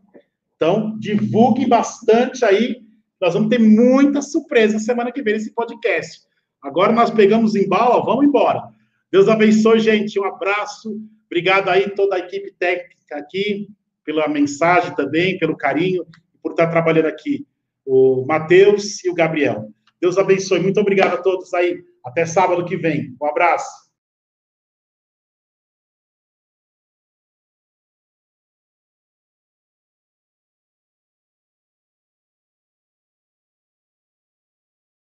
então 0.57 0.99
divulguem 0.99 1.69
bastante 1.69 2.45
aí. 2.45 2.83
Nós 3.21 3.35
vamos 3.35 3.49
ter 3.49 3.61
muita 3.61 4.21
surpresa 4.23 4.81
semana 4.81 5.13
que 5.13 5.23
vem 5.23 5.35
nesse 5.35 5.55
podcast. 5.55 6.23
Agora 6.61 6.91
nós 6.91 7.13
pegamos 7.13 7.55
em 7.55 7.69
bala, 7.69 8.05
vamos 8.05 8.25
embora. 8.25 8.69
Deus 9.13 9.29
abençoe, 9.29 9.79
gente. 9.79 10.19
Um 10.19 10.25
abraço. 10.25 11.01
Obrigado 11.27 11.69
aí 11.69 11.89
toda 11.91 12.17
a 12.17 12.19
equipe 12.19 12.53
técnica 12.59 13.17
aqui 13.17 13.69
pela 14.07 14.29
mensagem 14.29 14.95
também, 14.95 15.39
pelo 15.39 15.57
carinho, 15.57 16.07
por 16.43 16.53
estar 16.53 16.69
trabalhando 16.69 17.07
aqui. 17.07 17.45
O 17.85 18.25
Matheus 18.27 19.05
e 19.05 19.11
o 19.11 19.15
Gabriel. 19.15 19.69
Deus 20.01 20.17
abençoe. 20.17 20.61
Muito 20.61 20.81
obrigado 20.81 21.15
a 21.15 21.23
todos 21.23 21.53
aí. 21.53 21.83
Até 22.05 22.25
sábado 22.25 22.65
que 22.65 22.77
vem. 22.77 23.15
Um 23.21 23.27
abraço. 23.27 23.86